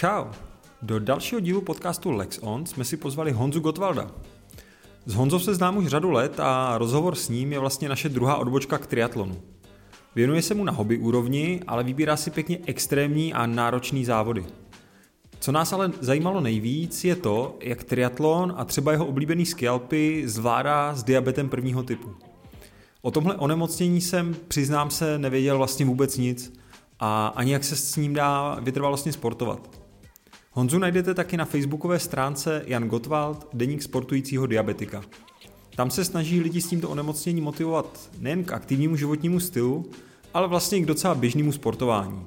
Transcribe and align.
Čau! 0.00 0.24
Do 0.82 0.98
dalšího 0.98 1.40
dílu 1.40 1.60
podcastu 1.60 2.10
Lex 2.10 2.38
On 2.42 2.66
jsme 2.66 2.84
si 2.84 2.96
pozvali 2.96 3.32
Honzu 3.32 3.60
Gotwalda. 3.60 4.10
S 5.06 5.14
Honzou 5.14 5.38
se 5.38 5.54
znám 5.54 5.76
už 5.76 5.86
řadu 5.86 6.10
let 6.10 6.40
a 6.40 6.78
rozhovor 6.78 7.14
s 7.14 7.28
ním 7.28 7.52
je 7.52 7.58
vlastně 7.58 7.88
naše 7.88 8.08
druhá 8.08 8.36
odbočka 8.36 8.78
k 8.78 8.86
triatlonu. 8.86 9.42
Věnuje 10.14 10.42
se 10.42 10.54
mu 10.54 10.64
na 10.64 10.72
hobby 10.72 10.98
úrovni, 10.98 11.60
ale 11.66 11.84
vybírá 11.84 12.16
si 12.16 12.30
pěkně 12.30 12.58
extrémní 12.66 13.32
a 13.32 13.46
náročný 13.46 14.04
závody. 14.04 14.46
Co 15.40 15.52
nás 15.52 15.72
ale 15.72 15.92
zajímalo 16.00 16.40
nejvíc 16.40 17.04
je 17.04 17.16
to, 17.16 17.56
jak 17.60 17.84
triatlon 17.84 18.54
a 18.56 18.64
třeba 18.64 18.92
jeho 18.92 19.06
oblíbený 19.06 19.46
skialpy 19.46 20.22
zvládá 20.26 20.94
s 20.94 21.02
diabetem 21.02 21.48
prvního 21.48 21.82
typu. 21.82 22.14
O 23.02 23.10
tomhle 23.10 23.36
onemocnění 23.36 24.00
jsem, 24.00 24.36
přiznám 24.48 24.90
se, 24.90 25.18
nevěděl 25.18 25.58
vlastně 25.58 25.86
vůbec 25.86 26.18
nic 26.18 26.52
a 27.00 27.26
ani 27.26 27.52
jak 27.52 27.64
se 27.64 27.76
s 27.76 27.96
ním 27.96 28.14
dá 28.14 28.56
vytrvalostně 28.60 29.12
sportovat. 29.12 29.79
Honzu 30.52 30.78
najdete 30.78 31.14
taky 31.14 31.36
na 31.36 31.44
facebookové 31.44 31.98
stránce 31.98 32.62
Jan 32.66 32.88
Gottwald, 32.88 33.48
deník 33.52 33.82
sportujícího 33.82 34.46
diabetika. 34.46 35.02
Tam 35.76 35.90
se 35.90 36.04
snaží 36.04 36.40
lidi 36.40 36.60
s 36.60 36.68
tímto 36.68 36.90
onemocněním 36.90 37.44
motivovat 37.44 38.10
nejen 38.18 38.44
k 38.44 38.52
aktivnímu 38.52 38.96
životnímu 38.96 39.40
stylu, 39.40 39.90
ale 40.34 40.48
vlastně 40.48 40.78
i 40.78 40.80
k 40.80 40.86
docela 40.86 41.14
běžnému 41.14 41.52
sportování. 41.52 42.26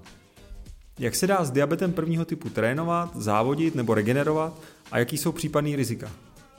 Jak 1.00 1.16
se 1.16 1.28
dá 1.28 1.46
s 1.46 1.52
diabetem 1.52 1.94
prvního 1.94 2.26
typu 2.26 2.50
trénovat, 2.50 3.16
závodit 3.16 3.76
nebo 3.76 3.94
regenerovat 3.94 4.62
a 4.92 5.00
jaký 5.00 5.18
jsou 5.18 5.32
případné 5.32 5.76
rizika? 5.76 6.12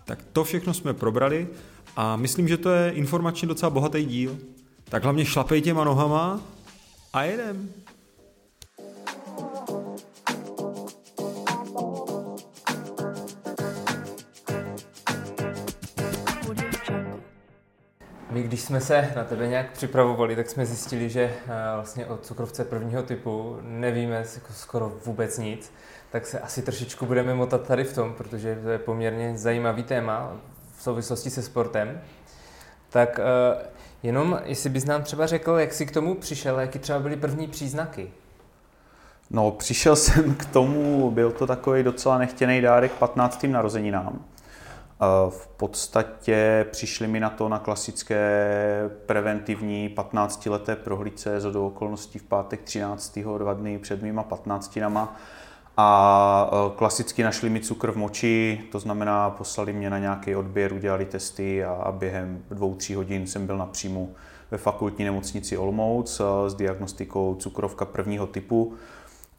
Tak 0.05 0.19
to 0.33 0.45
všechno 0.45 0.75
jsme 0.75 0.95
probrali 0.95 1.49
a 1.97 2.17
myslím, 2.17 2.49
že 2.49 2.57
to 2.57 2.71
je 2.71 2.91
informačně 2.91 3.49
docela 3.49 3.71
bohatý 3.71 4.05
díl. 4.05 4.39
Tak 4.85 5.03
hlavně 5.03 5.25
šlapej 5.25 5.63
těma 5.63 5.85
nohama 5.85 6.41
a 7.13 7.23
jedem. 7.23 7.69
My, 18.35 18.43
když 18.43 18.61
jsme 18.61 18.81
se 18.81 19.13
na 19.17 19.25
tebe 19.25 19.47
nějak 19.47 19.71
připravovali, 19.73 20.37
tak 20.37 20.51
jsme 20.51 20.67
zjistili, 20.67 21.11
že 21.11 21.23
eh, 21.23 21.49
vlastně 21.75 22.07
o 22.07 22.17
cukrovce 22.17 22.65
prvního 22.65 23.03
typu 23.03 23.59
nevíme 23.63 24.15
jako 24.15 24.53
skoro 24.53 24.93
vůbec 25.05 25.39
nic, 25.39 25.73
tak 26.11 26.27
se 26.27 26.41
asi 26.41 26.63
trošičku 26.63 27.07
budeme 27.07 27.35
motat 27.35 27.67
tady 27.67 27.85
v 27.85 27.95
tom, 27.95 28.15
protože 28.15 28.59
to 28.63 28.71
je 28.71 28.79
poměrně 28.79 29.39
zajímavý 29.39 29.83
téma 29.83 30.37
v 30.77 30.83
souvislosti 30.83 31.31
se 31.31 31.43
sportem. 31.43 32.01
Tak 32.91 33.21
eh, 33.21 33.67
jenom, 34.03 34.41
jestli 34.45 34.71
bys 34.71 34.85
nám 34.85 35.03
třeba 35.03 35.27
řekl, 35.27 35.53
jak 35.53 35.73
jsi 35.73 35.87
k 35.87 35.91
tomu 35.91 36.15
přišel, 36.15 36.61
jaký 36.61 36.79
třeba 36.79 36.99
byly 36.99 37.17
první 37.17 37.47
příznaky? 37.47 38.11
No, 39.31 39.51
přišel 39.51 39.97
jsem 40.05 40.35
k 40.35 40.45
tomu, 40.47 41.11
byl 41.11 41.33
to 41.33 41.47
takový 41.47 41.83
docela 41.83 42.19
nechtěný 42.19 42.61
dárek 42.61 42.93
15. 42.93 43.45
narozeninám. 43.45 44.25
V 45.29 45.47
podstatě 45.47 46.67
přišli 46.71 47.07
mi 47.07 47.21
na 47.21 47.31
to 47.31 47.49
na 47.49 47.59
klasické 47.59 48.91
preventivní 49.07 49.95
15-leté 49.97 50.77
prohlídce 50.77 51.41
z 51.41 51.53
do 51.53 51.67
okolností 51.67 52.19
v 52.19 52.23
pátek 52.23 52.63
13. 52.63 53.19
dva 53.39 53.55
dny 53.55 53.79
před 53.79 54.03
mýma 54.03 54.23
15 54.23 54.77
nama 54.77 55.17
a 55.77 56.51
e, 56.53 56.77
klasicky 56.77 57.23
našli 57.23 57.51
mi 57.51 57.61
cukr 57.61 57.91
v 57.93 57.97
moči, 57.97 58.61
to 58.73 58.79
znamená 58.79 59.31
poslali 59.31 59.73
mě 59.73 59.91
na 59.91 59.99
nějaký 59.99 60.37
odběr, 60.37 60.73
udělali 60.73 61.05
testy 61.05 61.65
a 61.65 61.93
během 61.93 62.45
dvou, 62.51 62.75
tří 62.75 62.95
hodin 62.95 63.27
jsem 63.27 63.47
byl 63.47 63.59
na 63.59 63.67
ve 64.51 64.59
fakultní 64.59 65.05
nemocnici 65.05 65.57
Olmouc 65.57 66.21
e, 66.21 66.51
s 66.51 66.55
diagnostikou 66.55 67.35
cukrovka 67.35 67.85
prvního 67.85 68.27
typu. 68.27 68.75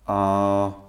A 0.07 0.84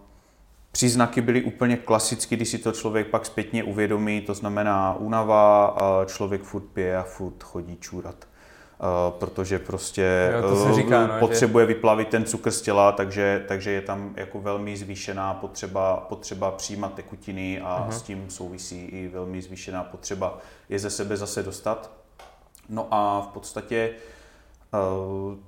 Příznaky 0.76 1.20
byly 1.20 1.42
úplně 1.42 1.76
klasicky, 1.76 2.36
když 2.36 2.48
si 2.48 2.58
to 2.58 2.72
člověk 2.72 3.06
pak 3.06 3.26
zpětně 3.26 3.64
uvědomí, 3.64 4.20
to 4.20 4.34
znamená 4.34 4.94
únava, 4.94 5.76
člověk 6.06 6.42
furt 6.42 6.62
pije 6.62 6.96
a 6.96 7.02
furt 7.02 7.42
chodí 7.42 7.76
čůrat. 7.80 8.14
Protože 9.10 9.58
prostě 9.58 10.32
jo, 10.36 10.50
to 10.50 10.56
se 10.56 10.74
říká, 10.74 11.06
no, 11.06 11.18
potřebuje 11.18 11.66
že... 11.66 11.74
vyplavit 11.74 12.08
ten 12.08 12.24
cukr 12.24 12.50
z 12.50 12.62
těla, 12.62 12.92
takže, 12.92 13.44
takže 13.48 13.70
je 13.70 13.80
tam 13.80 14.12
jako 14.16 14.40
velmi 14.40 14.76
zvýšená 14.76 15.34
potřeba, 15.34 15.96
potřeba 15.96 16.50
přijímat 16.50 16.94
tekutiny 16.94 17.60
a 17.60 17.86
uh-huh. 17.88 17.92
s 17.92 18.02
tím 18.02 18.30
souvisí 18.30 18.84
i 18.84 19.08
velmi 19.08 19.42
zvýšená 19.42 19.84
potřeba 19.84 20.38
je 20.68 20.78
ze 20.78 20.90
sebe 20.90 21.16
zase 21.16 21.42
dostat. 21.42 21.90
No 22.68 22.86
a 22.90 23.20
v 23.20 23.26
podstatě 23.26 23.90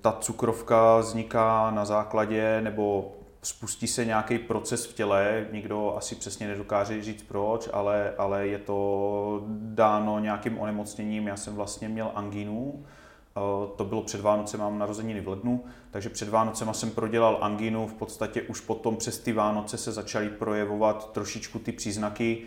ta 0.01 0.17
cukrovka 0.21 0.99
vzniká 0.99 1.71
na 1.71 1.85
základě, 1.85 2.61
nebo 2.61 3.13
spustí 3.43 3.87
se 3.87 4.05
nějaký 4.05 4.39
proces 4.39 4.87
v 4.87 4.95
těle, 4.95 5.47
nikdo 5.53 5.95
asi 5.97 6.15
přesně 6.15 6.49
nedokáže 6.49 7.03
říct 7.03 7.23
proč, 7.23 7.69
ale, 7.73 8.15
ale 8.19 8.47
je 8.47 8.59
to 8.59 9.43
dáno 9.61 10.19
nějakým 10.19 10.59
onemocněním. 10.59 11.27
Já 11.27 11.37
jsem 11.37 11.55
vlastně 11.55 11.89
měl 11.89 12.11
angínu, 12.15 12.85
eh, 12.85 13.41
to 13.77 13.85
bylo 13.85 14.03
před 14.03 14.21
Vánocem, 14.21 14.61
mám 14.61 14.79
narozeniny 14.79 15.21
v 15.21 15.29
lednu, 15.29 15.65
takže 15.91 16.09
před 16.09 16.29
Vánocema 16.29 16.73
jsem 16.73 16.91
prodělal 16.91 17.39
angínu, 17.41 17.87
v 17.87 17.95
podstatě 17.95 18.43
už 18.43 18.61
potom 18.61 18.97
přes 18.97 19.19
ty 19.19 19.33
Vánoce 19.33 19.79
se 19.79 19.93
začaly 19.93 20.29
projevovat 20.29 21.13
trošičku 21.13 21.59
ty 21.59 21.73
příznaky 21.73 22.43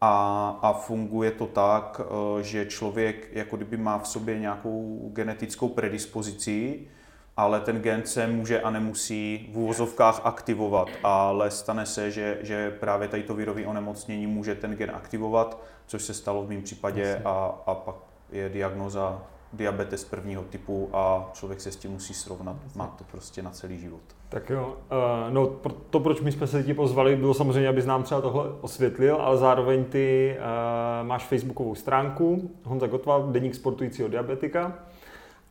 a, 0.00 0.48
a 0.62 0.72
funguje 0.72 1.30
to 1.30 1.46
tak, 1.46 2.00
eh, 2.00 2.42
že 2.42 2.66
člověk 2.66 3.28
jako 3.32 3.56
kdyby 3.56 3.76
má 3.76 3.98
v 3.98 4.08
sobě 4.08 4.38
nějakou 4.38 5.10
genetickou 5.12 5.68
predispozici, 5.68 6.86
ale 7.36 7.60
ten 7.60 7.82
gen 7.82 8.02
se 8.04 8.26
může 8.26 8.60
a 8.60 8.70
nemusí 8.70 9.50
v 9.52 9.58
úvozovkách 9.58 10.20
aktivovat, 10.24 10.88
ale 11.02 11.50
stane 11.50 11.86
se, 11.86 12.10
že, 12.10 12.38
že 12.42 12.70
právě 12.70 13.08
tady 13.08 13.22
to 13.22 13.34
virové 13.34 13.66
onemocnění 13.66 14.26
může 14.26 14.54
ten 14.54 14.76
gen 14.76 14.90
aktivovat, 14.94 15.62
což 15.86 16.02
se 16.02 16.14
stalo 16.14 16.42
v 16.42 16.48
mém 16.48 16.62
případě 16.62 17.22
a, 17.24 17.62
a 17.66 17.74
pak 17.74 17.94
je 18.32 18.48
diagnoza 18.48 19.22
diabetes 19.52 20.04
prvního 20.04 20.42
typu 20.42 20.90
a 20.92 21.30
člověk 21.32 21.60
se 21.60 21.72
s 21.72 21.76
tím 21.76 21.90
musí 21.90 22.14
srovnat. 22.14 22.56
Má 22.76 22.86
to 22.86 23.04
prostě 23.04 23.42
na 23.42 23.50
celý 23.50 23.78
život. 23.78 24.00
Tak 24.28 24.50
jo, 24.50 24.76
uh, 24.92 25.32
no 25.32 25.46
to, 25.90 26.00
proč 26.00 26.20
my 26.20 26.32
jsme 26.32 26.46
se 26.46 26.62
ti 26.62 26.74
pozvali, 26.74 27.16
bylo 27.16 27.34
samozřejmě, 27.34 27.68
abys 27.68 27.86
nám 27.86 28.02
třeba 28.02 28.20
tohle 28.20 28.44
osvětlil, 28.60 29.16
ale 29.16 29.36
zároveň 29.36 29.84
ty 29.84 30.36
uh, 30.38 31.06
máš 31.06 31.24
facebookovou 31.24 31.74
stránku 31.74 32.50
Honza 32.64 32.86
Gottwald, 32.86 33.32
deník 33.32 33.54
sportujícího 33.54 34.08
diabetika 34.08 34.78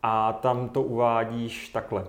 a 0.03 0.33
tam 0.33 0.69
to 0.69 0.81
uvádíš 0.81 1.69
takhle. 1.69 2.05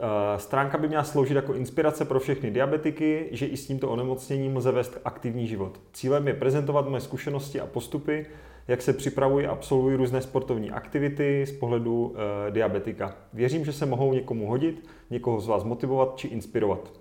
Eh, 0.00 0.38
stránka 0.38 0.78
by 0.78 0.88
měla 0.88 1.04
sloužit 1.04 1.34
jako 1.34 1.54
inspirace 1.54 2.04
pro 2.04 2.20
všechny 2.20 2.50
diabetiky, 2.50 3.28
že 3.32 3.46
i 3.46 3.56
s 3.56 3.66
tímto 3.66 3.90
onemocněním 3.90 4.56
lze 4.56 4.72
vést 4.72 4.98
aktivní 5.04 5.46
život. 5.46 5.80
Cílem 5.92 6.28
je 6.28 6.34
prezentovat 6.34 6.88
moje 6.88 7.00
zkušenosti 7.00 7.60
a 7.60 7.66
postupy, 7.66 8.26
jak 8.68 8.82
se 8.82 8.92
připravuji 8.92 9.46
a 9.46 9.52
absolvuji 9.52 9.96
různé 9.96 10.22
sportovní 10.22 10.70
aktivity 10.70 11.46
z 11.46 11.52
pohledu 11.52 12.14
e, 12.48 12.50
diabetika. 12.50 13.16
Věřím, 13.32 13.64
že 13.64 13.72
se 13.72 13.86
mohou 13.86 14.12
někomu 14.12 14.46
hodit, 14.46 14.88
někoho 15.10 15.40
z 15.40 15.46
vás 15.46 15.64
motivovat 15.64 16.16
či 16.16 16.28
inspirovat. 16.28 16.92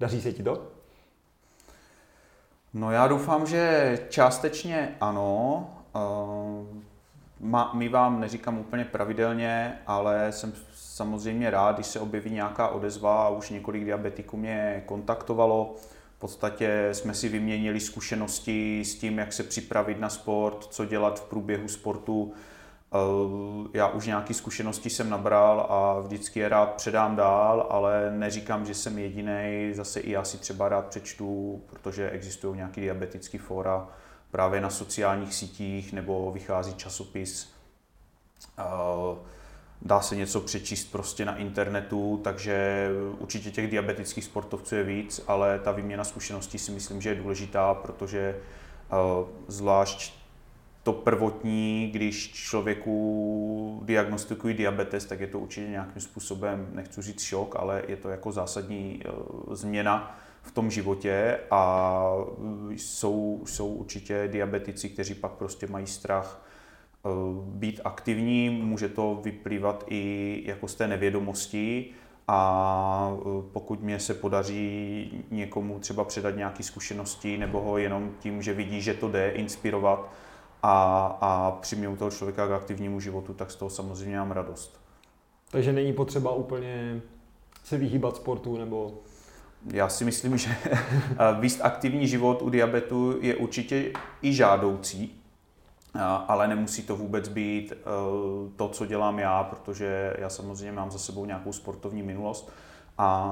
Daří 0.00 0.20
se 0.20 0.32
ti 0.32 0.42
to? 0.42 0.62
No 2.74 2.92
já 2.92 3.08
doufám, 3.08 3.46
že 3.46 3.98
částečně 4.08 4.96
ano. 5.00 5.70
Uh 5.94 6.87
my 7.72 7.88
vám 7.88 8.20
neříkám 8.20 8.58
úplně 8.58 8.84
pravidelně, 8.84 9.78
ale 9.86 10.32
jsem 10.32 10.52
samozřejmě 10.74 11.50
rád, 11.50 11.76
když 11.76 11.86
se 11.86 12.00
objeví 12.00 12.30
nějaká 12.30 12.68
odezva 12.68 13.26
a 13.26 13.28
už 13.28 13.50
několik 13.50 13.84
diabetiků 13.84 14.36
mě 14.36 14.82
kontaktovalo. 14.86 15.74
V 16.16 16.20
podstatě 16.20 16.88
jsme 16.92 17.14
si 17.14 17.28
vyměnili 17.28 17.80
zkušenosti 17.80 18.84
s 18.84 18.94
tím, 18.94 19.18
jak 19.18 19.32
se 19.32 19.42
připravit 19.42 20.00
na 20.00 20.08
sport, 20.08 20.64
co 20.64 20.84
dělat 20.84 21.20
v 21.20 21.24
průběhu 21.24 21.68
sportu. 21.68 22.32
Eh, 22.94 23.68
já 23.74 23.88
už 23.88 24.06
nějaké 24.06 24.34
zkušenosti 24.34 24.90
jsem 24.90 25.10
nabral 25.10 25.66
a 25.68 26.00
vždycky 26.00 26.40
je 26.40 26.48
rád 26.48 26.74
předám 26.74 27.16
dál, 27.16 27.66
ale 27.70 28.10
neříkám, 28.10 28.66
že 28.66 28.74
jsem 28.74 28.98
jediný. 28.98 29.70
Zase 29.72 30.00
i 30.00 30.10
já 30.10 30.24
si 30.24 30.38
třeba 30.38 30.68
rád 30.68 30.86
přečtu, 30.86 31.60
protože 31.66 32.10
existují 32.10 32.56
nějaké 32.56 32.80
diabetické 32.80 33.38
fóra, 33.38 33.88
právě 34.30 34.60
na 34.60 34.70
sociálních 34.70 35.34
sítích 35.34 35.92
nebo 35.92 36.32
vychází 36.32 36.74
časopis. 36.74 37.52
Dá 39.82 40.00
se 40.00 40.16
něco 40.16 40.40
přečíst 40.40 40.92
prostě 40.92 41.24
na 41.24 41.36
internetu, 41.36 42.20
takže 42.24 42.88
určitě 43.18 43.50
těch 43.50 43.70
diabetických 43.70 44.24
sportovců 44.24 44.74
je 44.74 44.84
víc, 44.84 45.24
ale 45.26 45.58
ta 45.58 45.72
výměna 45.72 46.04
zkušeností 46.04 46.58
si 46.58 46.72
myslím, 46.72 47.00
že 47.00 47.08
je 47.08 47.14
důležitá, 47.14 47.74
protože 47.74 48.36
zvlášť 49.48 50.14
to 50.82 50.92
prvotní, 50.92 51.90
když 51.92 52.32
člověku 52.32 53.82
diagnostikují 53.84 54.54
diabetes, 54.54 55.04
tak 55.04 55.20
je 55.20 55.26
to 55.26 55.38
určitě 55.38 55.68
nějakým 55.68 56.02
způsobem, 56.02 56.68
nechci 56.72 57.02
říct 57.02 57.22
šok, 57.22 57.56
ale 57.56 57.82
je 57.88 57.96
to 57.96 58.08
jako 58.08 58.32
zásadní 58.32 59.02
změna 59.50 60.20
v 60.48 60.52
tom 60.52 60.70
životě 60.70 61.38
a 61.50 62.12
jsou, 62.70 63.42
jsou 63.46 63.68
určitě 63.68 64.28
diabetici, 64.32 64.88
kteří 64.88 65.14
pak 65.14 65.32
prostě 65.32 65.66
mají 65.66 65.86
strach 65.86 66.46
eh, 67.06 67.08
být 67.44 67.80
aktivní, 67.84 68.50
může 68.50 68.88
to 68.88 69.20
vyplývat 69.22 69.84
i 69.88 70.42
jako 70.46 70.68
z 70.68 70.74
té 70.74 70.88
nevědomosti 70.88 71.90
a 72.28 73.16
pokud 73.52 73.82
mě 73.82 74.00
se 74.00 74.14
podaří 74.14 75.10
někomu 75.30 75.78
třeba 75.78 76.04
předat 76.04 76.36
nějaké 76.36 76.62
zkušenosti 76.62 77.38
nebo 77.38 77.60
ho 77.60 77.78
jenom 77.78 78.10
tím, 78.20 78.42
že 78.42 78.54
vidí, 78.54 78.80
že 78.82 78.94
to 78.94 79.08
jde, 79.08 79.30
inspirovat 79.30 80.12
a, 80.62 81.06
a 81.20 81.50
přimět 81.50 81.98
toho 81.98 82.10
člověka 82.10 82.46
k 82.46 82.52
aktivnímu 82.52 83.00
životu, 83.00 83.34
tak 83.34 83.50
z 83.50 83.56
toho 83.56 83.70
samozřejmě 83.70 84.18
mám 84.18 84.30
radost. 84.30 84.80
Takže 85.50 85.72
není 85.72 85.92
potřeba 85.92 86.32
úplně 86.32 87.00
se 87.64 87.78
vyhýbat 87.78 88.16
sportu 88.16 88.58
nebo 88.58 88.94
já 89.66 89.88
si 89.88 90.04
myslím, 90.04 90.38
že 90.38 90.56
víc 91.40 91.60
aktivní 91.62 92.08
život 92.08 92.42
u 92.42 92.50
diabetu 92.50 93.18
je 93.20 93.36
určitě 93.36 93.92
i 94.22 94.32
žádoucí, 94.32 95.20
ale 96.28 96.48
nemusí 96.48 96.82
to 96.82 96.96
vůbec 96.96 97.28
být 97.28 97.72
eh, 97.72 97.84
to, 98.56 98.68
co 98.68 98.86
dělám 98.86 99.18
já, 99.18 99.44
protože 99.44 100.14
já 100.18 100.28
samozřejmě 100.28 100.72
mám 100.72 100.90
za 100.90 100.98
sebou 100.98 101.24
nějakou 101.24 101.52
sportovní 101.52 102.02
minulost 102.02 102.52
a 102.98 103.30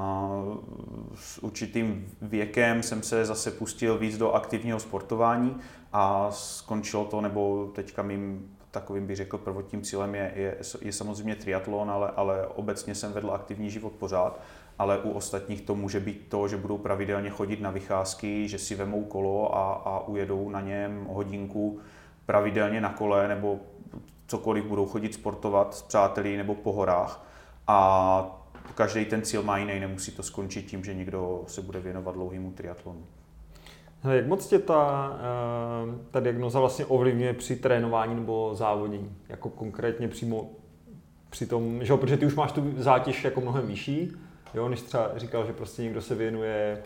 s 1.14 1.38
určitým 1.38 2.08
věkem 2.22 2.82
jsem 2.82 3.02
se 3.02 3.24
zase 3.24 3.50
pustil 3.50 3.98
víc 3.98 4.18
do 4.18 4.32
aktivního 4.32 4.80
sportování 4.80 5.56
a 5.92 6.30
skončilo 6.30 7.04
to, 7.04 7.20
nebo 7.20 7.70
teďka 7.74 8.02
mým 8.02 8.56
takovým 8.70 9.06
bych 9.06 9.16
řekl 9.16 9.38
prvotním 9.38 9.82
cílem 9.82 10.14
je, 10.14 10.32
je, 10.34 10.56
je 10.80 10.92
samozřejmě 10.92 11.36
triatlon, 11.36 11.90
ale, 11.90 12.10
ale 12.16 12.46
obecně 12.46 12.94
jsem 12.94 13.12
vedl 13.12 13.30
aktivní 13.30 13.70
život 13.70 13.92
pořád 13.92 14.40
ale 14.78 14.98
u 14.98 15.10
ostatních 15.10 15.60
to 15.60 15.74
může 15.74 16.00
být 16.00 16.26
to, 16.28 16.48
že 16.48 16.56
budou 16.56 16.78
pravidelně 16.78 17.30
chodit 17.30 17.60
na 17.60 17.70
vycházky, 17.70 18.48
že 18.48 18.58
si 18.58 18.74
vemou 18.74 19.04
kolo 19.04 19.56
a, 19.56 19.72
a 19.72 20.08
ujedou 20.08 20.50
na 20.50 20.60
něm 20.60 21.06
hodinku 21.10 21.80
pravidelně 22.26 22.80
na 22.80 22.92
kole 22.92 23.28
nebo 23.28 23.58
cokoliv 24.26 24.64
budou 24.64 24.86
chodit 24.86 25.14
sportovat 25.14 25.74
s 25.74 25.82
přáteli 25.82 26.36
nebo 26.36 26.54
po 26.54 26.72
horách 26.72 27.26
a 27.66 28.42
každý 28.74 29.04
ten 29.04 29.22
cíl 29.22 29.42
má 29.42 29.58
jiný, 29.58 29.80
nemusí 29.80 30.12
to 30.12 30.22
skončit 30.22 30.66
tím, 30.66 30.84
že 30.84 30.94
někdo 30.94 31.44
se 31.46 31.62
bude 31.62 31.80
věnovat 31.80 32.14
dlouhému 32.14 32.50
triatlonu. 32.50 33.06
Hele, 34.00 34.16
jak 34.16 34.26
moc 34.26 34.46
tě 34.46 34.58
ta, 34.58 35.12
eh, 35.20 35.98
ta 36.10 36.20
diagnoza 36.20 36.60
vlastně 36.60 36.86
ovlivňuje 36.86 37.32
při 37.32 37.56
trénování 37.56 38.14
nebo 38.14 38.50
závodění? 38.54 39.16
Jako 39.28 39.50
konkrétně 39.50 40.08
přímo 40.08 40.50
při 41.30 41.46
tom, 41.46 41.84
že 41.84 41.92
jo, 41.92 41.96
protože 41.96 42.16
ty 42.16 42.26
už 42.26 42.34
máš 42.34 42.52
tu 42.52 42.72
zátěž 42.76 43.24
jako 43.24 43.40
mnohem 43.40 43.66
vyšší, 43.66 44.12
Jo, 44.56 44.68
než 44.68 44.82
třeba 44.82 45.10
říkal, 45.16 45.46
že 45.46 45.52
prostě 45.52 45.82
někdo 45.82 46.02
se 46.02 46.14
věnuje, 46.14 46.82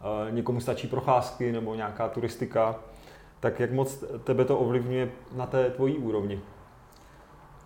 uh, 0.00 0.34
někomu 0.34 0.60
stačí 0.60 0.86
procházky 0.86 1.52
nebo 1.52 1.74
nějaká 1.74 2.08
turistika, 2.08 2.76
tak 3.40 3.60
jak 3.60 3.72
moc 3.72 4.04
tebe 4.24 4.44
to 4.44 4.58
ovlivňuje 4.58 5.10
na 5.32 5.46
té 5.46 5.70
tvojí 5.70 5.98
úrovni? 5.98 6.40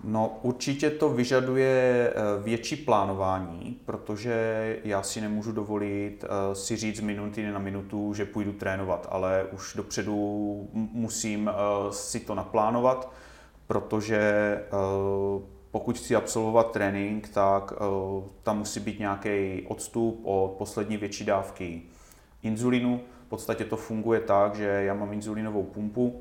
No 0.05 0.39
určitě 0.43 0.91
to 0.91 1.09
vyžaduje 1.09 2.13
eh, 2.15 2.43
větší 2.43 2.77
plánování, 2.77 3.81
protože 3.85 4.77
já 4.85 5.03
si 5.03 5.21
nemůžu 5.21 5.53
dovolit 5.53 6.25
eh, 6.25 6.55
si 6.55 6.77
říct 6.77 6.97
z 6.97 7.01
minuty 7.01 7.53
na 7.53 7.59
minutu, 7.59 8.15
že 8.15 8.25
půjdu 8.25 8.53
trénovat, 8.53 9.09
ale 9.11 9.47
už 9.53 9.75
dopředu 9.75 10.69
musím 10.73 11.51
si 11.91 12.21
to 12.21 12.35
naplánovat, 12.35 13.13
protože 13.67 14.21
pokud 15.71 15.99
chci 15.99 16.17
absolvovat 16.17 16.73
trénink, 16.73 17.29
tak 17.29 17.73
uh, 17.73 18.25
tam 18.43 18.59
musí 18.59 18.81
být 18.81 18.99
nějaký 18.99 19.63
odstup 19.69 20.21
od 20.25 20.55
poslední 20.59 20.97
větší 20.97 21.25
dávky 21.25 21.83
inzulinu. 22.43 23.01
V 23.27 23.29
podstatě 23.29 23.65
to 23.65 23.77
funguje 23.77 24.21
tak, 24.21 24.55
že 24.55 24.65
já 24.65 24.95
mám 24.95 25.13
inzulinovou 25.13 25.63
pumpu 25.63 26.21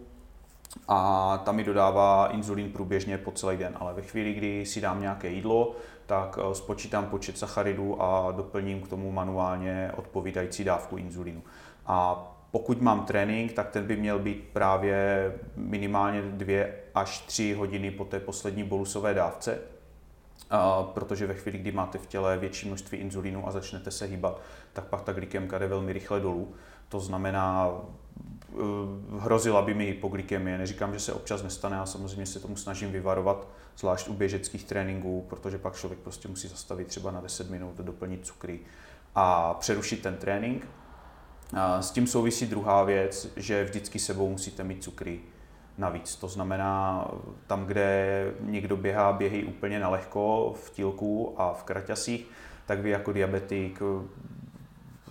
a 0.88 1.38
tam 1.46 1.56
mi 1.56 1.64
dodává 1.64 2.28
inzulin 2.28 2.72
průběžně 2.72 3.18
po 3.18 3.32
celý 3.32 3.58
den. 3.58 3.74
Ale 3.80 3.94
ve 3.94 4.02
chvíli, 4.02 4.34
kdy 4.34 4.66
si 4.66 4.82
dám 4.82 5.02
nějaké 5.02 5.30
jídlo, 5.30 5.76
tak 6.06 6.38
uh, 6.38 6.52
spočítám 6.52 7.06
počet 7.06 7.38
sacharidů 7.38 8.02
a 8.02 8.32
doplním 8.32 8.82
k 8.82 8.88
tomu 8.88 9.12
manuálně 9.12 9.92
odpovídající 9.96 10.64
dávku 10.64 10.98
inzulinu. 10.98 11.42
A 11.86 12.28
pokud 12.52 12.82
mám 12.82 13.06
trénink, 13.06 13.54
tak 13.54 13.70
ten 13.70 13.88
by 13.88 13.96
měl 13.96 14.20
být 14.20 14.50
právě 14.54 15.34
minimálně 15.56 16.22
dvě 16.22 16.74
až 16.96 17.20
tři 17.20 17.54
hodiny 17.54 17.92
po 17.92 18.06
té 18.06 18.20
poslední 18.20 18.64
bolusové 18.64 19.14
dávce, 19.14 19.60
protože 20.94 21.28
ve 21.28 21.34
chvíli, 21.34 21.58
kdy 21.58 21.72
máte 21.72 21.98
v 21.98 22.08
těle 22.08 22.38
větší 22.38 22.68
množství 22.68 22.98
inzulínu 22.98 23.48
a 23.48 23.52
začnete 23.52 23.92
se 23.92 24.06
hýbat, 24.06 24.42
tak 24.74 24.84
pak 24.84 25.02
ta 25.02 25.14
glykemka 25.14 25.58
jde 25.58 25.68
velmi 25.68 25.94
rychle 25.94 26.20
dolů. 26.20 26.54
To 26.90 27.00
znamená, 27.00 27.72
eh, 28.52 28.56
hrozila 29.20 29.62
by 29.62 29.74
mi 29.74 29.86
hypoglykemie. 29.86 30.58
Neříkám, 30.58 30.94
že 30.94 31.00
se 31.00 31.14
občas 31.14 31.44
nestane 31.44 31.80
a 31.80 31.86
samozřejmě 31.86 32.26
se 32.26 32.40
tomu 32.40 32.56
snažím 32.56 32.92
vyvarovat, 32.92 33.48
zvlášť 33.78 34.08
u 34.08 34.14
běžeckých 34.14 34.64
tréninků, 34.64 35.26
protože 35.30 35.58
pak 35.58 35.76
člověk 35.76 36.00
prostě 36.00 36.28
musí 36.28 36.48
zastavit 36.48 36.88
třeba 36.88 37.12
na 37.12 37.22
10 37.22 37.50
minut, 37.50 37.78
doplnit 37.78 38.26
cukry 38.26 38.60
a 39.16 39.54
přerušit 39.54 40.02
ten 40.02 40.18
trénink 40.18 40.68
s 41.80 41.92
tím 41.92 42.08
souvisí 42.08 42.46
druhá 42.46 42.84
věc, 42.84 43.34
že 43.36 43.64
vždycky 43.64 44.00
sebou 44.00 44.30
musíte 44.30 44.64
mít 44.64 44.84
cukry 44.84 45.20
navíc. 45.78 46.16
To 46.16 46.28
znamená, 46.28 47.08
tam, 47.48 47.66
kde 47.66 48.34
někdo 48.40 48.78
běhá 48.78 49.14
běhy 49.14 49.44
úplně 49.44 49.80
na 49.80 49.90
lehko 49.90 50.56
v 50.64 50.70
tílku 50.70 51.34
a 51.38 51.54
v 51.54 51.64
kraťasích, 51.64 52.28
tak 52.66 52.80
vy 52.80 52.90
jako 52.90 53.14
diabetik 53.14 53.82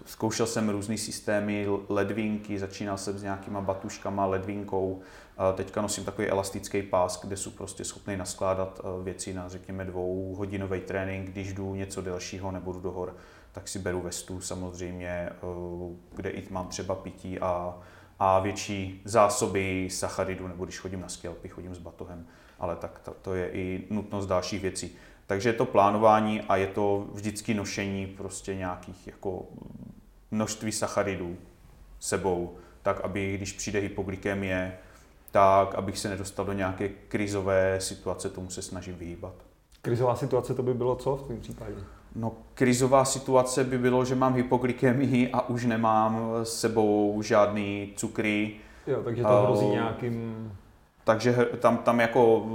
zkoušel 0.06 0.46
jsem 0.46 0.68
různé 0.68 0.98
systémy, 0.98 1.66
ledvinky, 1.88 2.58
začínal 2.58 2.98
jsem 2.98 3.18
s 3.18 3.22
nějakýma 3.22 3.60
batuškama, 3.60 4.26
ledvinkou, 4.26 5.00
teďka 5.54 5.82
nosím 5.82 6.04
takový 6.04 6.28
elastický 6.28 6.82
pás, 6.82 7.20
kde 7.24 7.36
jsou 7.36 7.50
prostě 7.50 7.84
schopný 7.84 8.16
naskládat 8.16 8.80
věci 9.02 9.34
na, 9.34 9.48
řekněme, 9.48 9.84
dvouhodinový 9.84 10.80
trénink, 10.80 11.30
když 11.30 11.52
jdu 11.52 11.74
něco 11.74 12.02
delšího 12.02 12.50
nebo 12.50 12.72
jdu 12.72 12.80
do 12.80 12.90
hor 12.90 13.16
tak 13.58 13.68
si 13.68 13.78
beru 13.78 14.00
vestu 14.00 14.40
samozřejmě, 14.40 15.08
eh, 15.08 15.36
kde 16.14 16.30
i 16.30 16.52
mám 16.52 16.68
třeba 16.68 16.94
pití 16.94 17.38
a, 17.38 17.78
a 18.18 18.38
větší 18.38 19.02
zásoby 19.04 19.88
sacharidů, 19.90 20.48
nebo 20.48 20.64
když 20.64 20.78
chodím 20.78 21.00
na 21.00 21.08
skelpy, 21.08 21.48
chodím 21.48 21.74
s 21.74 21.78
batohem, 21.78 22.26
ale 22.58 22.76
tak 22.76 22.98
to, 22.98 23.14
to 23.22 23.34
je 23.34 23.50
i 23.50 23.84
nutnost 23.90 24.26
dalších 24.26 24.62
věcí. 24.62 24.96
Takže 25.26 25.48
je 25.48 25.52
to 25.52 25.64
plánování 25.64 26.40
a 26.40 26.56
je 26.56 26.66
to 26.66 27.06
vždycky 27.12 27.54
nošení 27.54 28.06
prostě 28.06 28.54
nějakých 28.54 29.06
jako 29.06 29.46
množství 30.30 30.72
sacharidů 30.72 31.36
sebou, 32.00 32.56
tak 32.82 33.00
aby 33.00 33.36
když 33.36 33.52
přijde 33.52 33.78
hypoglykemie, 33.78 34.78
tak 35.30 35.74
abych 35.74 35.98
se 35.98 36.08
nedostal 36.08 36.44
do 36.44 36.52
nějaké 36.52 36.88
krizové 36.88 37.80
situace, 37.80 38.30
tomu 38.30 38.50
se 38.50 38.62
snažím 38.62 38.94
vyhýbat. 38.94 39.34
Krizová 39.82 40.16
situace 40.16 40.54
to 40.54 40.62
by 40.62 40.74
bylo 40.74 40.96
co 40.96 41.16
v 41.16 41.28
tom 41.28 41.40
případě? 41.40 41.97
No, 42.14 42.32
krizová 42.54 43.04
situace 43.04 43.64
by 43.64 43.78
bylo, 43.78 44.04
že 44.04 44.14
mám 44.14 44.34
hypoglykemii 44.34 45.30
a 45.32 45.48
už 45.48 45.64
nemám 45.64 46.30
s 46.42 46.60
sebou 46.60 47.22
žádný 47.22 47.92
cukry. 47.96 48.54
Jo, 48.86 49.02
takže 49.04 49.22
to 49.22 49.42
hrozí 49.42 49.66
nějakým... 49.66 50.52
Takže 51.04 51.32
tam, 51.60 51.76
tam 51.76 52.00
jako 52.00 52.46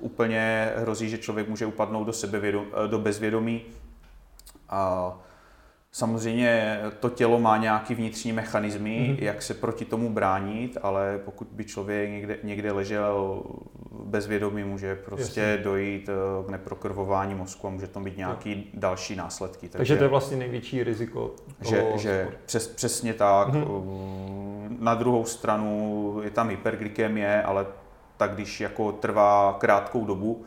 úplně 0.00 0.72
hrozí, 0.76 1.08
že 1.08 1.18
člověk 1.18 1.48
může 1.48 1.66
upadnout 1.66 2.06
do, 2.06 2.12
sebevědom, 2.12 2.64
do 2.86 2.98
bezvědomí. 2.98 3.62
A 4.68 5.12
Samozřejmě 5.92 6.80
to 7.00 7.10
tělo 7.10 7.40
má 7.40 7.56
nějaký 7.56 7.94
vnitřní 7.94 8.32
mechanismy, 8.32 8.90
mm-hmm. 8.90 9.24
jak 9.24 9.42
se 9.42 9.54
proti 9.54 9.84
tomu 9.84 10.10
bránit, 10.10 10.78
ale 10.82 11.20
pokud 11.24 11.48
by 11.50 11.64
člověk 11.64 12.10
někde, 12.10 12.38
někde 12.42 12.72
ležel 12.72 13.42
bezvědomí, 14.04 14.64
může 14.64 14.94
prostě 14.96 15.40
Jasně. 15.40 15.64
dojít 15.64 16.08
eh, 16.08 16.46
k 16.46 16.48
neprokrvování 16.50 17.34
mozku 17.34 17.66
a 17.66 17.70
může 17.70 17.86
to 17.86 18.00
být 18.00 18.16
nějaký 18.16 18.54
tak. 18.54 18.80
další 18.80 19.16
následky. 19.16 19.68
Takže, 19.68 19.76
Takže 19.76 19.96
to 19.96 20.04
je 20.04 20.08
vlastně 20.08 20.36
největší 20.36 20.84
riziko. 20.84 21.34
Že, 21.60 21.84
že 21.96 22.28
přes, 22.46 22.68
přesně 22.68 23.14
tak. 23.14 23.48
Mm-hmm. 23.48 24.76
Na 24.80 24.94
druhou 24.94 25.24
stranu 25.24 26.20
je 26.24 26.30
tam 26.30 26.48
hyperglykemie, 26.48 27.42
ale 27.42 27.66
tak 28.16 28.34
když 28.34 28.60
jako 28.60 28.92
trvá 28.92 29.56
krátkou 29.60 30.04
dobu, 30.04 30.44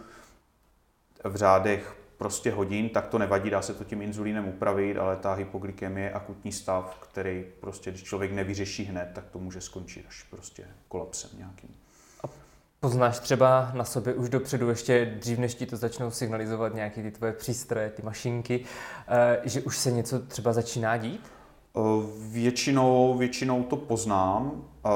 v 1.23 1.35
řádech 1.35 1.95
prostě 2.21 2.51
hodin, 2.51 2.89
tak 2.89 3.07
to 3.07 3.17
nevadí, 3.17 3.49
dá 3.49 3.61
se 3.61 3.73
to 3.73 3.83
tím 3.83 4.01
inzulínem 4.01 4.47
upravit, 4.47 4.97
ale 4.97 5.15
ta 5.15 5.33
hypoglykemie 5.33 6.05
je 6.05 6.13
akutní 6.13 6.51
stav, 6.51 7.07
který 7.09 7.45
prostě, 7.59 7.91
když 7.91 8.03
člověk 8.03 8.31
nevyřeší 8.31 8.83
hned, 8.83 9.09
tak 9.13 9.29
to 9.29 9.39
může 9.39 9.61
skončit 9.61 10.05
až 10.07 10.23
prostě 10.23 10.63
kolapsem 10.87 11.29
nějakým. 11.37 11.69
A 12.23 12.29
poznáš 12.79 13.19
třeba 13.19 13.71
na 13.73 13.83
sobě 13.83 14.13
už 14.13 14.29
dopředu, 14.29 14.69
ještě 14.69 15.05
dřív, 15.05 15.39
než 15.39 15.55
ti 15.55 15.65
to 15.65 15.77
začnou 15.77 16.11
signalizovat 16.11 16.73
nějaké 16.75 17.03
ty 17.03 17.11
tvoje 17.11 17.33
přístroje, 17.33 17.89
ty 17.89 18.01
mašinky, 18.01 18.65
eh, 19.07 19.41
že 19.43 19.61
už 19.61 19.77
se 19.77 19.91
něco 19.91 20.19
třeba 20.19 20.53
začíná 20.53 20.97
dít? 20.97 21.31
Eh, 21.77 21.81
většinou, 22.17 23.17
většinou 23.17 23.63
to 23.63 23.75
poznám, 23.75 24.65
eh, 24.85 24.89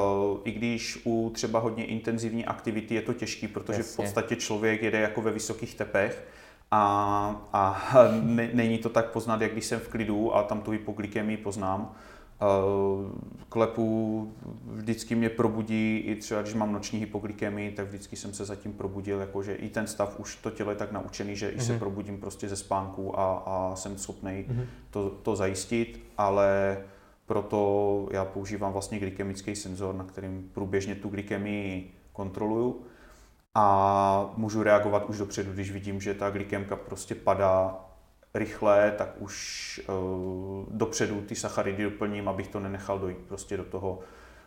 i 0.44 0.52
když 0.52 1.02
u 1.06 1.32
třeba 1.36 1.60
hodně 1.60 1.86
intenzivní 1.86 2.46
aktivity 2.46 2.96
je 2.96 3.02
to 3.02 3.14
těžký, 3.14 3.48
protože 3.48 3.80
Jasně. 3.80 3.94
v 3.94 3.96
podstatě 3.96 4.36
člověk 4.36 4.84
jede 4.84 5.00
jako 5.00 5.22
ve 5.22 5.32
vysokých 5.32 5.76
tepech, 5.76 6.35
a, 6.76 7.48
a 7.54 7.82
ne, 8.22 8.50
není 8.54 8.78
to 8.78 8.90
tak 8.90 9.12
poznat, 9.12 9.42
jak 9.42 9.52
když 9.52 9.66
jsem 9.66 9.80
v 9.80 9.88
klidu 9.88 10.36
a 10.36 10.44
tam 10.44 10.62
tu 10.62 10.72
hypoglykemii 10.72 11.38
poznám. 11.38 11.92
klepu, 13.50 14.34
vždycky 14.66 15.16
mě 15.16 15.30
probudí, 15.30 15.98
i 15.98 16.16
třeba 16.16 16.42
když 16.42 16.54
mám 16.54 16.74
noční 16.74 17.00
hypoglykemii, 17.00 17.72
tak 17.72 17.88
vždycky 17.88 18.16
jsem 18.16 18.34
se 18.34 18.46
zatím 18.46 18.74
probudil, 18.74 19.20
jakože 19.20 19.56
i 19.56 19.70
ten 19.70 19.88
stav, 19.88 20.20
už 20.20 20.36
to 20.36 20.52
tělo 20.52 20.72
je 20.72 20.76
tak 20.76 20.92
naučený, 20.92 21.36
že 21.36 21.50
mm-hmm. 21.50 21.58
i 21.58 21.62
se 21.62 21.72
mhm. 21.72 21.80
probudím 21.80 22.18
prostě 22.18 22.50
ze 22.50 22.56
spánku 22.56 23.20
a, 23.20 23.44
a 23.46 23.76
jsem 23.76 23.98
schopný 23.98 24.46
mm-hmm. 24.50 24.66
to, 24.90 25.10
to 25.10 25.36
zajistit, 25.36 26.04
ale 26.18 26.78
proto 27.26 28.08
já 28.12 28.26
používám 28.26 28.74
vlastně 28.74 29.00
glykemický 29.00 29.56
senzor, 29.56 29.96
na 29.96 30.04
kterým 30.04 30.50
průběžně 30.54 30.96
tu 30.96 31.10
glykemii 31.10 31.92
kontroluju 32.14 32.82
a 33.56 34.34
můžu 34.38 34.64
reagovat 34.64 35.06
už 35.10 35.18
dopředu, 35.18 35.54
když 35.54 35.72
vidím, 35.72 36.02
že 36.02 36.14
ta 36.14 36.30
glykemka 36.30 36.76
prostě 36.76 37.16
padá 37.16 37.80
rychle, 38.34 38.94
tak 38.98 39.10
už 39.20 39.82
uh, 39.88 40.66
dopředu 40.72 41.22
ty 41.22 41.36
sacharidy 41.36 41.84
doplním, 41.84 42.28
abych 42.28 42.48
to 42.48 42.60
nenechal 42.60 43.00
dojít 43.00 43.18
prostě 43.18 43.58
do 43.58 43.64
toho, 43.64 44.00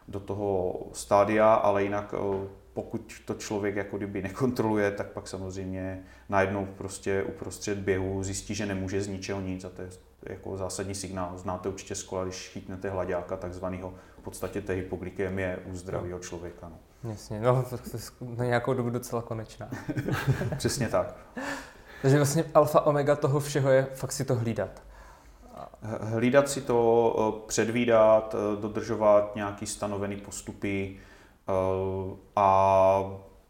do 0.09 0.21
toho 0.21 0.81
stádia, 0.93 1.55
ale 1.55 1.83
jinak 1.83 2.13
uh, 2.13 2.45
pokud 2.73 3.13
to 3.25 3.35
člověk 3.35 3.77
jako 3.77 3.97
kdyby 3.97 4.23
nekontroluje, 4.23 4.91
tak 4.91 5.07
pak 5.07 5.29
samozřejmě 5.29 6.03
najednou 6.29 6.67
prostě 6.67 7.23
uprostřed 7.23 7.79
běhu 7.79 8.23
zjistí, 8.23 8.55
že 8.55 8.67
nemůže 8.67 9.03
z 9.03 9.09
ničeho 9.09 9.41
nic 9.41 9.65
a 9.65 9.69
to 9.69 9.83
je 9.83 9.89
jako 10.23 10.57
zásadní 10.57 10.95
signál. 10.95 11.39
Znáte 11.39 11.69
určitě 11.69 11.95
z 11.95 12.03
kola, 12.03 12.25
když 12.25 12.49
chytnete 12.49 12.91
hladáka 12.91 13.37
takzvaného, 13.37 13.95
podstatě 14.29 14.61
té 14.61 14.73
hypoglykemie 14.73 15.59
u 15.65 15.75
zdravého 15.75 16.19
člověka. 16.19 16.69
No. 16.69 17.11
Jasně, 17.11 17.41
no 17.41 17.65
to 17.71 17.77
je 17.95 18.37
na 18.37 18.45
nějakou 18.45 18.75
dobu 18.75 18.91
docela 18.91 19.23
konečná. 19.23 19.69
Přesně 20.57 20.89
tak. 20.89 21.17
Takže 22.03 22.17
vlastně 22.17 22.45
alfa 22.55 22.81
omega 22.81 23.17
toho 23.17 23.41
všeho 23.41 23.71
je 23.71 23.87
fakt 23.95 24.13
si 24.13 24.25
to 24.25 24.35
hlídat. 24.35 24.83
Hlídat 26.01 26.49
si 26.49 26.61
to, 26.61 27.17
eh, 27.19 27.47
předvídat, 27.47 28.35
eh, 28.35 28.61
dodržovat 28.61 29.37
nějaký 29.37 29.67
stanovený 29.67 30.17
postupy 30.17 30.97
eh, 30.97 31.53
a 32.37 33.01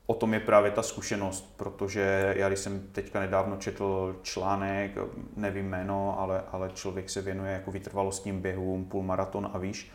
o 0.06 0.14
tom 0.14 0.35
je 0.35 0.40
právě 0.40 0.70
ta 0.70 0.82
zkušenost, 0.82 1.54
protože 1.56 2.35
já 2.37 2.49
když 2.49 2.61
jsem 2.61 2.80
teďka 2.92 3.20
nedávno 3.20 3.56
četl 3.56 4.16
článek, 4.23 4.99
nevím 5.37 5.68
jméno, 5.68 6.20
ale, 6.20 6.42
ale 6.52 6.70
člověk 6.75 7.11
se 7.11 7.23
věnuje 7.23 7.52
jako 7.52 7.70
vytrvalostním 7.70 8.40
běhům, 8.40 8.85
půlmaraton 8.85 9.50
a 9.52 9.58
výš, 9.58 9.90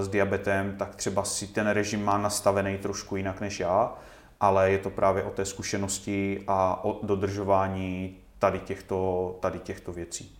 s 0.00 0.08
diabetem, 0.08 0.76
tak 0.78 0.96
třeba 0.96 1.24
si 1.24 1.46
ten 1.46 1.66
režim 1.66 2.04
má 2.04 2.18
nastavený 2.18 2.78
trošku 2.78 3.16
jinak 3.16 3.40
než 3.40 3.60
já 3.60 3.96
ale 4.40 4.70
je 4.70 4.78
to 4.78 4.90
právě 4.90 5.22
o 5.22 5.30
té 5.30 5.44
zkušenosti 5.44 6.44
a 6.46 6.84
o 6.84 7.00
dodržování 7.02 8.16
tady 8.38 8.58
těchto, 8.58 9.36
tady 9.40 9.58
těchto 9.58 9.92
věcí. 9.92 10.36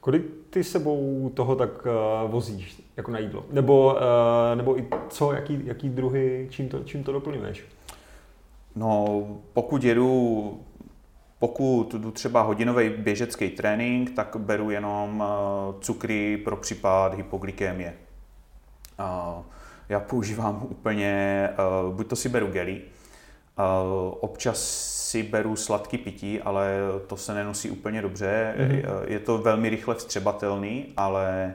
Kolik 0.00 0.22
ty 0.50 0.64
sebou 0.64 1.30
toho 1.34 1.56
tak 1.56 1.86
uh, 1.86 2.30
vozíš 2.30 2.82
jako 2.96 3.10
na 3.10 3.18
jídlo? 3.18 3.44
Nebo, 3.50 3.94
uh, 3.94 4.00
nebo 4.54 4.78
i 4.78 4.88
co, 5.08 5.32
jaký, 5.32 5.60
jaký 5.64 5.88
druhy, 5.88 6.46
čím 6.50 6.68
to, 6.68 6.84
čím 6.84 7.04
to 7.04 7.12
doplňuješ? 7.12 7.64
No, 8.76 9.22
pokud 9.52 9.84
jedu, 9.84 10.60
pokud 11.38 11.94
jdu 11.94 12.10
třeba 12.10 12.42
hodinový 12.42 12.88
běžecký 12.88 13.50
trénink, 13.50 14.10
tak 14.10 14.36
beru 14.36 14.70
jenom 14.70 15.20
uh, 15.20 15.80
cukry 15.80 16.36
pro 16.36 16.56
případ 16.56 17.14
hypoglykémie. 17.14 17.94
Uh, 18.98 19.42
já 19.88 20.00
používám 20.00 20.66
úplně, 20.70 21.48
uh, 21.86 21.94
buď 21.94 22.06
to 22.06 22.16
si 22.16 22.28
beru 22.28 22.46
gely, 22.46 22.82
uh, 23.58 24.14
občas 24.20 24.58
si 25.14 25.22
beru 25.22 25.56
sladký 25.56 25.98
pití, 25.98 26.40
ale 26.40 26.78
to 27.06 27.16
se 27.16 27.34
nenosí 27.34 27.70
úplně 27.70 28.02
dobře. 28.02 28.54
Mm-hmm. 28.58 29.02
Je 29.06 29.18
to 29.18 29.38
velmi 29.38 29.68
rychle 29.68 29.94
vstřebatelný, 29.94 30.92
ale 30.96 31.54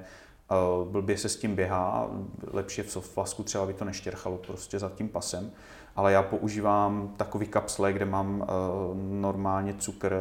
blbě 0.83 1.17
se 1.17 1.29
s 1.29 1.37
tím 1.37 1.55
běhá. 1.55 2.09
Lepší 2.51 2.81
je 2.81 2.85
v 2.85 2.91
softflasku, 2.91 3.43
třeba 3.43 3.65
by 3.65 3.73
to 3.73 3.85
neštěrchalo 3.85 4.37
prostě 4.37 4.79
za 4.79 4.89
tím 4.89 5.09
pasem. 5.09 5.51
Ale 5.95 6.11
já 6.11 6.23
používám 6.23 7.13
takový 7.17 7.47
kapsle, 7.47 7.93
kde 7.93 8.05
mám 8.05 8.47
normálně 8.95 9.73
cukr, 9.73 10.15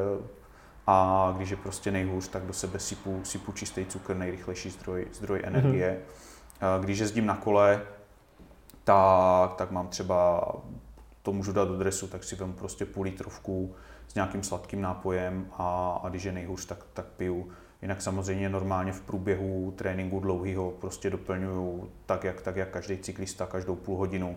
a 0.86 1.34
když 1.36 1.50
je 1.50 1.56
prostě 1.56 1.90
nejhůř, 1.90 2.28
tak 2.28 2.42
do 2.42 2.52
sebe 2.52 2.78
sypu, 2.78 3.20
sypu 3.24 3.52
čistý 3.52 3.86
cukr, 3.86 4.16
nejrychlejší 4.16 4.70
zdroj, 4.70 5.06
zdroj 5.12 5.40
energie. 5.44 5.98
Mm-hmm. 6.00 6.27
Když 6.80 6.98
jezdím 6.98 7.26
na 7.26 7.36
kole, 7.36 7.82
tak, 8.84 9.54
tak 9.54 9.70
mám 9.70 9.88
třeba, 9.88 10.52
to 11.22 11.32
můžu 11.32 11.52
dát 11.52 11.68
do 11.68 11.78
dresu, 11.78 12.06
tak 12.06 12.24
si 12.24 12.36
vemu 12.36 12.52
prostě 12.52 12.84
půl 12.84 13.04
litrovku 13.04 13.74
s 14.08 14.14
nějakým 14.14 14.42
sladkým 14.42 14.80
nápojem 14.80 15.46
a, 15.52 16.00
a 16.02 16.08
když 16.08 16.24
je 16.24 16.32
nejhůř, 16.32 16.66
tak, 16.66 16.78
tak 16.94 17.06
piju. 17.06 17.48
Jinak 17.82 18.02
samozřejmě 18.02 18.48
normálně 18.48 18.92
v 18.92 19.00
průběhu 19.00 19.74
tréninku 19.76 20.20
dlouhého 20.20 20.70
prostě 20.70 21.10
doplňuju 21.10 21.90
tak 22.06 22.24
jak, 22.24 22.40
tak, 22.40 22.56
jak 22.56 22.70
každý 22.70 22.98
cyklista, 22.98 23.46
každou 23.46 23.76
půl 23.76 23.96
hodinu. 23.96 24.36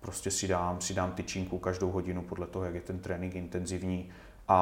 Prostě 0.00 0.30
si 0.30 0.48
dám, 0.48 0.80
si 0.80 0.94
dám 0.94 1.12
tyčinku 1.12 1.58
každou 1.58 1.90
hodinu 1.90 2.22
podle 2.22 2.46
toho, 2.46 2.64
jak 2.64 2.74
je 2.74 2.80
ten 2.80 2.98
trénink 2.98 3.34
intenzivní. 3.34 4.10
A, 4.48 4.58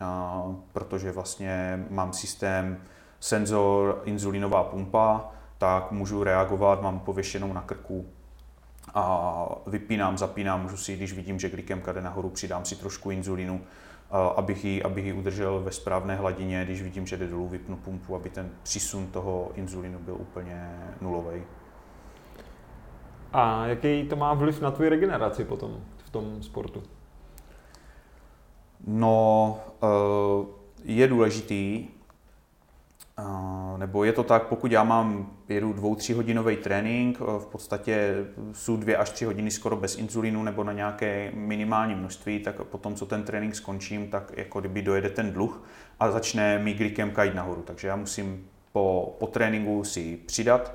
a 0.00 0.42
protože 0.72 1.12
vlastně 1.12 1.84
mám 1.90 2.12
systém 2.12 2.80
senzor, 3.20 4.02
inzulínová 4.04 4.64
pumpa, 4.64 5.32
tak 5.58 5.92
můžu 5.92 6.24
reagovat, 6.24 6.82
mám 6.82 7.00
pověšenou 7.00 7.52
na 7.52 7.60
krku 7.60 8.06
a 8.94 9.46
vypínám, 9.66 10.18
zapínám, 10.18 10.62
můžu 10.62 10.76
si, 10.76 10.96
když 10.96 11.12
vidím, 11.12 11.40
že 11.40 11.48
glykemka 11.48 11.92
jde 11.92 12.00
nahoru, 12.00 12.30
přidám 12.30 12.64
si 12.64 12.76
trošku 12.76 13.10
inzulínu, 13.10 13.60
abych 14.36 14.64
ji, 14.64 14.82
abych 14.82 15.04
ji 15.04 15.12
udržel 15.12 15.60
ve 15.60 15.72
správné 15.72 16.16
hladině, 16.16 16.64
když 16.64 16.82
vidím, 16.82 17.06
že 17.06 17.16
jde 17.16 17.26
dolů, 17.26 17.48
vypnu 17.48 17.76
pumpu, 17.76 18.16
aby 18.16 18.30
ten 18.30 18.50
přísun 18.62 19.06
toho 19.06 19.50
inzulínu 19.54 19.98
byl 19.98 20.14
úplně 20.14 20.70
nulový. 21.00 21.42
A 23.32 23.66
jaký 23.66 24.04
to 24.04 24.16
má 24.16 24.34
vliv 24.34 24.60
na 24.60 24.70
tvoji 24.70 24.88
regeneraci 24.90 25.44
potom 25.44 25.80
v 25.96 26.10
tom 26.10 26.42
sportu? 26.42 26.82
No, 28.86 29.58
eh, 29.82 30.46
je 30.84 31.08
důležitý, 31.08 31.88
nebo 33.76 34.04
je 34.04 34.12
to 34.12 34.22
tak, 34.22 34.46
pokud 34.46 34.72
já 34.72 34.84
mám, 34.84 35.30
jedu 35.48 35.72
dvou, 35.72 35.94
tři 35.94 36.12
hodinový 36.12 36.56
trénink, 36.56 37.20
v 37.20 37.46
podstatě 37.46 38.14
jsou 38.52 38.76
dvě 38.76 38.96
až 38.96 39.10
tři 39.10 39.24
hodiny 39.24 39.50
skoro 39.50 39.76
bez 39.76 39.98
inzulínu 39.98 40.42
nebo 40.42 40.64
na 40.64 40.72
nějaké 40.72 41.30
minimální 41.34 41.94
množství, 41.94 42.38
tak 42.38 42.64
potom, 42.64 42.94
co 42.94 43.06
ten 43.06 43.22
trénink 43.22 43.54
skončím, 43.54 44.08
tak 44.10 44.32
jako 44.36 44.60
kdyby 44.60 44.82
dojede 44.82 45.10
ten 45.10 45.32
dluh 45.32 45.64
a 46.00 46.10
začne 46.10 46.58
mi 46.58 46.74
glykemka 46.74 47.24
jít 47.24 47.34
nahoru. 47.34 47.62
Takže 47.62 47.88
já 47.88 47.96
musím 47.96 48.46
po, 48.72 49.16
po 49.18 49.26
tréninku 49.26 49.84
si 49.84 50.18
přidat 50.26 50.74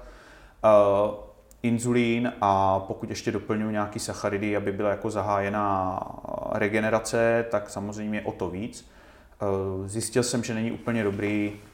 uh, 0.63 1.15
inzulín 1.63 2.33
a 2.41 2.79
pokud 2.79 3.09
ještě 3.09 3.31
doplňuji 3.31 3.71
nějaký 3.71 3.99
sacharidy, 3.99 4.57
aby 4.57 4.71
byla 4.71 4.89
jako 4.89 5.09
zahájená 5.09 5.99
regenerace, 6.51 7.45
tak 7.51 7.69
samozřejmě 7.69 8.21
o 8.21 8.31
to 8.31 8.49
víc. 8.49 8.89
Uh, 9.41 9.87
zjistil 9.87 10.23
jsem, 10.23 10.43
že 10.43 10.53
není 10.53 10.71
úplně 10.71 11.03
dobrý 11.03 11.53
Eh, 11.53 11.72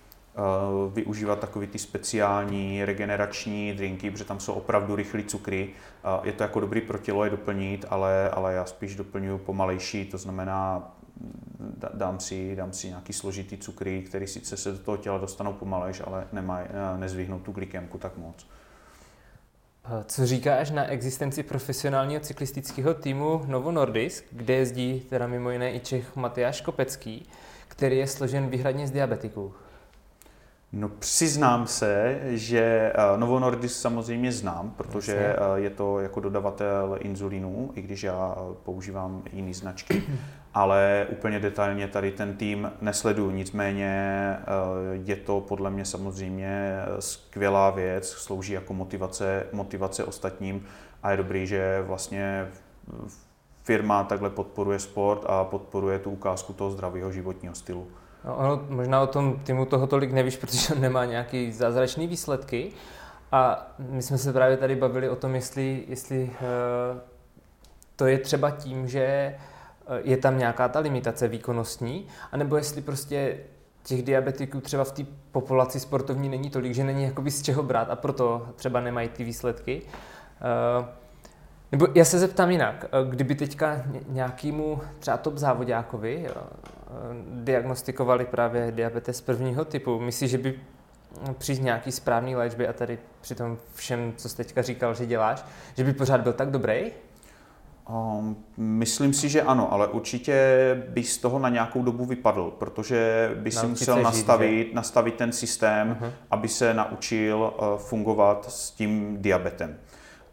využívat 0.93 1.39
takový 1.39 1.67
ty 1.67 1.79
speciální 1.79 2.85
regenerační 2.85 3.73
drinky, 3.73 4.11
protože 4.11 4.25
tam 4.25 4.39
jsou 4.39 4.53
opravdu 4.53 4.95
rychlé 4.95 5.23
cukry. 5.23 5.69
Eh, 5.69 6.27
je 6.27 6.33
to 6.33 6.43
jako 6.43 6.59
dobrý 6.59 6.81
pro 6.81 6.97
tělo 6.97 7.23
je 7.23 7.29
doplnit, 7.29 7.85
ale, 7.89 8.29
ale 8.29 8.53
já 8.53 8.65
spíš 8.65 8.95
doplňuji 8.95 9.37
pomalejší, 9.37 10.05
to 10.05 10.17
znamená 10.17 10.91
dám 11.93 12.19
si, 12.19 12.55
dám 12.55 12.73
si 12.73 12.87
nějaký 12.87 13.13
složitý 13.13 13.57
cukry, 13.57 14.01
který 14.01 14.27
sice 14.27 14.57
se 14.57 14.71
do 14.71 14.77
toho 14.77 14.97
těla 14.97 15.17
dostanou 15.17 15.53
pomalejš, 15.53 16.01
ale 16.05 16.27
nemaj, 16.31 16.65
eh, 16.65 16.97
nezvihnou 16.97 17.39
tu 17.39 17.51
glykemku 17.51 17.97
tak 17.97 18.17
moc. 18.17 18.47
Co 20.05 20.25
říkáš 20.25 20.71
na 20.71 20.85
existenci 20.85 21.43
profesionálního 21.43 22.21
cyklistického 22.21 22.93
týmu 22.93 23.41
Novo 23.47 23.71
Nordisk, 23.71 24.25
kde 24.31 24.53
jezdí 24.53 24.99
teda 24.99 25.27
mimo 25.27 25.51
jiné 25.51 25.75
i 25.75 25.79
Čech 25.79 26.15
Matyáš 26.15 26.61
Kopecký, 26.61 27.29
který 27.67 27.97
je 27.97 28.07
složen 28.07 28.49
výhradně 28.49 28.87
z 28.87 28.91
diabetiků? 28.91 29.53
No 30.73 30.89
přiznám 30.89 31.67
se, 31.67 32.19
že 32.25 32.91
eh, 32.95 33.17
Novo 33.17 33.39
Nordisk 33.39 33.75
samozřejmě 33.81 34.31
znám, 34.31 34.73
protože 34.77 35.15
eh, 35.15 35.35
je 35.55 35.69
to 35.69 35.99
jako 35.99 36.19
dodavatel 36.19 36.97
inzulínu, 36.99 37.71
i 37.75 37.81
když 37.81 38.03
já 38.03 38.35
eh, 38.37 38.55
používám 38.63 39.23
jiné 39.33 39.53
značky, 39.53 40.03
ale 40.53 41.07
úplně 41.09 41.39
detailně 41.39 41.87
tady 41.87 42.11
ten 42.11 42.33
tým 42.33 42.71
nesleduju, 42.81 43.31
nicméně 43.31 43.89
je 45.05 45.15
to 45.15 45.41
podle 45.41 45.69
mě 45.69 45.85
samozřejmě 45.85 46.79
skvělá 46.99 47.69
věc, 47.69 48.09
slouží 48.09 48.53
jako 48.53 48.73
motivace, 48.73 49.45
motivace 49.51 50.03
ostatním 50.03 50.65
a 51.03 51.11
je 51.11 51.17
dobrý, 51.17 51.47
že 51.47 51.83
vlastně 51.87 52.47
firma 53.63 54.03
takhle 54.03 54.29
podporuje 54.29 54.79
sport 54.79 55.25
a 55.27 55.43
podporuje 55.43 55.99
tu 55.99 56.11
ukázku 56.11 56.53
toho 56.53 56.71
zdravého 56.71 57.11
životního 57.11 57.55
stylu. 57.55 57.87
No, 58.25 58.35
ono, 58.35 58.65
možná 58.69 59.01
o 59.01 59.07
tom 59.07 59.39
týmu 59.39 59.65
toho 59.65 59.87
tolik 59.87 60.11
nevíš, 60.11 60.37
protože 60.41 60.73
on 60.73 60.81
nemá 60.81 61.05
nějaký 61.05 61.51
zázračný 61.51 62.07
výsledky. 62.07 62.71
A 63.31 63.67
my 63.79 64.01
jsme 64.01 64.17
se 64.17 64.33
právě 64.33 64.57
tady 64.57 64.75
bavili 64.75 65.09
o 65.09 65.15
tom, 65.15 65.35
jestli, 65.35 65.83
jestli 65.87 66.23
uh, 66.23 66.99
to 67.95 68.07
je 68.07 68.17
třeba 68.17 68.51
tím, 68.51 68.87
že 68.87 69.01
eh, 69.01 69.35
je 70.03 70.17
tam 70.17 70.37
nějaká 70.37 70.67
ta 70.67 70.79
limitace 70.79 71.27
výkonnostní, 71.27 72.07
anebo 72.31 72.57
jestli 72.57 72.81
prostě 72.81 73.37
těch 73.83 74.03
diabetiků 74.03 74.61
třeba 74.61 74.83
v 74.83 74.91
té 74.91 75.05
populaci 75.31 75.79
sportovní 75.79 76.29
není 76.29 76.49
tolik, 76.49 76.73
že 76.73 76.83
není 76.83 77.03
jakoby 77.03 77.31
z 77.31 77.41
čeho 77.41 77.63
brát 77.63 77.89
a 77.89 77.95
proto 77.95 78.47
třeba 78.55 78.79
nemají 78.79 79.09
ty 79.09 79.23
výsledky. 79.23 79.81
Uh, 80.81 80.85
nebo 81.71 81.87
já 81.95 82.05
se 82.05 82.19
zeptám 82.19 82.51
jinak, 82.51 82.85
kdyby 83.09 83.35
teďka 83.35 83.83
nějakému 84.07 84.81
třeba 84.99 85.17
top 85.17 85.37
závodákovi 85.37 86.27
diagnostikovali 87.31 88.25
právě 88.25 88.71
diabetes 88.71 89.21
prvního 89.21 89.65
typu, 89.65 89.99
myslíš, 89.99 90.31
že 90.31 90.37
by 90.37 90.59
při 91.37 91.59
nějaký 91.59 91.91
správný 91.91 92.35
léčbě 92.35 92.67
a 92.67 92.73
tady 92.73 92.99
při 93.21 93.35
tom 93.35 93.57
všem, 93.73 94.13
co 94.17 94.29
jsi 94.29 94.37
teďka 94.37 94.61
říkal, 94.61 94.93
že 94.93 95.05
děláš, 95.05 95.45
že 95.77 95.83
by 95.83 95.93
pořád 95.93 96.21
byl 96.21 96.33
tak 96.33 96.51
dobrý? 96.51 96.91
Um, 97.89 98.37
myslím 98.57 99.13
si, 99.13 99.29
že 99.29 99.41
ano, 99.41 99.73
ale 99.73 99.87
určitě 99.87 100.35
by 100.87 101.03
z 101.03 101.17
toho 101.17 101.39
na 101.39 101.49
nějakou 101.49 101.83
dobu 101.83 102.05
vypadl, 102.05 102.53
protože 102.59 103.31
by 103.35 103.51
si 103.51 103.67
musel 103.67 103.97
žít, 103.97 104.03
nastavit, 104.03 104.67
že? 104.67 104.75
nastavit 104.75 105.15
ten 105.15 105.31
systém, 105.31 105.97
uh-huh. 106.01 106.11
aby 106.31 106.47
se 106.47 106.73
naučil 106.73 107.37
uh, 107.37 107.77
fungovat 107.77 108.51
s 108.51 108.71
tím 108.71 109.17
diabetem. 109.21 109.77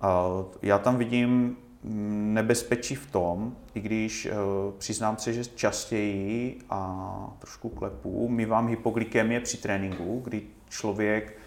Uh, 0.03 0.47
já 0.63 0.79
tam 0.79 0.97
vidím 0.97 1.57
nebezpečí 1.85 2.95
v 2.95 3.11
tom, 3.11 3.57
i 3.75 3.81
když 3.81 4.27
uh, 4.27 4.33
přiznám 4.79 5.17
se, 5.17 5.33
že 5.33 5.45
častěji 5.45 6.59
a 6.71 7.35
trošku 7.39 7.69
klepu, 7.69 8.29
my 8.29 8.47
vám 8.47 8.69
hypoglykemie 8.69 9.41
při 9.41 9.57
tréninku, 9.57 10.21
kdy 10.25 10.43
člověk 10.69 11.39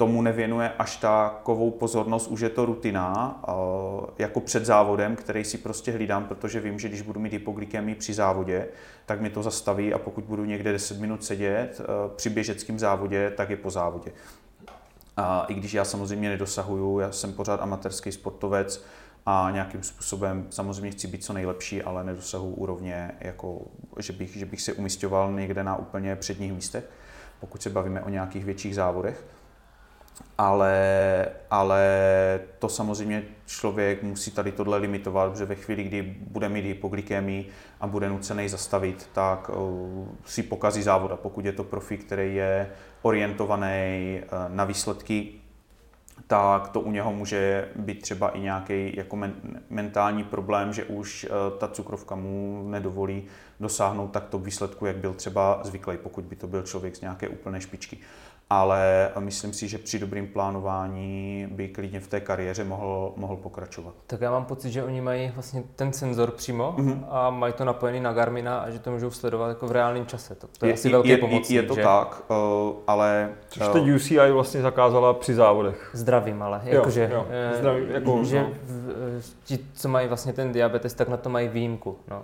tomu 0.00 0.22
nevěnuje 0.22 0.72
až 0.78 0.96
takovou 0.96 1.70
pozornost, 1.70 2.28
už 2.28 2.40
je 2.40 2.48
to 2.48 2.64
rutina, 2.64 3.42
jako 4.18 4.40
před 4.40 4.66
závodem, 4.66 5.16
který 5.16 5.44
si 5.44 5.58
prostě 5.58 5.92
hlídám, 5.92 6.24
protože 6.24 6.60
vím, 6.60 6.78
že 6.78 6.88
když 6.88 7.02
budu 7.02 7.20
mít 7.20 7.32
hypoglykemii 7.32 7.94
při 7.94 8.14
závodě, 8.14 8.68
tak 9.06 9.20
mi 9.20 9.30
to 9.30 9.42
zastaví 9.42 9.94
a 9.94 9.98
pokud 9.98 10.24
budu 10.24 10.44
někde 10.44 10.72
10 10.72 11.00
minut 11.00 11.24
sedět 11.24 11.80
při 12.16 12.30
běžeckém 12.30 12.78
závodě, 12.78 13.32
tak 13.36 13.50
je 13.50 13.56
po 13.56 13.70
závodě. 13.70 14.12
A 15.16 15.44
i 15.48 15.54
když 15.54 15.74
já 15.74 15.84
samozřejmě 15.84 16.28
nedosahuju, 16.28 16.98
já 16.98 17.12
jsem 17.12 17.32
pořád 17.32 17.60
amatérský 17.60 18.12
sportovec 18.12 18.84
a 19.30 19.50
nějakým 19.50 19.82
způsobem 19.82 20.46
samozřejmě 20.50 20.90
chci 20.90 21.06
být 21.06 21.24
co 21.24 21.32
nejlepší, 21.32 21.82
ale 21.82 22.04
nedosahuju 22.04 22.54
úrovně, 22.54 23.10
jako, 23.20 23.60
že, 23.98 24.12
bych, 24.12 24.36
že 24.36 24.46
bych 24.46 24.62
se 24.62 24.72
umistoval 24.72 25.32
někde 25.32 25.64
na 25.64 25.76
úplně 25.76 26.16
předních 26.16 26.52
místech, 26.52 26.84
pokud 27.40 27.62
se 27.62 27.70
bavíme 27.70 28.00
o 28.00 28.08
nějakých 28.08 28.44
větších 28.44 28.74
závodech 28.74 29.24
ale, 30.38 31.26
ale 31.50 31.80
to 32.58 32.68
samozřejmě 32.68 33.22
člověk 33.46 34.02
musí 34.02 34.30
tady 34.30 34.52
tohle 34.52 34.78
limitovat, 34.78 35.32
protože 35.32 35.44
ve 35.44 35.54
chvíli, 35.54 35.84
kdy 35.84 36.16
bude 36.20 36.48
mít 36.48 36.64
hypoglykemii 36.64 37.48
a 37.80 37.86
bude 37.86 38.08
nucený 38.08 38.48
zastavit, 38.48 39.08
tak 39.12 39.48
uh, 39.48 40.08
si 40.24 40.42
pokazí 40.42 40.82
závod. 40.82 41.12
A 41.12 41.16
pokud 41.16 41.44
je 41.44 41.52
to 41.52 41.64
profi, 41.64 41.98
který 41.98 42.34
je 42.34 42.70
orientovaný 43.02 44.20
uh, 44.22 44.54
na 44.54 44.64
výsledky, 44.64 45.32
tak 46.30 46.68
to 46.68 46.80
u 46.80 46.90
něho 46.90 47.12
může 47.12 47.68
být 47.76 48.02
třeba 48.02 48.28
i 48.28 48.40
nějaký 48.40 48.96
jako 48.96 49.16
men, 49.16 49.34
mentální 49.70 50.24
problém, 50.24 50.72
že 50.72 50.84
už 50.84 51.24
uh, 51.24 51.58
ta 51.58 51.68
cukrovka 51.68 52.14
mu 52.14 52.64
nedovolí 52.68 53.24
dosáhnout 53.60 54.08
takto 54.08 54.38
výsledku, 54.38 54.86
jak 54.86 54.96
byl 54.96 55.14
třeba 55.14 55.60
zvyklý, 55.64 55.96
pokud 55.96 56.24
by 56.24 56.36
to 56.36 56.46
byl 56.46 56.62
člověk 56.62 56.96
z 56.96 57.00
nějaké 57.00 57.28
úplné 57.28 57.60
špičky 57.60 57.98
ale 58.50 59.10
myslím 59.18 59.52
si, 59.52 59.68
že 59.68 59.78
při 59.78 59.98
dobrým 59.98 60.28
plánování 60.28 61.46
by 61.50 61.68
klidně 61.68 62.00
v 62.00 62.08
té 62.08 62.20
kariéře 62.20 62.64
mohl, 62.64 63.12
mohl 63.16 63.36
pokračovat. 63.36 63.94
Tak 64.06 64.20
já 64.20 64.30
mám 64.30 64.44
pocit, 64.44 64.70
že 64.70 64.84
oni 64.84 65.00
mají 65.00 65.30
vlastně 65.34 65.62
ten 65.76 65.92
senzor 65.92 66.30
přímo 66.30 66.74
mm-hmm. 66.78 67.04
a 67.08 67.30
mají 67.30 67.52
to 67.52 67.64
napojený 67.64 68.00
na 68.00 68.12
Garmina 68.12 68.58
a 68.58 68.70
že 68.70 68.78
to 68.78 68.90
můžou 68.90 69.10
sledovat 69.10 69.48
jako 69.48 69.66
v 69.66 69.72
reálném 69.72 70.06
čase. 70.06 70.34
To, 70.34 70.46
to 70.58 70.66
je, 70.66 70.70
je 70.70 70.74
asi 70.74 70.88
velký 70.88 71.16
pomocník, 71.16 71.56
Je 71.56 71.62
to 71.62 71.74
že? 71.74 71.82
tak, 71.82 72.22
uh, 72.30 72.36
ale... 72.86 73.30
Což 73.48 73.68
teď 73.68 73.82
UCI 73.88 74.30
vlastně 74.30 74.62
zakázala 74.62 75.14
při 75.14 75.34
závodech. 75.34 75.90
Zdravím 75.92 76.42
ale, 76.42 76.60
jakože... 76.64 77.10
Jo, 77.12 77.16
jo. 77.16 77.26
Eh, 77.30 77.58
Zdravím, 77.58 77.90
jako, 77.90 78.24
že 78.24 78.40
no. 78.42 78.50
ti, 79.44 79.58
co 79.72 79.88
mají 79.88 80.08
vlastně 80.08 80.32
ten 80.32 80.52
diabetes, 80.52 80.94
tak 80.94 81.08
na 81.08 81.16
to 81.16 81.28
mají 81.28 81.48
výjimku. 81.48 81.96
No. 82.10 82.22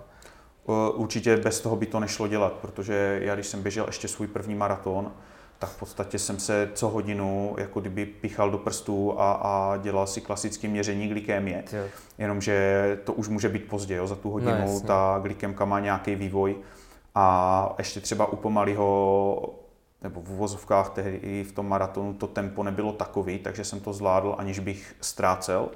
Určitě 0.95 1.37
bez 1.37 1.61
toho 1.61 1.77
by 1.77 1.87
to 1.87 2.01
nešlo 2.01 2.29
dělat, 2.29 2.53
protože 2.53 3.19
já 3.23 3.35
když 3.35 3.47
jsem 3.47 3.63
běžel 3.63 3.85
ještě 3.87 4.09
svůj 4.09 4.27
první 4.27 4.55
maraton, 4.55 5.13
tak 5.59 5.71
v 5.71 5.79
podstatě 5.79 6.19
jsem 6.19 6.39
se 6.39 6.71
co 6.75 6.89
hodinu 6.89 7.55
jako 7.59 7.81
kdyby 7.81 8.07
pichal 8.07 8.51
do 8.51 8.59
prstů 8.59 9.21
a, 9.21 9.33
a 9.33 9.77
dělal 9.77 10.07
si 10.07 10.21
klasické 10.21 10.69
měření 10.69 11.09
glykémie. 11.09 11.65
Jenomže 12.19 12.99
to 13.05 13.13
už 13.13 13.29
může 13.29 13.49
být 13.49 13.69
pozdě, 13.69 13.95
jo, 13.95 14.07
za 14.07 14.17
tu 14.17 14.31
hodinu 14.31 14.75
no, 14.75 14.81
ta 14.81 15.19
glykémka 15.23 15.65
má 15.65 15.81
nějaký 15.81 16.15
vývoj 16.15 16.57
a 17.15 17.75
ještě 17.79 18.01
třeba 18.01 18.27
u 18.27 18.37
pomalého 18.37 19.55
nebo 20.03 20.21
v 20.21 20.31
uvozovkách 20.31 20.91
tehdy 20.91 21.17
i 21.17 21.45
v 21.45 21.53
tom 21.53 21.69
maratonu 21.69 22.15
to 22.15 22.27
tempo 22.27 22.63
nebylo 22.63 22.93
takový, 22.93 23.39
takže 23.39 23.65
jsem 23.65 23.81
to 23.81 23.93
zvládl, 23.93 24.35
aniž 24.39 24.59
bych 24.59 24.97
ztrácel 25.01 25.69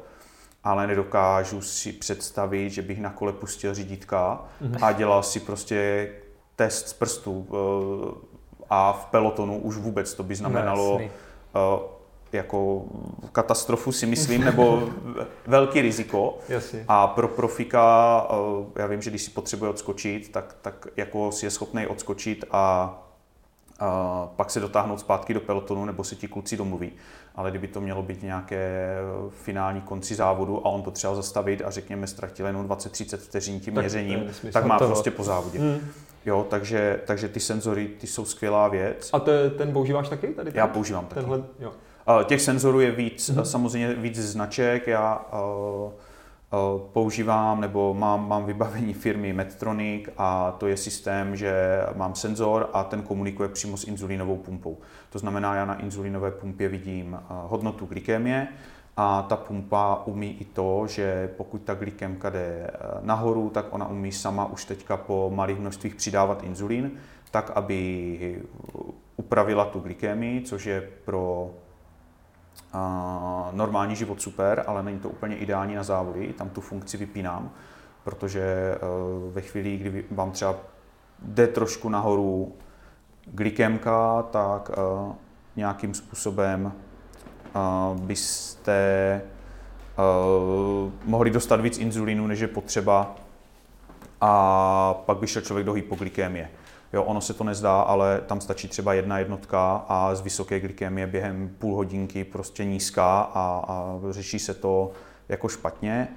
ale 0.65 0.87
nedokážu 0.87 1.63
si 1.63 1.93
představit, 1.93 2.71
že 2.71 2.83
bych 2.83 3.01
na 3.01 3.11
kole 3.11 3.33
pustil 3.33 3.75
řídítka 3.75 4.45
mm-hmm. 4.63 4.85
a 4.85 4.93
dělal 4.93 5.23
si 5.23 5.41
prostě 5.41 6.11
test 6.57 6.89
z 6.89 6.93
prstů 6.93 7.47
a 8.71 8.93
v 8.93 9.07
pelotonu 9.07 9.59
už 9.59 9.77
vůbec 9.77 10.15
to 10.15 10.23
by 10.23 10.35
znamenalo 10.35 11.01
no, 11.55 11.77
uh, 11.77 11.83
jako 12.33 12.85
katastrofu 13.33 13.93
si 13.93 14.07
myslím, 14.07 14.45
nebo 14.45 14.89
velký 15.47 15.81
riziko. 15.81 16.39
Jasně. 16.49 16.85
A 16.89 17.07
pro 17.07 17.29
profika, 17.29 18.27
uh, 18.31 18.67
já 18.77 18.87
vím, 18.87 19.03
že 19.03 19.11
když 19.11 19.23
si 19.23 19.31
potřebuje 19.31 19.71
odskočit, 19.71 20.33
tak, 20.33 20.57
tak 20.63 20.87
jako 20.97 21.33
si 21.33 21.47
je 21.47 21.51
schopný 21.51 21.87
odskočit 21.87 22.45
a 22.51 22.97
a 23.81 24.29
pak 24.37 24.51
se 24.51 24.61
dotáhnout 24.61 25.01
zpátky 25.01 25.35
do 25.35 25.41
pelotonu, 25.41 25.85
nebo 25.85 26.05
si 26.05 26.17
ti 26.17 26.29
kluci 26.29 26.57
domluví. 26.57 26.93
Ale 27.35 27.51
kdyby 27.51 27.69
to 27.69 27.81
mělo 27.81 28.03
být 28.03 28.23
nějaké 28.23 28.97
finální 29.31 29.81
konci 29.81 30.15
závodu 30.15 30.67
a 30.67 30.71
on 30.71 30.83
to 30.83 30.91
třeba 30.91 31.15
zastavit 31.15 31.63
a 31.65 31.71
řekněme 31.71 32.07
ztratil 32.07 32.47
jenom 32.47 32.69
20-30 32.69 33.17
vteřin 33.17 33.61
tím 33.61 33.75
tak 33.75 33.85
měřením, 33.85 34.31
tak 34.53 34.65
má 34.65 34.79
toho. 34.79 34.91
prostě 34.91 35.11
po 35.11 35.25
závodě. 35.25 35.59
Hmm. 35.59 35.81
Jo, 36.27 36.47
takže, 36.51 37.01
takže 37.07 37.29
ty 37.29 37.41
senzory, 37.41 37.89
ty 37.89 38.07
jsou 38.07 38.25
skvělá 38.25 38.69
věc. 38.69 39.11
A 39.13 39.19
to, 39.19 39.33
ten 39.59 39.73
používáš 39.73 40.09
taky 40.09 40.27
tady? 40.27 40.51
Já 40.55 40.67
používám 40.67 41.07
taky. 41.07 41.21
Tenhle, 41.21 41.43
jo. 41.59 41.73
Těch 42.25 42.41
senzorů 42.41 42.81
je 42.81 42.91
víc, 42.91 43.31
mm-hmm. 43.31 43.43
samozřejmě 43.43 43.95
víc 43.95 44.19
značek. 44.19 44.87
Já 44.87 45.27
uh, 45.33 45.91
používám 46.93 47.61
nebo 47.61 47.95
mám, 47.95 48.29
mám 48.29 48.45
vybavení 48.45 48.95
firmy 48.95 49.33
Medtronic 49.33 50.09
a 50.19 50.57
to 50.59 50.67
je 50.67 50.77
systém, 50.77 51.37
že 51.37 51.81
mám 51.95 52.15
senzor 52.15 52.71
a 52.73 52.85
ten 52.85 53.03
komunikuje 53.03 53.49
přímo 53.49 53.77
s 53.77 53.85
inzulínovou 53.85 54.37
pumpou. 54.37 54.79
To 55.11 55.19
znamená, 55.19 55.55
já 55.55 55.65
na 55.65 55.75
inzulínové 55.75 56.31
pumpě 56.31 56.69
vidím 56.69 57.13
uh, 57.13 57.19
hodnotu 57.29 57.87
glykémie, 57.87 58.49
a 58.97 59.23
ta 59.23 59.37
pumpa 59.37 60.03
umí 60.05 60.37
i 60.41 60.45
to, 60.45 60.87
že 60.87 61.31
pokud 61.37 61.63
ta 61.63 61.75
glykemka 61.75 62.31
jde 62.31 62.67
eh, 62.67 62.71
nahoru, 63.01 63.51
tak 63.51 63.67
ona 63.71 63.89
umí 63.89 64.13
sama 64.13 64.47
už 64.47 64.65
teďka 64.65 64.97
po 64.97 65.31
malých 65.35 65.59
množstvích 65.59 65.95
přidávat 65.95 66.43
inzulín, 66.43 66.91
tak 67.31 67.51
aby 67.55 68.43
upravila 69.17 69.65
tu 69.65 69.81
glykemii, 69.81 70.43
což 70.43 70.67
je 70.67 70.89
pro 71.05 71.51
normální 73.53 73.97
život 73.97 74.23
super, 74.23 74.65
ale 74.67 74.83
není 74.83 74.99
to 74.99 75.09
úplně 75.09 75.37
ideální 75.37 75.75
na 75.75 75.83
závody, 75.83 76.33
tam 76.33 76.51
tu 76.51 76.61
funkci 76.61 76.97
vypínám, 76.97 77.51
protože 78.05 78.43
eh, 78.43 78.79
ve 79.33 79.41
chvíli, 79.41 79.77
kdy 79.77 80.05
vám 80.11 80.31
třeba 80.31 80.57
jde 81.23 81.47
trošku 81.47 81.89
nahoru 81.89 82.53
glykemka, 83.27 84.23
tak 84.23 84.71
eh, 84.73 85.15
nějakým 85.57 85.95
způsobem 85.95 86.73
byste 87.95 89.21
mohli 91.05 91.31
dostat 91.31 91.61
víc 91.61 91.79
inzulínu, 91.79 92.27
než 92.27 92.41
je 92.41 92.49
potřeba 92.49 93.17
a 94.21 94.95
pak 95.07 95.19
by 95.19 95.27
šel 95.27 95.43
člověk 95.43 95.67
do 95.67 95.73
hypoglykemie. 95.73 96.51
Jo, 96.93 97.03
ono 97.03 97.21
se 97.21 97.35
to 97.35 97.45
nezdá, 97.45 97.81
ale 97.81 98.21
tam 98.27 98.41
stačí 98.41 98.69
třeba 98.69 98.95
jedna 98.95 99.19
jednotka 99.19 99.85
a 99.89 100.15
z 100.15 100.21
vysoké 100.21 100.61
glykémie 100.61 101.07
během 101.07 101.51
půl 101.59 101.77
hodinky 101.77 102.25
prostě 102.25 102.65
nízká 102.65 103.21
a, 103.21 103.65
a 103.69 104.01
řeší 104.11 104.39
se 104.39 104.55
to 104.55 104.93
jako 105.29 105.49
špatně. 105.49 106.09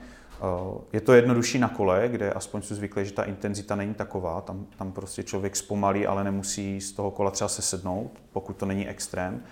Je 0.93 1.01
to 1.01 1.13
jednodušší 1.13 1.59
na 1.59 1.69
kole, 1.69 2.09
kde 2.09 2.33
aspoň 2.33 2.61
jsou 2.61 2.75
zvyklí, 2.75 3.05
že 3.05 3.13
ta 3.13 3.23
intenzita 3.23 3.75
není 3.75 3.93
taková. 3.93 4.41
Tam, 4.41 4.65
tam 4.77 4.91
prostě 4.91 5.23
člověk 5.23 5.55
zpomalí, 5.55 6.07
ale 6.07 6.23
nemusí 6.23 6.81
z 6.81 6.91
toho 6.91 7.11
kola 7.11 7.31
třeba 7.31 7.47
sesednout, 7.47 8.11
pokud 8.31 8.57
to 8.57 8.65
není 8.65 8.87
extrém 8.87 9.43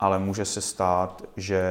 ale 0.00 0.18
může 0.18 0.44
se 0.44 0.60
stát, 0.60 1.22
že 1.36 1.62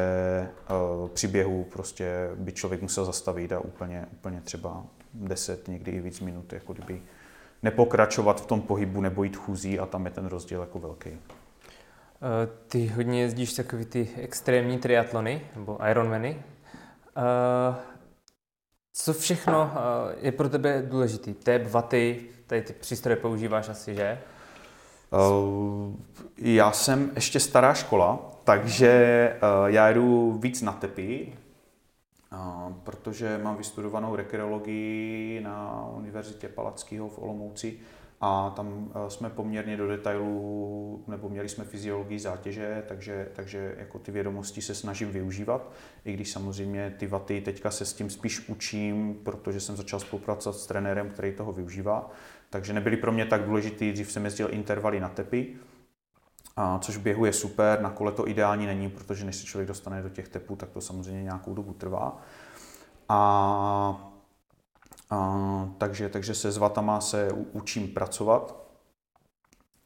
uh, 1.02 1.10
při 1.10 1.28
běhu 1.28 1.64
prostě 1.64 2.30
by 2.36 2.52
člověk 2.52 2.82
musel 2.82 3.06
zastavit 3.06 3.52
a 3.52 3.60
úplně, 3.60 4.06
úplně 4.12 4.42
třeba 4.42 4.84
10, 5.14 5.68
někdy 5.68 5.92
i 5.92 6.02
víc 6.02 6.20
minut, 6.20 6.54
jako 6.54 6.74
kdyby 6.74 7.02
nepokračovat 7.64 8.42
v 8.42 8.46
tom 8.46 8.62
pohybu 8.62 9.02
nebo 9.02 9.24
jít 9.24 9.36
chůzí 9.36 9.80
a 9.80 9.86
tam 9.86 10.06
je 10.06 10.12
ten 10.12 10.26
rozdíl 10.26 10.62
jako 10.62 10.80
velký. 10.80 11.10
Eh, 11.10 11.18
ty 12.68 12.88
hodně 12.88 13.22
jezdíš 13.22 13.54
takový 13.54 13.86
ty 13.86 14.10
extrémní 14.16 14.78
triatlony 14.78 15.42
nebo 15.56 15.80
Ironmany. 15.90 16.44
Eh, 18.98 19.04
co 19.04 19.14
všechno 19.14 19.72
je 20.22 20.32
pro 20.32 20.50
tebe 20.50 20.82
důležitý? 20.90 21.34
Tep, 21.34 21.72
vaty, 21.72 22.26
tady 22.48 22.62
ty 22.62 22.74
přístroje 22.74 23.16
používáš 23.16 23.70
asi, 23.70 23.96
že? 23.96 24.20
Já 26.38 26.72
jsem 26.72 27.12
ještě 27.16 27.40
stará 27.40 27.74
škola, 27.74 28.32
takže 28.44 29.34
já 29.66 29.90
jdu 29.90 30.32
víc 30.32 30.62
na 30.62 30.72
tepy, 30.72 31.34
protože 32.84 33.40
mám 33.44 33.58
vystudovanou 33.58 34.16
rekreologii 34.16 35.42
na 35.42 35.88
Univerzitě 35.96 36.48
Palackého 36.50 37.10
v 37.10 37.20
Olomouci 37.20 37.80
a 38.22 38.50
tam 38.50 38.92
eh, 38.96 39.10
jsme 39.10 39.30
poměrně 39.30 39.78
do 39.78 39.88
detailů, 39.88 41.04
nebo 41.08 41.30
měli 41.30 41.50
jsme 41.50 41.64
fyziologii 41.64 42.20
zátěže, 42.20 42.84
takže, 42.88 43.30
takže 43.34 43.76
jako 43.78 44.00
ty 44.00 44.12
vědomosti 44.12 44.62
se 44.62 44.76
snažím 44.76 45.12
využívat, 45.12 45.72
i 46.06 46.14
když 46.14 46.32
samozřejmě 46.32 46.96
ty 46.98 47.08
vaty 47.08 47.42
teďka 47.42 47.72
se 47.72 47.86
s 47.86 47.94
tím 47.94 48.10
spíš 48.10 48.50
učím, 48.50 49.20
protože 49.24 49.60
jsem 49.60 49.76
začal 49.76 50.00
spolupracovat 50.00 50.58
s 50.58 50.68
trenérem, 50.68 51.10
který 51.10 51.32
toho 51.32 51.54
využívá, 51.54 52.12
takže 52.50 52.74
nebyly 52.74 52.98
pro 52.98 53.12
mě 53.12 53.26
tak 53.26 53.44
důležitý, 53.44 53.92
dřív 53.92 54.12
jsem 54.12 54.26
jezdil 54.26 54.50
intervaly 54.52 55.00
na 55.00 55.10
tepy, 55.10 55.56
a 56.60 56.80
což 56.80 56.98
v 56.98 57.02
běhu 57.02 57.26
je 57.26 57.34
super, 57.34 57.82
na 57.82 57.90
kole 57.90 58.12
to 58.12 58.28
ideální 58.28 58.66
není, 58.66 58.90
protože 58.90 59.26
než 59.26 59.36
se 59.36 59.46
člověk 59.46 59.68
dostane 59.68 60.02
do 60.02 60.10
těch 60.10 60.28
tepů, 60.28 60.56
tak 60.56 60.70
to 60.70 60.82
samozřejmě 60.82 61.24
nějakou 61.24 61.54
dobu 61.54 61.74
trvá. 61.74 62.22
A 63.10 64.17
a, 65.10 65.70
takže, 65.78 66.10
takže 66.10 66.36
se 66.36 66.52
s 66.52 66.58
vatama 66.58 67.02
se 67.02 67.32
učím 67.52 67.88
pracovat. 67.88 68.68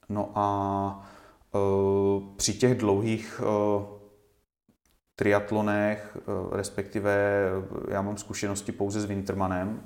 No 0.10 0.32
a 0.36 1.10
e, 1.56 1.58
při 2.36 2.54
těch 2.54 2.78
dlouhých 2.78 3.42
e, 3.44 3.86
triatlonech, 5.16 6.18
e, 6.18 6.58
respektive 6.58 7.46
já 7.90 8.02
mám 8.02 8.18
zkušenosti 8.18 8.72
pouze 8.72 9.02
s 9.02 9.06
Wintermanem, 9.06 9.84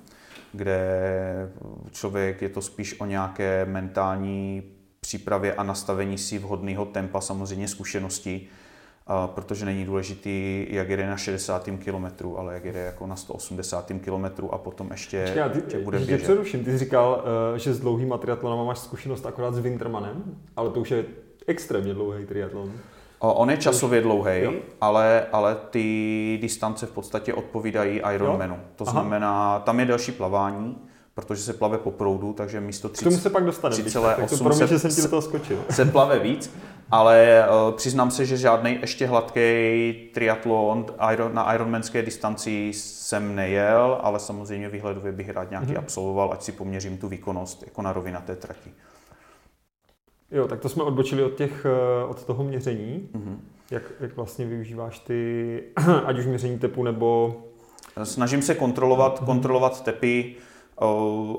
kde 0.53 1.51
člověk 1.91 2.41
je 2.41 2.49
to 2.49 2.61
spíš 2.61 2.99
o 2.99 3.05
nějaké 3.05 3.65
mentální 3.65 4.63
přípravě 4.99 5.53
a 5.53 5.63
nastavení 5.63 6.17
si 6.17 6.39
vhodného 6.39 6.85
tempa, 6.85 7.21
samozřejmě 7.21 7.67
zkušenosti, 9.07 9.27
protože 9.27 9.65
není 9.65 9.85
důležitý, 9.85 10.67
jak 10.69 10.89
jede 10.89 11.07
na 11.07 11.17
60. 11.17 11.69
kilometru, 11.79 12.39
ale 12.39 12.53
jak 12.53 12.65
jede 12.65 12.79
jako 12.79 13.07
na 13.07 13.15
180. 13.15 13.91
kilometru 14.03 14.53
a 14.53 14.57
potom 14.57 14.91
ještě, 14.91 15.21
Počkej, 15.25 15.49
ty, 15.49 15.59
ještě 15.59 15.79
bude 15.79 15.99
běžet. 15.99 16.23
Přeruším. 16.23 16.63
Ty 16.63 16.71
jsi 16.71 16.77
říkal, 16.77 17.23
eh, 17.55 17.59
že 17.59 17.73
s 17.73 17.79
dlouhým 17.79 18.13
triatlonama 18.17 18.63
máš 18.63 18.79
zkušenost 18.79 19.25
akorát 19.25 19.53
s 19.53 19.59
Wintermanem, 19.59 20.23
ale 20.55 20.69
to 20.69 20.79
už 20.79 20.91
je 20.91 21.05
extrémně 21.47 21.93
dlouhý 21.93 22.25
triatlon. 22.25 22.71
On 23.19 23.49
je 23.49 23.57
časově 23.57 24.01
dlouhý, 24.01 24.41
ale, 24.81 25.25
ale 25.31 25.57
ty 25.69 26.39
distance 26.41 26.85
v 26.85 26.91
podstatě 26.91 27.33
odpovídají 27.33 28.01
Ironmanu. 28.13 28.59
To 28.75 28.83
Aha. 28.87 28.91
znamená, 28.91 29.59
tam 29.59 29.79
je 29.79 29.85
další 29.85 30.11
plavání, 30.11 30.77
protože 31.15 31.41
se 31.41 31.53
plave 31.53 31.77
po 31.77 31.91
proudu, 31.91 32.33
takže 32.33 32.61
místo 32.61 32.89
30, 32.89 33.05
K 33.05 33.09
tomu 33.09 33.21
se 33.21 33.29
pak 33.29 33.45
dostaneme. 33.45 33.83
3,8 33.83 34.51
se, 34.51 34.67
že 34.67 34.79
jsem 34.79 34.91
ti 34.91 35.01
do 35.01 35.09
toho 35.09 35.21
skočil. 35.21 35.65
Se 35.69 35.85
plave 35.85 36.19
víc, 36.19 36.51
ale 36.91 37.47
uh, 37.67 37.75
přiznám 37.75 38.11
se, 38.11 38.25
že 38.25 38.37
žádný 38.37 38.77
ještě 38.81 39.07
hladký 39.07 40.09
triatlon 40.13 40.85
Iron, 41.13 41.33
na 41.33 41.53
Ironmanské 41.53 42.01
distanci 42.01 42.71
jsem 42.73 43.35
nejel, 43.35 43.99
ale 44.01 44.19
samozřejmě 44.19 44.69
výhledově 44.69 45.11
bych 45.11 45.29
rád 45.29 45.49
nějaký 45.49 45.67
mm-hmm. 45.67 45.79
absolvoval, 45.79 46.33
ať 46.33 46.43
si 46.43 46.51
poměřím 46.51 46.97
tu 46.97 47.07
výkonnost 47.07 47.63
jako 47.65 47.81
na 47.81 47.93
rovinaté 47.93 48.35
trati. 48.35 48.71
Jo, 50.31 50.47
tak 50.47 50.59
to 50.59 50.69
jsme 50.69 50.83
odbočili 50.83 51.23
od, 51.23 51.35
těch, 51.35 51.65
eh, 51.65 52.05
od 52.05 52.23
toho 52.23 52.43
měření. 52.43 53.09
Mm-hmm. 53.13 53.37
Jak, 53.71 53.83
jak 53.99 54.15
vlastně 54.15 54.45
využíváš 54.45 54.99
ty, 54.99 55.63
ať 56.05 56.19
už 56.19 56.25
měření 56.25 56.59
tepu 56.59 56.83
nebo... 56.83 57.35
Snažím 58.03 58.41
se 58.41 58.55
kontrolovat, 58.55 59.21
mm-hmm. 59.21 59.25
kontrolovat 59.25 59.83
tepy, 59.83 60.35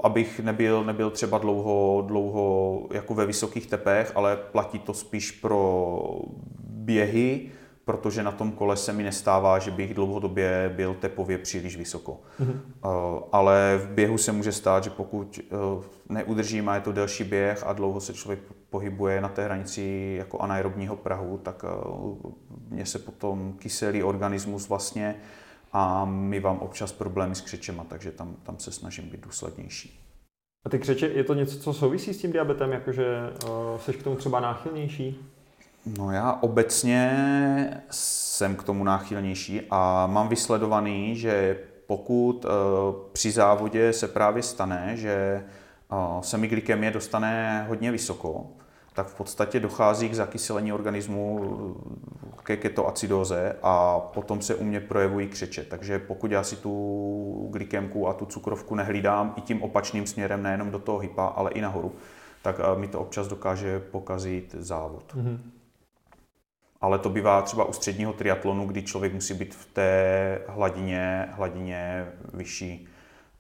abych 0.03 0.41
nebyl, 0.41 0.85
nebyl 0.85 1.11
třeba 1.11 1.39
dlouho, 1.39 2.05
dlouho 2.07 2.87
jako 2.93 3.15
ve 3.15 3.27
vysokých 3.27 3.67
tepech, 3.67 4.13
ale 4.15 4.37
platí 4.37 4.79
to 4.79 4.95
spíš 4.95 5.31
pro 5.31 6.21
běhy, 6.61 7.51
protože 7.85 8.23
na 8.23 8.33
tom 8.33 8.53
kole 8.53 8.77
se 8.77 8.93
mi 8.93 9.03
nestává, 9.03 9.59
že 9.59 9.71
bych 9.71 9.95
dlouhodobě 9.95 10.73
byl 10.77 10.95
tepově 10.95 11.39
příliš 11.39 11.77
vysoko. 11.77 12.21
Mm-hmm. 12.41 12.61
Ale 13.33 13.81
v 13.83 13.89
běhu 13.89 14.19
se 14.19 14.33
může 14.33 14.53
stát, 14.53 14.85
že 14.85 14.91
pokud 14.91 15.41
neudržím 16.09 16.69
a 16.69 16.75
je 16.75 16.81
to 16.81 16.93
delší 16.93 17.25
běh 17.25 17.67
a 17.67 17.73
dlouho 17.73 18.01
se 18.01 18.15
člověk 18.15 18.41
pohybuje 18.71 19.21
na 19.21 19.29
té 19.29 19.45
hranici 19.45 20.15
jako 20.19 20.39
anaerobního 20.39 20.97
prahu, 20.97 21.39
tak 21.43 21.65
mě 22.69 22.87
se 22.87 22.99
potom 22.99 23.53
kyselý 23.59 24.03
organismus 24.03 24.69
vlastně 24.69 25.17
a 25.79 26.05
my 26.05 26.41
vám 26.41 26.59
občas 26.59 26.93
problémy 26.93 27.35
s 27.35 27.41
křečema, 27.41 27.85
takže 27.89 28.11
tam, 28.11 28.37
tam 28.43 28.59
se 28.59 28.73
snažím 28.73 29.05
být 29.05 29.21
důslednější. 29.21 30.01
A 30.67 30.69
ty 30.69 30.79
křeče, 30.79 31.07
je 31.07 31.25
to 31.25 31.35
něco, 31.35 31.59
co 31.59 31.73
souvisí 31.73 32.15
s 32.15 32.19
tím 32.19 32.33
diabetem, 32.33 32.73
jakože 32.73 33.07
uh, 33.45 33.81
jsi 33.81 33.93
k 33.93 34.03
tomu 34.03 34.17
třeba 34.17 34.41
náchylnější? 34.41 35.19
No 35.99 36.11
já 36.11 36.33
obecně 36.33 37.83
jsem 37.91 38.57
k 38.57 38.63
tomu 38.63 38.85
náchylnější 38.85 39.61
a 39.71 40.07
mám 40.07 40.29
vysledovaný, 40.29 41.17
že 41.17 41.59
pokud 41.87 42.45
uh, 42.45 42.51
při 43.13 43.31
závodě 43.31 43.93
se 43.93 44.09
právě 44.09 44.43
stane, 44.43 44.93
že 44.97 45.45
uh, 45.93 46.21
se 46.21 46.39
mi 46.39 46.49
glykemie 46.49 46.91
dostane 46.91 47.65
hodně 47.69 47.93
vysoko, 47.93 48.47
tak 48.97 49.07
v 49.07 49.15
podstatě 49.15 49.61
dochází 49.61 50.09
k 50.09 50.15
zakyselení 50.15 50.73
organismu 50.73 51.41
ke 52.43 52.57
ketoacidóze 52.57 53.57
a 53.63 54.01
potom 54.01 54.43
se 54.43 54.55
u 54.55 54.65
mě 54.65 54.81
projevují 54.81 55.29
křeče. 55.29 55.65
Takže 55.65 55.99
pokud 55.99 56.31
já 56.31 56.43
si 56.43 56.57
tu 56.57 57.49
glykemku 57.53 58.09
a 58.09 58.13
tu 58.13 58.27
cukrovku 58.27 58.75
nehlídám 58.75 59.35
i 59.37 59.41
tím 59.41 59.63
opačným 59.63 60.07
směrem, 60.07 60.43
nejenom 60.43 60.71
do 60.71 60.79
toho 60.79 60.99
hypa, 60.99 61.27
ale 61.27 61.51
i 61.51 61.61
nahoru, 61.61 61.93
tak 62.43 62.61
eh, 62.61 62.79
mi 62.79 62.89
to 62.89 63.01
občas 63.01 63.29
dokáže 63.29 63.81
pokazit 63.81 64.55
závod. 64.59 65.15
Mm-hmm. 65.15 65.39
Ale 66.81 66.99
to 66.99 67.11
bývá 67.11 67.43
třeba 67.43 67.65
u 67.65 67.73
středního 67.73 68.13
triatlonu, 68.13 68.67
kdy 68.67 68.83
člověk 68.83 69.15
musí 69.15 69.35
být 69.35 69.55
v 69.55 69.67
té 69.67 70.41
hladině, 70.49 71.29
hladině 71.33 72.07
vyšší. 72.35 72.89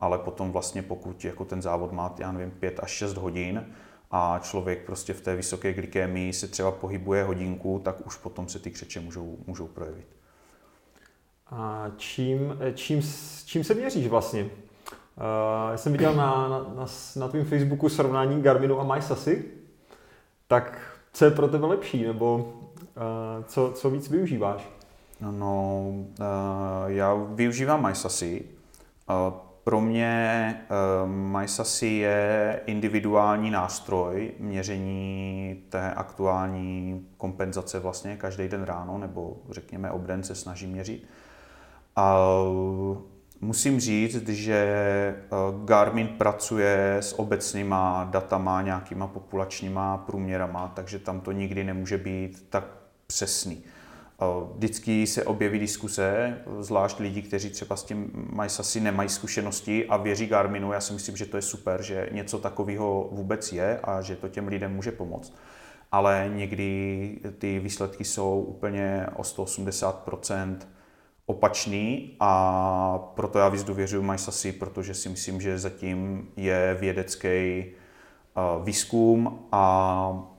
Ale 0.00 0.18
potom 0.18 0.52
vlastně 0.52 0.82
pokud 0.82 1.24
jako 1.24 1.44
ten 1.44 1.62
závod 1.62 1.92
má, 1.92 2.14
já 2.18 2.32
nevím, 2.32 2.50
5 2.50 2.80
až 2.82 2.90
6 2.90 3.16
hodin, 3.16 3.66
a 4.10 4.38
člověk 4.42 4.86
prostě 4.86 5.12
v 5.12 5.20
té 5.20 5.36
vysoké 5.36 5.72
glykémii 5.72 6.32
se 6.32 6.48
třeba 6.48 6.70
pohybuje 6.70 7.24
hodinku, 7.24 7.80
tak 7.84 8.06
už 8.06 8.16
potom 8.16 8.48
se 8.48 8.58
ty 8.58 8.70
křeče 8.70 9.00
můžou, 9.00 9.36
můžou 9.46 9.66
projevit. 9.66 10.06
A 11.50 11.90
čím, 11.96 12.58
čím, 12.74 13.02
čím 13.44 13.64
se 13.64 13.74
měříš 13.74 14.06
vlastně? 14.06 14.42
Uh, 14.42 15.70
já 15.70 15.76
jsem 15.76 15.92
viděl 15.92 16.14
na, 16.14 16.48
na, 16.48 16.58
na, 16.58 16.86
na 17.16 17.28
tvém 17.28 17.44
Facebooku 17.44 17.88
srovnání 17.88 18.42
Garminu 18.42 18.80
a 18.80 18.94
MySasy. 18.94 19.44
Tak 20.48 20.80
co 21.12 21.24
je 21.24 21.30
pro 21.30 21.48
tebe 21.48 21.66
lepší, 21.66 22.04
nebo 22.04 22.36
uh, 22.36 23.44
co, 23.44 23.72
co 23.74 23.90
víc 23.90 24.10
využíváš? 24.10 24.68
No, 25.30 25.84
uh, 25.88 26.16
já 26.86 27.14
využívám 27.14 27.86
MySasy. 27.86 28.44
Uh, 29.10 29.34
pro 29.66 29.80
mě 29.80 30.54
uh, 31.04 31.10
MySasy 31.10 31.86
je 31.86 32.60
individuální 32.66 33.50
nástroj 33.50 34.32
měření 34.38 35.56
té 35.68 35.92
aktuální 35.92 37.06
kompenzace 37.16 37.78
vlastně 37.78 38.16
každý 38.16 38.48
den 38.48 38.62
ráno, 38.62 38.98
nebo 38.98 39.36
řekněme 39.50 39.90
obden 39.90 40.22
se 40.22 40.34
snaží 40.34 40.66
měřit. 40.66 41.06
A 41.96 42.18
musím 43.40 43.80
říct, 43.80 44.28
že 44.28 44.54
eh, 44.54 45.26
Garmin 45.64 46.08
pracuje 46.08 46.96
s 47.00 47.18
obecnýma 47.18 48.08
datama, 48.10 48.62
nějakýma 48.62 49.06
populačníma 49.06 49.96
průměrama, 49.96 50.72
takže 50.74 50.98
tam 50.98 51.20
to 51.20 51.32
nikdy 51.32 51.64
nemůže 51.64 51.98
být 51.98 52.46
tak 52.50 52.64
přesný. 53.06 53.62
Vždycky 54.54 55.06
se 55.06 55.24
objeví 55.24 55.58
diskuse, 55.58 56.38
zvlášť 56.60 57.00
lidi, 57.00 57.22
kteří 57.22 57.50
třeba 57.50 57.76
s 57.76 57.84
tím 57.84 58.10
mají 58.32 58.50
asi 58.58 58.80
nemají 58.80 59.08
zkušenosti 59.08 59.86
a 59.86 59.96
věří 59.96 60.26
Garminu. 60.26 60.72
Já 60.72 60.80
si 60.80 60.92
myslím, 60.92 61.16
že 61.16 61.26
to 61.26 61.36
je 61.36 61.42
super, 61.42 61.82
že 61.82 62.08
něco 62.12 62.38
takového 62.38 63.08
vůbec 63.12 63.52
je 63.52 63.80
a 63.84 64.02
že 64.02 64.16
to 64.16 64.28
těm 64.28 64.48
lidem 64.48 64.74
může 64.74 64.92
pomoct. 64.92 65.36
Ale 65.92 66.30
někdy 66.34 67.18
ty 67.38 67.58
výsledky 67.58 68.04
jsou 68.04 68.40
úplně 68.40 69.06
o 69.16 69.22
180% 69.22 70.56
opačný 71.26 72.16
a 72.20 72.98
proto 73.14 73.38
já 73.38 73.48
víc 73.48 73.64
důvěřuji 73.64 74.02
MySasi, 74.02 74.52
protože 74.52 74.94
si 74.94 75.08
myslím, 75.08 75.40
že 75.40 75.58
zatím 75.58 76.28
je 76.36 76.76
vědecký 76.80 77.64
výzkum 78.64 79.38
a 79.52 80.32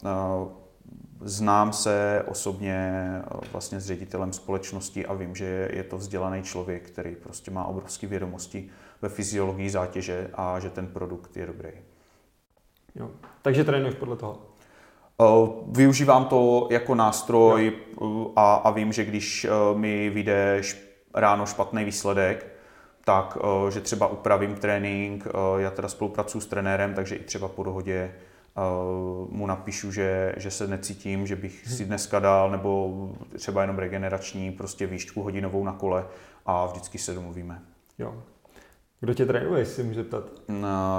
Znám 1.21 1.73
se 1.73 2.23
osobně 2.27 2.75
eh, 2.75 3.47
vlastně 3.51 3.79
s 3.79 3.85
ředitelem 3.85 4.33
společnosti 4.33 5.05
a 5.05 5.13
vím, 5.13 5.35
že 5.35 5.69
je 5.73 5.83
to 5.83 5.97
vzdělaný 5.97 6.43
člověk, 6.43 6.87
který 6.87 7.15
prostě 7.15 7.51
má 7.51 7.65
obrovské 7.65 8.07
vědomosti 8.07 8.69
ve 9.01 9.09
fyziologii 9.09 9.69
zátěže 9.69 10.29
a 10.33 10.59
že 10.59 10.69
ten 10.69 10.87
produkt 10.87 11.37
je 11.37 11.45
dobrý. 11.45 11.69
Jo. 12.95 13.11
Takže 13.41 13.63
trénuješ 13.63 13.95
podle 13.95 14.15
toho? 14.15 14.41
Eh, 15.21 15.25
využívám 15.67 16.25
to 16.25 16.67
jako 16.71 16.95
nástroj 16.95 17.73
eh, 17.73 18.05
a, 18.35 18.55
a 18.55 18.69
vím, 18.69 18.93
že 18.93 19.05
když 19.05 19.47
mi 19.73 20.09
vyjde 20.09 20.61
ráno 21.13 21.45
špatný 21.45 21.85
výsledek, 21.85 22.47
tak 23.05 23.37
že 23.69 23.81
třeba 23.81 24.07
upravím 24.07 24.55
trénink, 24.55 25.27
já 25.57 25.71
teda 25.71 25.87
spolupracuji 25.87 26.41
s 26.41 26.45
trenérem, 26.45 26.93
takže 26.93 27.15
i 27.15 27.23
třeba 27.23 27.47
po 27.47 27.63
dohodě 27.63 28.11
mu 29.29 29.47
napíšu, 29.47 29.91
že, 29.91 30.33
že 30.37 30.51
se 30.51 30.67
necítím, 30.67 31.27
že 31.27 31.35
bych 31.35 31.67
si 31.67 31.85
dneska 31.85 32.19
dal, 32.19 32.51
nebo 32.51 32.93
třeba 33.35 33.61
jenom 33.61 33.77
regenerační, 33.77 34.51
prostě 34.51 34.87
výšku 34.87 35.21
hodinovou 35.21 35.63
na 35.63 35.73
kole 35.73 36.05
a 36.45 36.65
vždycky 36.65 36.97
se 36.97 37.13
domluvíme. 37.13 37.61
Jo. 37.97 38.23
Kdo 38.99 39.13
tě 39.13 39.25
trénuje, 39.25 39.61
jestli 39.61 39.83
můžu 39.83 39.95
zeptat? 39.95 40.23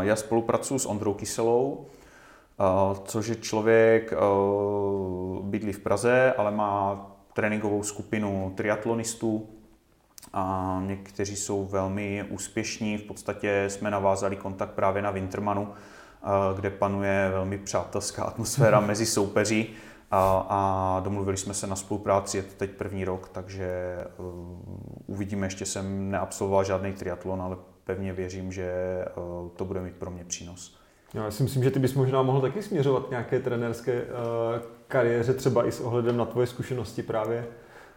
Já 0.00 0.16
spolupracuji 0.16 0.78
s 0.78 0.86
Ondrou 0.86 1.14
Kyselou, 1.14 1.86
což 3.04 3.26
je 3.26 3.34
člověk, 3.34 4.12
bydlí 5.42 5.72
v 5.72 5.80
Praze, 5.80 6.32
ale 6.32 6.50
má 6.50 7.06
tréninkovou 7.32 7.82
skupinu 7.82 8.52
triatlonistů, 8.56 9.48
a 10.32 10.78
někteří 10.86 11.36
jsou 11.36 11.64
velmi 11.64 12.24
úspěšní. 12.30 12.98
V 12.98 13.02
podstatě 13.02 13.64
jsme 13.68 13.90
navázali 13.90 14.36
kontakt 14.36 14.70
právě 14.70 15.02
na 15.02 15.10
Wintermanu, 15.10 15.72
kde 16.56 16.70
panuje 16.70 17.28
velmi 17.32 17.58
přátelská 17.58 18.24
atmosféra 18.24 18.80
mezi 18.80 19.06
soupeři 19.06 19.66
a, 20.10 20.46
a 20.48 21.00
domluvili 21.00 21.36
jsme 21.36 21.54
se 21.54 21.66
na 21.66 21.76
spolupráci, 21.76 22.36
je 22.36 22.42
to 22.42 22.54
teď 22.56 22.70
první 22.70 23.04
rok, 23.04 23.28
takže 23.32 23.96
uh, 24.16 24.26
uvidíme, 25.06 25.46
ještě 25.46 25.66
jsem 25.66 26.10
neabsolvoval 26.10 26.64
žádný 26.64 26.92
triatlon, 26.92 27.42
ale 27.42 27.56
pevně 27.84 28.12
věřím, 28.12 28.52
že 28.52 29.04
uh, 29.16 29.48
to 29.48 29.64
bude 29.64 29.80
mít 29.80 29.94
pro 29.94 30.10
mě 30.10 30.24
přínos. 30.24 30.78
Já 31.14 31.30
si 31.30 31.42
myslím, 31.42 31.64
že 31.64 31.70
ty 31.70 31.78
bys 31.78 31.94
možná 31.94 32.22
mohl 32.22 32.40
taky 32.40 32.62
směřovat 32.62 33.10
nějaké 33.10 33.40
trenerské 33.40 34.02
uh, 34.02 34.08
kariéře, 34.88 35.34
třeba 35.34 35.66
i 35.66 35.72
s 35.72 35.80
ohledem 35.80 36.16
na 36.16 36.24
tvoje 36.24 36.46
zkušenosti 36.46 37.02
právě 37.02 37.46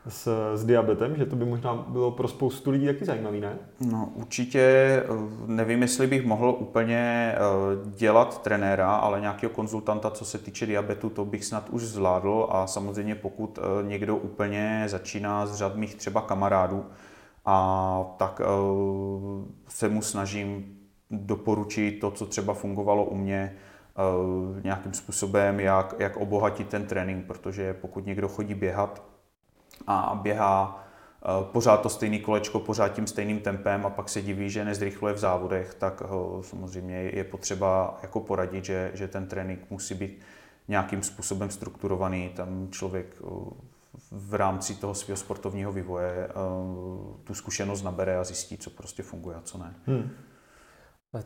s, 0.07 0.55
s 0.55 0.65
diabetem, 0.65 1.15
že 1.15 1.25
to 1.25 1.35
by 1.35 1.45
možná 1.45 1.75
bylo 1.75 2.11
pro 2.11 2.27
spoustu 2.27 2.71
lidí 2.71 2.85
taky 2.85 3.05
zajímavý, 3.05 3.39
ne? 3.39 3.57
No 3.79 4.11
určitě, 4.15 4.59
eh, 4.59 5.07
nevím, 5.45 5.81
jestli 5.81 6.07
bych 6.07 6.25
mohl 6.25 6.55
úplně 6.59 7.33
eh, 7.35 7.39
dělat 7.95 8.41
trenéra, 8.41 8.95
ale 8.95 9.21
nějakého 9.21 9.53
konzultanta, 9.53 10.09
co 10.09 10.25
se 10.25 10.37
týče 10.37 10.65
diabetu, 10.65 11.09
to 11.09 11.25
bych 11.25 11.45
snad 11.45 11.69
už 11.69 11.83
zvládl 11.83 12.47
a 12.51 12.67
samozřejmě 12.67 13.15
pokud 13.15 13.59
eh, 13.59 13.87
někdo 13.87 14.15
úplně 14.15 14.83
začíná 14.87 15.45
z 15.45 15.55
řad 15.55 15.75
mých 15.75 15.95
třeba 15.95 16.21
kamarádů, 16.21 16.85
a 17.45 18.15
tak 18.17 18.41
se 19.67 19.89
mu 19.89 20.01
snažím 20.01 20.77
doporučit 21.11 21.99
to, 21.99 22.11
co 22.11 22.25
třeba 22.25 22.53
fungovalo 22.53 23.05
u 23.05 23.15
mě, 23.15 23.55
nějakým 24.63 24.93
způsobem, 24.93 25.59
jak, 25.59 25.95
jak 25.99 26.17
obohatit 26.17 26.67
ten 26.67 26.85
trénink, 26.85 27.25
protože 27.25 27.73
pokud 27.73 28.05
někdo 28.05 28.27
chodí 28.27 28.53
běhat, 28.53 29.10
a 29.87 30.19
běhá 30.21 30.83
eh, 31.21 31.27
pořád 31.51 31.77
to 31.77 31.89
stejné 31.89 32.19
kolečko, 32.19 32.59
pořád 32.59 32.89
tím 32.89 33.07
stejným 33.07 33.39
tempem 33.39 33.85
a 33.85 33.89
pak 33.89 34.09
se 34.09 34.21
diví, 34.21 34.49
že 34.49 34.65
nezrychluje 34.65 35.13
v 35.13 35.17
závodech, 35.17 35.73
tak 35.73 36.03
samozřejmě 36.41 36.95
je 36.95 37.23
potřeba 37.23 37.99
jako 38.01 38.19
poradit, 38.19 38.65
že, 38.65 38.91
že 38.93 39.07
ten 39.07 39.27
trénink 39.27 39.59
musí 39.69 39.93
být 39.93 40.21
nějakým 40.67 41.03
způsobem 41.03 41.49
strukturovaný. 41.49 42.29
Tam 42.29 42.67
člověk 42.71 43.21
eh, 43.21 43.27
v 44.11 44.33
rámci 44.33 44.75
toho 44.75 44.95
svého 44.95 45.17
sportovního 45.17 45.71
vývoje 45.71 46.11
eh, 46.11 46.33
tu 47.23 47.33
zkušenost 47.33 47.83
nabere 47.83 48.17
a 48.17 48.23
zjistí, 48.23 48.57
co 48.57 48.69
prostě 48.69 49.03
funguje 49.03 49.37
a 49.37 49.41
co 49.41 49.57
ne. 49.57 49.75
Hmm. 49.85 50.09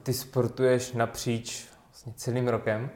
Ty 0.04 0.14
sportuješ 0.14 0.92
napříč 0.94 1.68
vlastně 1.90 2.14
celým 2.16 2.48
rokem, 2.48 2.90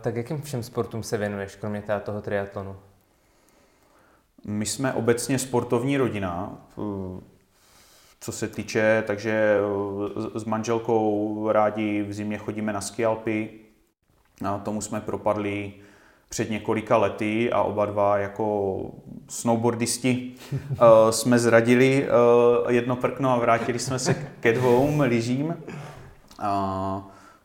tak 0.00 0.16
jakým 0.16 0.42
všem 0.42 0.62
sportům 0.62 1.02
se 1.02 1.18
věnuješ, 1.18 1.56
kromě 1.56 1.82
toho 2.04 2.20
triatlonu? 2.20 2.76
My 4.44 4.66
jsme 4.66 4.92
obecně 4.92 5.38
sportovní 5.38 5.96
rodina, 5.96 6.58
co 8.20 8.32
se 8.32 8.48
týče, 8.48 9.04
takže 9.06 9.56
eh, 10.34 10.40
s 10.40 10.44
manželkou 10.44 11.48
rádi 11.52 12.02
v 12.02 12.12
zimě 12.12 12.38
chodíme 12.38 12.72
na 12.72 12.80
skialpy. 12.80 13.50
A 14.44 14.58
tomu 14.58 14.80
jsme 14.80 15.00
propadli 15.00 15.72
před 16.28 16.50
několika 16.50 16.96
lety 16.96 17.52
a 17.52 17.62
oba 17.62 17.86
dva 17.86 18.18
jako 18.18 18.80
snowboardisti 19.28 20.34
eh, 20.52 20.76
jsme 21.10 21.38
zradili 21.38 22.06
eh, 22.06 22.72
jedno 22.72 22.96
prkno 22.96 23.30
a 23.30 23.38
vrátili 23.38 23.78
jsme 23.78 23.98
se 23.98 24.14
ke 24.40 24.52
dvou 24.52 25.00
lyžím 25.00 25.54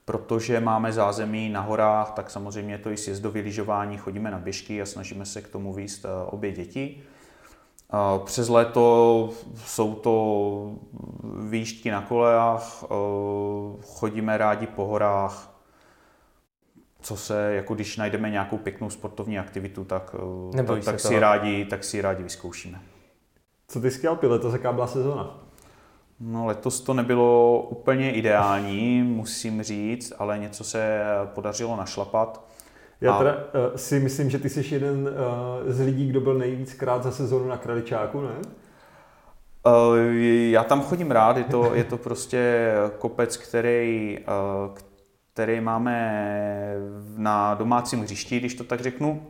protože 0.08 0.60
máme 0.60 0.94
zázemí 0.94 1.50
na 1.50 1.62
horách, 1.62 2.12
tak 2.12 2.30
samozřejmě 2.30 2.78
to 2.78 2.92
i 2.92 2.98
sjezdový 2.98 3.42
lyžování, 3.42 3.98
chodíme 3.98 4.32
na 4.32 4.40
běžky 4.40 4.82
a 4.82 4.86
snažíme 4.86 5.26
se 5.26 5.42
k 5.42 5.48
tomu 5.48 5.74
výst 5.74 6.06
eh, 6.06 6.10
obě 6.26 6.52
děti. 6.52 7.04
Přes 8.26 8.50
léto 8.50 9.30
jsou 9.56 9.96
to 9.96 10.76
výštky 11.50 11.92
na 11.92 12.02
kolejách, 12.02 12.84
eh, 12.84 12.88
chodíme 13.86 14.38
rádi 14.38 14.68
po 14.68 14.86
horách, 14.86 15.62
co 17.02 17.18
se, 17.18 17.54
jako 17.54 17.76
když 17.76 17.98
najdeme 17.98 18.30
nějakou 18.30 18.58
pěknou 18.58 18.90
sportovní 18.90 19.40
aktivitu, 19.40 19.84
tak, 19.84 20.16
eh, 20.60 20.64
to, 20.64 20.78
tak, 20.78 21.00
si 21.00 21.20
rádi, 21.20 21.66
tak 21.66 21.84
si 21.84 22.02
rádi 22.02 22.24
vyzkoušíme. 22.24 22.82
Co 23.68 23.82
ty 23.82 23.92
skalpy, 23.92 24.28
letos 24.28 24.54
jaká 24.54 24.72
byla 24.72 24.88
sezóna? 24.88 25.47
No 26.20 26.46
letos 26.46 26.82
to 26.82 26.94
nebylo 26.94 27.62
úplně 27.70 28.12
ideální, 28.12 29.04
musím 29.04 29.64
říct, 29.64 30.14
ale 30.20 30.38
něco 30.38 30.64
se 30.64 31.02
podařilo 31.26 31.76
našlapat. 31.76 32.48
Já 33.02 33.14
a... 33.14 33.18
teda 33.18 33.36
uh, 33.36 33.76
si 33.76 34.00
myslím, 34.00 34.30
že 34.30 34.40
ty 34.40 34.50
jsi 34.50 34.76
jeden 34.76 35.08
uh, 35.08 35.72
z 35.72 35.80
lidí, 35.80 36.10
kdo 36.10 36.22
byl 36.22 36.34
nejvíckrát 36.34 37.04
za 37.04 37.12
sezónu 37.12 37.48
na 37.48 37.58
Kraličáku, 37.58 38.22
ne? 38.22 38.36
Uh, 39.66 39.98
já 40.52 40.64
tam 40.64 40.82
chodím 40.82 41.12
rád, 41.12 41.38
je 41.38 41.44
to, 41.44 41.76
je 41.76 41.84
to 41.84 41.98
prostě 41.98 42.72
kopec, 42.98 43.38
který, 43.38 44.18
uh, 44.20 44.76
který 45.34 45.62
máme 45.62 46.28
na 47.18 47.54
domácím 47.54 48.02
hřišti, 48.02 48.40
když 48.40 48.54
to 48.54 48.64
tak 48.64 48.82
řeknu. 48.82 49.28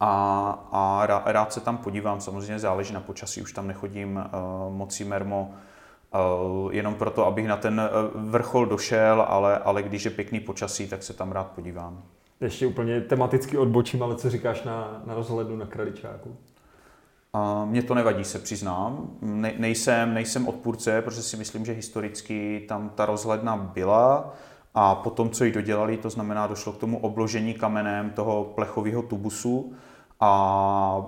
A, 0.00 0.68
a 0.72 1.06
rád 1.32 1.52
se 1.52 1.60
tam 1.60 1.78
podívám, 1.78 2.20
samozřejmě 2.20 2.58
záleží 2.58 2.94
na 2.94 3.00
počasí, 3.00 3.42
už 3.42 3.52
tam 3.52 3.66
nechodím 3.66 4.16
uh, 4.16 4.72
mocí 4.72 5.04
mermo, 5.04 5.54
Eh, 5.54 5.70
jenom 6.70 6.94
proto, 6.94 7.26
abych 7.26 7.48
na 7.48 7.56
ten 7.56 7.80
eh, 7.80 7.90
vrchol 8.14 8.66
došel, 8.66 9.24
ale, 9.28 9.58
ale 9.58 9.82
když 9.82 10.04
je 10.04 10.10
pěkný 10.10 10.40
počasí, 10.40 10.88
tak 10.88 11.02
se 11.02 11.12
tam 11.12 11.32
rád 11.32 11.50
podívám. 11.50 12.02
Ještě 12.40 12.66
úplně 12.66 13.00
tematicky 13.00 13.58
odbočím, 13.58 14.02
ale 14.02 14.16
co 14.16 14.30
říkáš 14.30 14.62
na, 14.62 15.02
na 15.06 15.14
rozhledu 15.14 15.56
na 15.56 15.66
Kraličáku? 15.66 16.36
A 17.32 17.64
mně 17.64 17.82
to 17.82 17.94
nevadí, 17.94 18.24
se 18.24 18.38
přiznám. 18.38 19.10
Ne, 19.20 19.54
nejsem, 19.58 20.14
nejsem 20.14 20.48
odpůrce, 20.48 21.02
protože 21.02 21.22
si 21.22 21.36
myslím, 21.36 21.64
že 21.64 21.72
historicky 21.72 22.64
tam 22.68 22.90
ta 22.94 23.06
rozhledna 23.06 23.56
byla 23.56 24.34
a 24.74 24.94
potom, 24.94 25.30
co 25.30 25.44
ji 25.44 25.52
dodělali, 25.52 25.96
to 25.96 26.10
znamená, 26.10 26.46
došlo 26.46 26.72
k 26.72 26.78
tomu 26.78 26.98
obložení 26.98 27.54
kamenem 27.54 28.10
toho 28.10 28.44
plechového 28.44 29.02
tubusu 29.02 29.72
a 30.20 31.06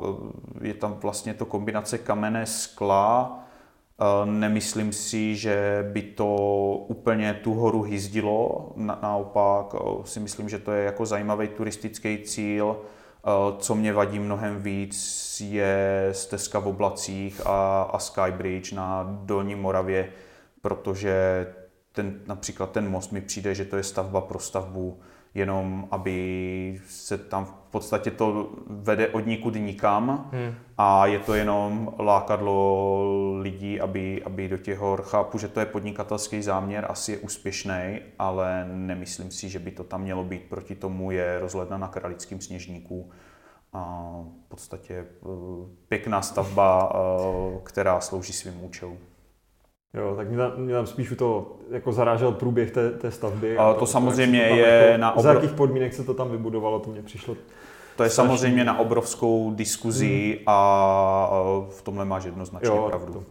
eh, 0.62 0.68
je 0.68 0.74
tam 0.74 0.92
vlastně 1.02 1.34
to 1.34 1.46
kombinace 1.46 1.98
kamene, 1.98 2.46
skla, 2.46 3.43
Nemyslím 4.24 4.92
si, 4.92 5.36
že 5.36 5.88
by 5.92 6.02
to 6.02 6.36
úplně 6.88 7.34
tu 7.34 7.54
horu 7.54 7.82
hyzdilo, 7.82 8.72
Na, 8.76 8.98
naopak 9.02 9.74
si 10.04 10.20
myslím, 10.20 10.48
že 10.48 10.58
to 10.58 10.72
je 10.72 10.84
jako 10.84 11.06
zajímavý 11.06 11.48
turistický 11.48 12.18
cíl. 12.18 12.76
Co 13.58 13.74
mě 13.74 13.92
vadí 13.92 14.18
mnohem 14.18 14.62
víc 14.62 15.40
je 15.44 16.08
stezka 16.12 16.58
v 16.58 16.68
oblacích 16.68 17.40
a, 17.46 17.82
a 17.82 17.98
Skybridge 17.98 18.72
na 18.72 19.18
Dolní 19.24 19.54
Moravě, 19.54 20.10
protože 20.60 21.46
ten, 21.92 22.20
například 22.26 22.70
ten 22.70 22.90
most 22.90 23.12
mi 23.12 23.20
přijde, 23.20 23.54
že 23.54 23.64
to 23.64 23.76
je 23.76 23.82
stavba 23.82 24.20
pro 24.20 24.38
stavbu, 24.38 25.00
jenom 25.34 25.88
aby 25.90 26.80
se 26.88 27.18
tam 27.18 27.44
v 27.44 27.52
podstatě 27.70 28.10
to 28.10 28.50
vede 28.66 29.08
od 29.08 29.26
nikud 29.26 29.54
nikam 29.54 30.30
hmm. 30.32 30.54
a 30.78 31.06
je 31.06 31.18
to 31.18 31.34
jenom 31.34 31.94
lákadlo 31.98 33.38
lidí, 33.40 33.80
aby, 33.80 34.22
aby 34.22 34.48
do 34.48 34.58
těch 34.58 34.78
hor, 34.78 35.02
chápu, 35.02 35.38
že 35.38 35.48
to 35.48 35.60
je 35.60 35.66
podnikatelský 35.66 36.42
záměr, 36.42 36.86
asi 36.88 37.12
je 37.12 37.18
úspěšný, 37.18 38.00
ale 38.18 38.68
nemyslím 38.72 39.30
si, 39.30 39.48
že 39.48 39.58
by 39.58 39.70
to 39.70 39.84
tam 39.84 40.02
mělo 40.02 40.24
být. 40.24 40.42
Proti 40.42 40.74
tomu 40.74 41.10
je 41.10 41.38
rozhledna 41.40 41.78
na 41.78 41.88
Kralickém 41.88 42.40
sněžníku 42.40 43.10
a 43.72 44.12
v 44.46 44.48
podstatě 44.48 44.94
eh, 44.94 45.26
pěkná 45.88 46.22
stavba, 46.22 46.92
eh, 46.94 47.60
která 47.62 48.00
slouží 48.00 48.32
svým 48.32 48.64
účelům. 48.64 48.98
Jo, 49.94 50.14
tak 50.16 50.28
mě 50.28 50.38
tam, 50.38 50.52
mě 50.56 50.74
tam 50.74 50.86
spíš 50.86 51.14
to 51.18 51.56
jako 51.70 51.92
zarážel 51.92 52.32
průběh 52.32 52.70
té, 52.70 52.90
té 52.90 53.10
stavby. 53.10 53.58
A 53.58 53.72
to, 53.72 53.78
to 53.78 53.86
samozřejmě 53.86 54.42
je 54.42 54.86
jako, 54.86 55.00
na 55.00 55.10
obrov... 55.10 55.22
Za 55.22 55.32
jakých 55.32 55.52
podmínek 55.52 55.94
se 55.94 56.04
to 56.04 56.14
tam 56.14 56.30
vybudovalo, 56.30 56.78
to 56.78 56.90
mě 56.90 57.02
přišlo 57.02 57.36
to 57.96 58.02
je 58.02 58.10
strašný. 58.10 58.28
samozřejmě 58.28 58.64
na 58.64 58.78
obrovskou 58.78 59.54
diskuzi 59.54 60.34
hmm. 60.36 60.44
a 60.46 61.28
v 61.70 61.82
tomhle 61.82 62.04
máš 62.04 62.24
jednoznačně 62.24 62.68
jo, 62.68 62.86
pravdu. 62.88 63.12
To. 63.12 63.24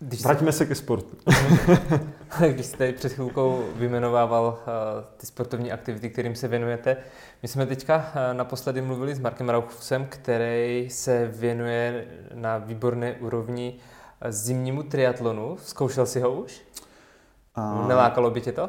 Když 0.00 0.22
Vraťme 0.24 0.52
se 0.52 0.66
ke 0.66 0.74
sportu. 0.74 1.16
Když 2.52 2.66
jste 2.66 2.92
před 2.92 3.12
chvilkou 3.12 3.64
vymenovával 3.76 4.46
uh, 4.46 5.04
ty 5.16 5.26
sportovní 5.26 5.72
aktivity, 5.72 6.10
kterým 6.10 6.34
se 6.34 6.48
věnujete, 6.48 6.96
my 7.42 7.48
jsme 7.48 7.66
teďka 7.66 7.96
uh, 7.96 8.36
naposledy 8.36 8.80
mluvili 8.80 9.14
s 9.14 9.18
Markem 9.18 9.48
Rauchusem, 9.48 10.06
který 10.08 10.88
se 10.90 11.26
věnuje 11.26 12.04
na 12.34 12.58
výborné 12.58 13.12
úrovni 13.12 13.74
uh, 13.76 13.95
zimnímu 14.28 14.82
triatlonu. 14.82 15.56
Zkoušel 15.62 16.06
jsi 16.06 16.20
ho 16.20 16.32
už? 16.32 16.62
A... 17.54 17.86
Nelákalo 17.88 18.30
by 18.30 18.40
tě 18.40 18.52
to? 18.52 18.68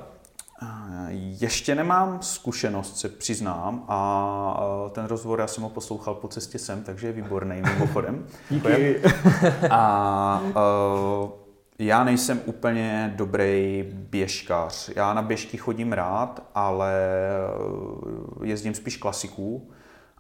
Ještě 1.10 1.76
nemám 1.76 2.22
zkušenost, 2.22 3.00
se 3.00 3.10
přiznám, 3.10 3.86
a 3.88 4.90
ten 4.92 5.06
rozhovor 5.06 5.40
já 5.40 5.48
jsem 5.48 5.64
ho 5.64 5.70
poslouchal 5.70 6.16
po 6.16 6.28
cestě 6.28 6.60
sem, 6.60 6.84
takže 6.84 7.08
je 7.08 7.14
výborný 7.14 7.62
mimochodem. 7.62 8.26
Díky. 8.50 9.02
A 9.70 10.42
uh, 10.44 11.30
já 11.80 12.04
nejsem 12.04 12.42
úplně 12.46 13.14
dobrý 13.16 13.84
běžkař. 13.94 14.90
Já 14.96 15.14
na 15.14 15.22
běžky 15.22 15.58
chodím 15.58 15.94
rád, 15.94 16.44
ale 16.56 16.94
jezdím 18.44 18.74
spíš 18.74 18.98
klasiků 18.98 19.72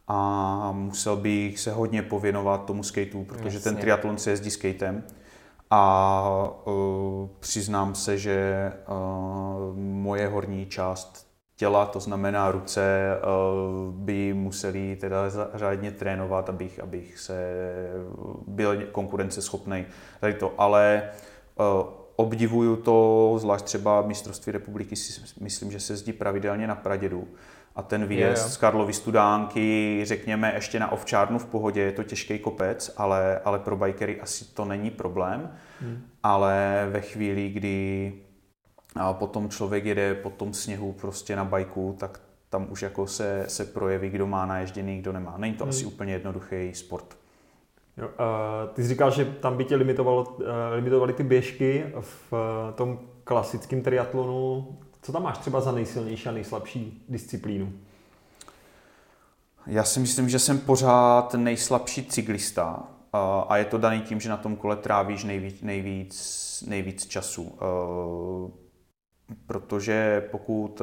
a 0.07 0.71
musel 0.71 1.15
bych 1.15 1.59
se 1.59 1.71
hodně 1.71 2.01
pověnovat 2.01 2.65
tomu 2.65 2.83
skateu, 2.83 3.23
protože 3.23 3.57
Jasně. 3.57 3.71
ten 3.71 3.75
triatlon 3.75 4.17
se 4.17 4.29
jezdí 4.29 4.51
skatem. 4.51 5.03
A 5.69 6.51
uh, 6.65 7.29
přiznám 7.39 7.95
se, 7.95 8.17
že 8.17 8.71
uh, 8.87 9.77
moje 9.77 10.27
horní 10.27 10.65
část 10.65 11.27
těla, 11.55 11.85
to 11.85 11.99
znamená 11.99 12.51
ruce, 12.51 13.07
uh, 13.17 13.93
by 13.93 14.33
museli 14.33 14.95
teda 14.95 15.17
řádně 15.53 15.91
trénovat, 15.91 16.49
abych, 16.49 16.79
abych 16.79 17.19
se 17.19 17.63
byl 18.47 18.83
konkurenceschopný. 18.91 19.85
Tady 20.19 20.33
to, 20.33 20.53
ale 20.57 21.09
uh, 21.59 21.65
obdivuju 22.15 22.75
to, 22.75 23.35
zvlášť 23.37 23.65
třeba 23.65 24.01
mistrovství 24.01 24.51
republiky, 24.51 24.95
si 24.95 25.21
myslím, 25.41 25.71
že 25.71 25.79
se 25.79 25.95
zdí 25.95 26.13
pravidelně 26.13 26.67
na 26.67 26.75
Pradědu 26.75 27.27
a 27.77 27.81
ten 27.81 28.05
výjezd 28.05 28.45
je, 28.45 28.51
z 28.51 28.57
Karlovy 28.57 28.93
Studánky, 28.93 30.01
řekněme, 30.03 30.51
ještě 30.55 30.79
na 30.79 30.91
ovčárnu 30.91 31.39
v 31.39 31.45
pohodě, 31.45 31.81
je 31.81 31.91
to 31.91 32.03
těžký 32.03 32.39
kopec, 32.39 32.93
ale, 32.97 33.39
ale 33.39 33.59
pro 33.59 33.77
bikery 33.77 34.21
asi 34.21 34.45
to 34.45 34.65
není 34.65 34.91
problém. 34.91 35.51
Hmm. 35.81 36.01
Ale 36.23 36.87
ve 36.91 37.01
chvíli, 37.01 37.49
kdy 37.49 38.13
a 38.95 39.13
potom 39.13 39.49
člověk 39.49 39.85
jede 39.85 40.15
po 40.15 40.29
tom 40.29 40.53
sněhu 40.53 40.93
prostě 40.93 41.35
na 41.35 41.45
bajku, 41.45 41.95
tak 41.99 42.19
tam 42.49 42.67
už 42.69 42.81
jako 42.81 43.07
se, 43.07 43.45
se 43.47 43.65
projeví, 43.65 44.09
kdo 44.09 44.27
má 44.27 44.45
naježděný, 44.45 44.99
kdo 44.99 45.11
nemá. 45.11 45.37
Není 45.37 45.53
to 45.53 45.63
hmm. 45.63 45.69
asi 45.69 45.85
úplně 45.85 46.13
jednoduchý 46.13 46.73
sport. 46.73 47.17
Jo, 47.97 48.07
uh, 48.07 48.73
ty 48.73 48.83
jsi 48.83 48.89
říkal, 48.89 49.11
že 49.11 49.25
tam 49.25 49.57
by 49.57 49.65
tě 49.65 49.75
limitovalo, 49.75 50.23
uh, 50.23 50.45
limitovali 50.75 51.13
ty 51.13 51.23
běžky 51.23 51.85
v 51.99 52.33
uh, 52.33 52.39
tom 52.75 52.99
klasickém 53.23 53.81
triatlonu. 53.81 54.77
Co 55.07 55.13
tam 55.13 55.23
máš 55.23 55.37
třeba 55.37 55.61
za 55.61 55.71
nejsilnější 55.71 56.29
a 56.29 56.31
nejslabší 56.31 57.05
disciplínu? 57.09 57.73
Já 59.67 59.83
si 59.83 59.99
myslím, 59.99 60.29
že 60.29 60.39
jsem 60.39 60.59
pořád 60.59 61.33
nejslabší 61.33 62.05
cyklista 62.05 62.83
a 63.47 63.57
je 63.57 63.65
to 63.65 63.77
daný 63.77 64.01
tím, 64.01 64.19
že 64.19 64.29
na 64.29 64.37
tom 64.37 64.55
kole 64.55 64.75
trávíš 64.75 65.23
nejvíc, 65.23 65.61
nejvíc, 65.61 66.63
nejvíc 66.67 67.05
času. 67.05 67.57
Protože 69.45 70.27
pokud 70.31 70.81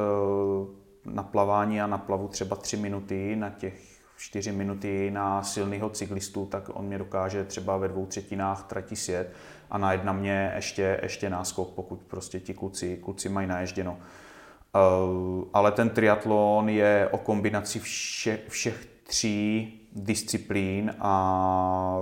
na 1.05 1.23
plavání 1.23 1.81
a 1.81 1.87
na 1.87 1.99
plavu 1.99 2.29
třeba 2.29 2.57
tři 2.57 2.77
minuty, 2.77 3.37
na 3.37 3.51
těch 3.51 3.94
čtyři 4.25 4.53
minuty 4.53 5.11
na 5.11 5.43
silného 5.43 5.91
cyklistu, 5.91 6.47
tak 6.47 6.71
on 6.73 6.85
mě 6.85 6.99
dokáže 6.99 7.45
třeba 7.45 7.77
ve 7.77 7.89
dvou 7.89 8.07
třetinách 8.07 8.63
trati 8.63 8.97
sjet 8.97 9.33
a 9.71 9.79
na 9.79 10.13
mě 10.13 10.53
ještě, 10.57 11.01
ještě 11.03 11.31
náskok, 11.31 11.71
pokud 11.71 12.01
prostě 12.01 12.41
ti 12.41 12.55
kluci, 12.55 12.97
kluci 12.97 13.29
mají 13.29 13.47
naježděno. 13.47 13.99
Uh, 13.99 15.45
ale 15.53 15.73
ten 15.73 15.91
triatlon 15.91 16.69
je 16.69 17.09
o 17.11 17.19
kombinaci 17.19 17.79
vše, 17.79 18.39
všech 18.49 18.87
tří 19.03 19.81
disciplín 19.93 20.95
a 21.01 21.99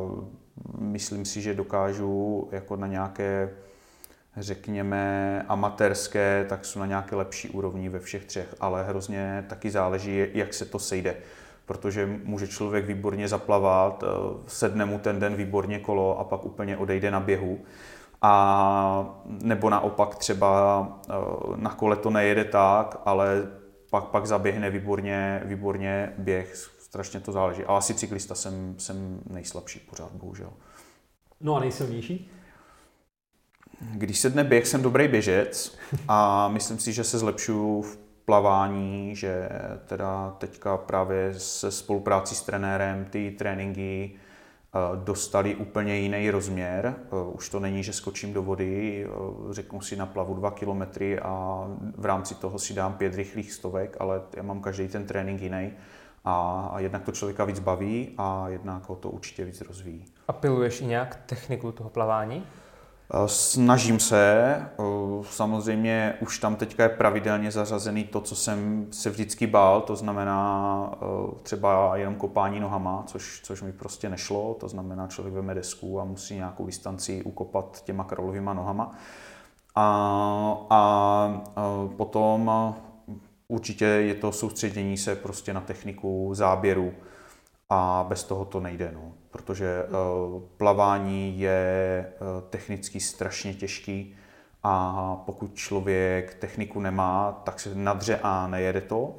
myslím 0.78 1.24
si, 1.24 1.40
že 1.40 1.54
dokážu 1.54 2.48
jako 2.52 2.76
na 2.76 2.86
nějaké 2.86 3.50
řekněme 4.36 5.44
amatérské, 5.48 6.46
tak 6.48 6.64
jsou 6.64 6.78
na 6.78 6.86
nějaké 6.86 7.16
lepší 7.16 7.48
úrovni 7.48 7.88
ve 7.88 8.00
všech 8.00 8.24
třech, 8.24 8.54
ale 8.60 8.84
hrozně 8.84 9.44
taky 9.48 9.70
záleží, 9.70 10.26
jak 10.34 10.54
se 10.54 10.64
to 10.64 10.78
sejde 10.78 11.16
protože 11.72 12.20
může 12.24 12.48
člověk 12.48 12.86
výborně 12.86 13.28
zaplavat, 13.28 14.04
eh, 14.04 14.06
sedne 14.46 14.84
mu 14.84 14.98
ten 14.98 15.20
den 15.20 15.34
výborně 15.34 15.78
kolo 15.78 16.18
a 16.18 16.24
pak 16.24 16.44
úplně 16.44 16.76
odejde 16.76 17.10
na 17.10 17.20
běhu. 17.20 17.58
A 18.22 19.22
nebo 19.26 19.70
naopak 19.70 20.14
třeba 20.14 20.52
eh, 21.10 21.12
na 21.56 21.70
kole 21.70 21.96
to 21.96 22.10
nejede 22.10 22.44
tak, 22.44 23.00
ale 23.04 23.48
pak, 23.90 24.04
pak 24.04 24.26
zaběhne 24.26 24.70
výborně, 24.70 25.42
výborně 25.44 26.12
běh, 26.18 26.54
strašně 26.78 27.20
to 27.20 27.32
záleží. 27.32 27.64
A 27.64 27.76
asi 27.76 27.94
cyklista 27.94 28.34
jsem, 28.34 28.74
jsem 28.78 29.20
nejslabší 29.30 29.78
pořád, 29.78 30.12
bohužel. 30.12 30.52
No 31.40 31.56
a 31.56 31.60
nejsilnější? 31.60 32.30
Když 33.80 34.18
se 34.18 34.30
dne 34.30 34.44
běh, 34.44 34.66
jsem 34.66 34.82
dobrý 34.82 35.08
běžec 35.08 35.78
a 36.08 36.48
myslím 36.48 36.78
si, 36.78 36.92
že 36.92 37.04
se 37.04 37.18
zlepšuju 37.18 37.82
v 37.82 38.01
plavání, 38.24 39.16
že 39.16 39.48
teda 39.86 40.36
teďka 40.38 40.76
právě 40.76 41.34
se 41.34 41.70
spoluprácí 41.70 42.34
s 42.34 42.42
trenérem 42.42 43.04
ty 43.04 43.30
tréninky 43.30 44.10
eh, 44.14 44.78
dostali 45.04 45.54
úplně 45.54 45.96
jiný 45.96 46.30
rozměr. 46.30 46.94
Eh, 46.98 47.32
už 47.32 47.48
to 47.48 47.60
není, 47.60 47.82
že 47.82 47.92
skočím 47.92 48.32
do 48.32 48.42
vody, 48.42 49.06
eh, 49.06 49.54
řeknu 49.54 49.80
si 49.80 49.96
na 49.96 50.06
plavu 50.06 50.34
dva 50.34 50.50
kilometry 50.50 51.18
a 51.18 51.64
v 51.96 52.04
rámci 52.04 52.34
toho 52.34 52.58
si 52.58 52.74
dám 52.74 52.94
pět 52.94 53.14
rychlých 53.14 53.52
stovek, 53.52 53.96
ale 54.00 54.22
já 54.36 54.42
mám 54.42 54.60
každý 54.60 54.88
ten 54.88 55.06
trénink 55.06 55.40
jiný. 55.40 55.72
A 56.24 56.74
jednak 56.78 57.02
to 57.02 57.12
člověka 57.12 57.44
víc 57.44 57.58
baví 57.58 58.14
a 58.18 58.48
jednak 58.48 58.88
ho 58.88 58.96
to 58.96 59.10
určitě 59.10 59.44
víc 59.44 59.60
rozvíjí. 59.60 60.04
A 60.28 60.32
piluješ 60.32 60.80
i 60.80 60.84
nějak 60.84 61.22
techniku 61.26 61.72
toho 61.72 61.90
plavání? 61.90 62.46
Snažím 63.26 64.00
se, 64.00 64.56
samozřejmě 65.22 66.14
už 66.20 66.38
tam 66.38 66.56
teďka 66.56 66.82
je 66.82 66.88
pravidelně 66.88 67.50
zařazený 67.50 68.04
to, 68.04 68.20
co 68.20 68.36
jsem 68.36 68.86
se 68.90 69.10
vždycky 69.10 69.46
bál, 69.46 69.80
to 69.80 69.96
znamená 69.96 70.98
třeba 71.42 71.96
jenom 71.96 72.14
kopání 72.14 72.60
nohama, 72.60 73.04
což, 73.06 73.40
což 73.44 73.62
mi 73.62 73.72
prostě 73.72 74.08
nešlo, 74.08 74.56
to 74.60 74.68
znamená 74.68 75.06
člověk 75.06 75.34
veme 75.34 75.54
desku 75.54 76.00
a 76.00 76.04
musí 76.04 76.34
nějakou 76.34 76.66
distanci 76.66 77.22
ukopat 77.22 77.82
těma 77.84 78.04
kralovýma 78.04 78.54
nohama. 78.54 78.96
A, 79.74 79.86
a 80.70 81.28
potom 81.96 82.50
určitě 83.48 83.84
je 83.84 84.14
to 84.14 84.32
soustředění 84.32 84.96
se 84.96 85.16
prostě 85.16 85.54
na 85.54 85.60
techniku 85.60 86.30
záběru 86.34 86.92
a 87.70 88.04
bez 88.08 88.24
toho 88.24 88.44
to 88.44 88.60
nejde. 88.60 88.90
No 88.94 89.12
protože 89.32 89.84
eh, 89.84 89.90
plavání 90.56 91.40
je 91.40 92.06
eh, 92.06 92.14
technicky 92.50 93.00
strašně 93.00 93.54
těžký 93.54 94.14
a 94.62 95.16
pokud 95.26 95.54
člověk 95.54 96.34
techniku 96.34 96.80
nemá, 96.80 97.42
tak 97.44 97.60
se 97.60 97.74
nadře 97.74 98.20
a 98.22 98.46
nejede 98.46 98.80
to. 98.80 99.14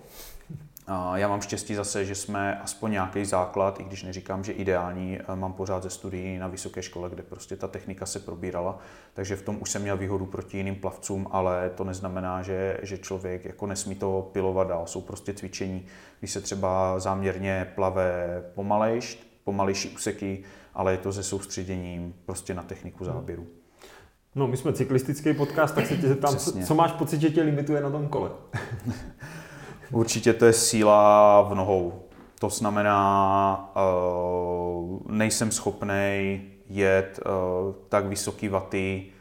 Já 1.15 1.27
mám 1.27 1.41
štěstí 1.41 1.75
zase, 1.75 2.05
že 2.05 2.15
jsme 2.15 2.59
aspoň 2.59 2.91
nějaký 2.91 3.25
základ, 3.25 3.79
i 3.79 3.83
když 3.83 4.03
neříkám, 4.03 4.43
že 4.43 4.51
ideální, 4.51 5.19
eh, 5.19 5.35
mám 5.35 5.53
pořád 5.53 5.83
ze 5.83 5.89
studií 5.89 6.37
na 6.37 6.47
vysoké 6.47 6.81
škole, 6.81 7.09
kde 7.09 7.23
prostě 7.23 7.55
ta 7.55 7.67
technika 7.67 8.05
se 8.05 8.19
probírala, 8.19 8.79
takže 9.13 9.35
v 9.35 9.41
tom 9.41 9.57
už 9.61 9.69
jsem 9.69 9.81
měl 9.81 9.97
výhodu 9.97 10.25
proti 10.25 10.57
jiným 10.57 10.75
plavcům, 10.75 11.27
ale 11.31 11.71
to 11.75 11.83
neznamená, 11.83 12.41
že, 12.41 12.79
že 12.81 12.97
člověk 12.97 13.45
jako 13.45 13.67
nesmí 13.67 13.95
to 13.95 14.29
pilovat 14.33 14.67
dál. 14.67 14.87
Jsou 14.87 15.01
prostě 15.01 15.33
cvičení, 15.33 15.85
když 16.19 16.31
se 16.31 16.41
třeba 16.41 16.99
záměrně 16.99 17.71
plave 17.75 18.43
pomalejš, 18.55 19.32
pomalejší 19.43 19.89
úseky, 19.89 20.43
ale 20.73 20.91
je 20.91 20.97
to 20.97 21.13
se 21.13 21.23
soustředěním 21.23 22.13
prostě 22.25 22.53
na 22.53 22.63
techniku 22.63 23.03
hmm. 23.03 23.13
záběru. 23.13 23.47
No, 24.35 24.47
my 24.47 24.57
jsme 24.57 24.73
cyklistický 24.73 25.33
podcast, 25.33 25.75
tak 25.75 25.87
se 25.87 25.97
tě 25.97 26.07
zeptám, 26.07 26.37
co, 26.37 26.51
co 26.65 26.75
máš 26.75 26.91
pocit, 26.91 27.21
že 27.21 27.29
tě 27.29 27.41
limituje 27.41 27.81
na 27.81 27.89
tom 27.89 28.07
kole? 28.07 28.29
Určitě 29.91 30.33
to 30.33 30.45
je 30.45 30.53
síla 30.53 31.41
v 31.41 31.55
nohou. 31.55 32.03
To 32.39 32.49
znamená, 32.49 33.73
uh, 33.75 35.11
nejsem 35.11 35.51
schopný 35.51 36.41
jet 36.69 37.19
uh, 37.25 37.75
tak 37.89 38.05
vysoký 38.05 38.47
vaty, 38.47 39.05
Eh, 39.09 39.12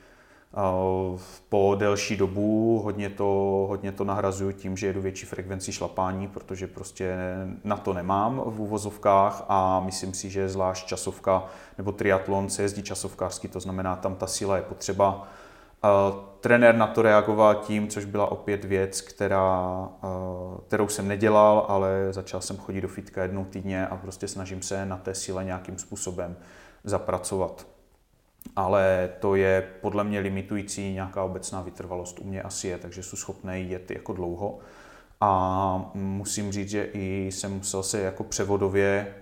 po 1.49 1.75
delší 1.79 2.17
dobu. 2.17 2.81
Hodně 2.85 3.11
to, 3.11 3.25
hodně 3.69 3.93
to 3.93 4.05
nahrazuju 4.05 4.53
tím, 4.53 4.77
že 4.77 4.87
jedu 4.87 5.01
větší 5.01 5.27
frekvenci 5.27 5.73
šlapání, 5.73 6.29
protože 6.29 6.67
prostě 6.67 7.17
na 7.65 7.77
to 7.77 7.93
nemám 7.93 8.43
v 8.47 8.61
úvozovkách 8.61 9.45
a 9.49 9.81
myslím 9.81 10.15
si, 10.15 10.31
že 10.31 10.49
zvlášť 10.49 10.87
časovka 10.87 11.45
nebo 11.79 11.93
triatlon 11.93 12.51
se 12.51 12.62
jezdí 12.62 12.83
časovkářsky, 12.83 13.49
to 13.49 13.61
znamená, 13.61 13.97
tam 13.97 14.14
ta 14.14 14.26
síla 14.26 14.57
je 14.57 14.62
potřeba. 14.62 15.29
Trenér 16.41 16.74
na 16.74 16.87
to 16.87 17.03
reagoval 17.03 17.55
tím, 17.55 17.89
což 17.89 18.05
byla 18.05 18.26
opět 18.26 18.64
věc, 18.64 19.01
která, 19.01 19.89
kterou 20.66 20.89
jsem 20.89 21.09
nedělal, 21.09 21.66
ale 21.68 22.09
začal 22.11 22.41
jsem 22.41 22.57
chodit 22.57 22.81
do 22.81 22.89
fitka 22.89 23.22
jednou 23.22 23.45
týdně 23.45 23.87
a 23.87 23.97
prostě 23.97 24.29
snažím 24.29 24.62
se 24.62 24.87
na 24.87 24.97
té 24.97 25.14
síle 25.14 25.45
nějakým 25.45 25.79
způsobem 25.79 26.37
zapracovat 26.85 27.66
ale 28.57 29.11
to 29.20 29.34
je 29.34 29.68
podle 29.80 30.05
mě 30.05 30.20
limitující, 30.20 30.93
nějaká 30.93 31.22
obecná 31.22 31.62
vytrvalost 31.62 32.18
u 32.18 32.24
mě 32.24 32.43
asi 32.43 32.68
je, 32.68 32.78
takže 32.78 33.03
jsou 33.03 33.16
schopné 33.16 33.61
jet 33.61 33.90
jako 33.90 34.12
dlouho. 34.12 34.59
A 35.20 35.90
musím 35.95 36.53
říct, 36.53 36.68
že 36.68 36.84
i 36.84 37.26
jsem 37.32 37.53
musel 37.53 37.82
se 37.82 38.01
jako 38.01 38.24
převodově 38.24 39.14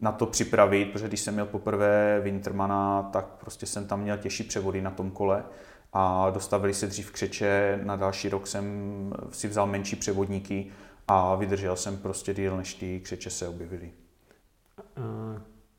na 0.00 0.12
to 0.12 0.26
připravit, 0.26 0.92
protože 0.92 1.08
když 1.08 1.20
jsem 1.20 1.34
měl 1.34 1.46
poprvé 1.46 2.20
Wintermana, 2.20 3.02
tak 3.02 3.24
prostě 3.26 3.66
jsem 3.66 3.86
tam 3.86 4.00
měl 4.00 4.18
těžší 4.18 4.44
převody 4.44 4.82
na 4.82 4.90
tom 4.90 5.10
kole 5.10 5.44
a 5.92 6.30
dostavili 6.30 6.74
se 6.74 6.86
dřív 6.86 7.10
křeče. 7.10 7.80
Na 7.82 7.96
další 7.96 8.28
rok 8.28 8.46
jsem 8.46 8.64
si 9.30 9.48
vzal 9.48 9.66
menší 9.66 9.96
převodníky 9.96 10.66
a 11.08 11.34
vydržel 11.34 11.76
jsem 11.76 11.96
prostě 11.96 12.34
díl, 12.34 12.56
než 12.56 12.74
ty 12.74 13.00
křeče 13.00 13.30
se 13.30 13.48
objevily. 13.48 13.90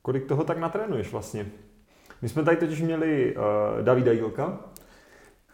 Kolik 0.01 0.25
toho 0.25 0.43
tak 0.43 0.57
natrénuješ 0.57 1.11
vlastně? 1.11 1.45
My 2.21 2.29
jsme 2.29 2.43
tady 2.43 2.57
totiž 2.57 2.81
měli 2.81 3.35
uh, 3.35 3.83
Davida 3.83 4.11
Jílka, 4.11 4.59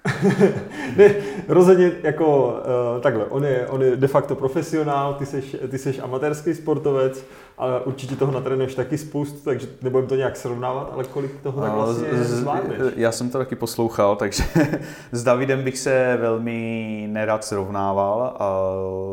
ne, 0.97 1.15
rozhodně 1.47 1.91
jako 2.03 2.47
uh, 2.47 3.01
takhle, 3.01 3.25
on 3.25 3.45
je, 3.45 3.67
on 3.67 3.83
je 3.83 3.95
de 3.95 4.07
facto 4.07 4.35
profesionál, 4.35 5.13
ty 5.13 5.25
seš, 5.25 5.55
ty 5.71 5.77
seš 5.77 5.99
amatérský 5.99 6.53
sportovec, 6.53 7.25
ale 7.57 7.81
určitě 7.81 8.15
toho 8.15 8.31
natrénuješ 8.31 8.75
taky 8.75 8.97
spoustu, 8.97 9.39
takže 9.45 9.67
nebudem 9.81 10.07
to 10.07 10.15
nějak 10.15 10.37
srovnávat, 10.37 10.91
ale 10.93 11.03
kolik 11.03 11.41
toho 11.41 11.61
tak 11.61 11.71
vlastně 11.71 12.07
zvládneš? 12.13 12.81
Já 12.95 13.11
jsem 13.11 13.29
to 13.29 13.37
taky 13.37 13.55
poslouchal, 13.55 14.15
takže 14.15 14.43
s 15.11 15.23
Davidem 15.23 15.63
bych 15.63 15.77
se 15.77 16.17
velmi 16.21 17.07
nerad 17.11 17.45
srovnával, 17.45 18.37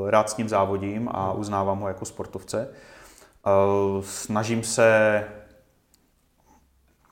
rád 0.06 0.30
s 0.30 0.36
ním 0.36 0.48
závodím 0.48 1.08
a 1.12 1.32
uznávám 1.32 1.80
ho 1.80 1.88
jako 1.88 2.04
sportovce. 2.04 2.68
Snažím 4.00 4.62
se 4.62 5.24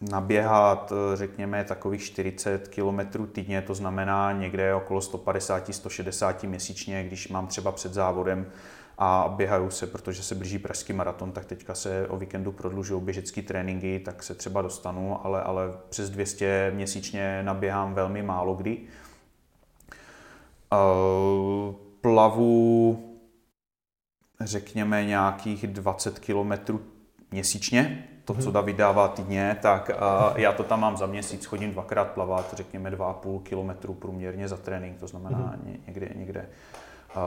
naběhat, 0.00 0.92
řekněme, 1.14 1.64
takových 1.64 2.02
40 2.02 2.68
km 2.68 3.26
týdně, 3.32 3.62
to 3.62 3.74
znamená 3.74 4.32
někde 4.32 4.74
okolo 4.74 5.00
150-160 5.00 6.48
měsíčně, 6.48 7.04
když 7.04 7.28
mám 7.28 7.46
třeba 7.46 7.72
před 7.72 7.94
závodem 7.94 8.46
a 8.98 9.34
běhaju 9.36 9.70
se, 9.70 9.86
protože 9.86 10.22
se 10.22 10.34
blíží 10.34 10.58
pražský 10.58 10.92
maraton, 10.92 11.32
tak 11.32 11.44
teďka 11.44 11.74
se 11.74 12.08
o 12.08 12.16
víkendu 12.16 12.52
prodlužují 12.52 13.02
běžecké 13.02 13.42
tréninky, 13.42 14.00
tak 14.04 14.22
se 14.22 14.34
třeba 14.34 14.62
dostanu, 14.62 15.26
ale, 15.26 15.42
ale 15.42 15.62
přes 15.88 16.10
200 16.10 16.72
měsíčně 16.74 17.42
naběhám 17.42 17.94
velmi 17.94 18.22
málo 18.22 18.54
kdy. 18.54 18.78
Uh, 20.72 21.74
plavu 22.00 23.18
řekněme 24.40 25.04
nějakých 25.04 25.66
20 25.66 26.18
km 26.18 26.78
měsíčně, 27.30 28.08
to, 28.28 28.34
co 28.34 28.44
mhm. 28.44 28.52
David 28.52 28.76
dává 28.76 29.08
týdně, 29.08 29.56
tak 29.62 29.90
uh, 29.94 30.40
já 30.40 30.52
to 30.52 30.62
tam 30.62 30.80
mám 30.80 30.96
za 30.96 31.06
měsíc, 31.06 31.44
chodím 31.44 31.70
dvakrát 31.70 32.10
plavat, 32.10 32.54
řekněme 32.56 32.90
2,5 32.90 33.42
km 33.42 33.94
průměrně 33.94 34.48
za 34.48 34.56
trénink, 34.56 34.98
to 34.98 35.06
znamená 35.06 35.38
mm-hmm. 35.38 35.78
někde, 35.86 36.08
někde 36.14 36.46
uh, 37.16 37.22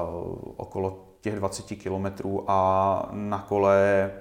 okolo 0.55 1.03
těch 1.21 1.35
20 1.35 1.75
km 1.75 2.27
a 2.47 3.09
na 3.11 3.39
kole 3.39 4.11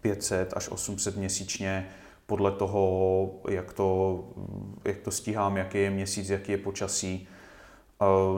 500 0.00 0.52
až 0.56 0.68
800 0.68 1.16
měsíčně 1.16 1.88
podle 2.26 2.50
toho, 2.50 3.30
jak 3.48 3.72
to, 3.72 4.20
jak 4.84 4.98
to 4.98 5.10
stíhám, 5.10 5.56
jaký 5.56 5.78
je 5.78 5.90
měsíc, 5.90 6.30
jaký 6.30 6.52
je 6.52 6.58
počasí. 6.58 7.28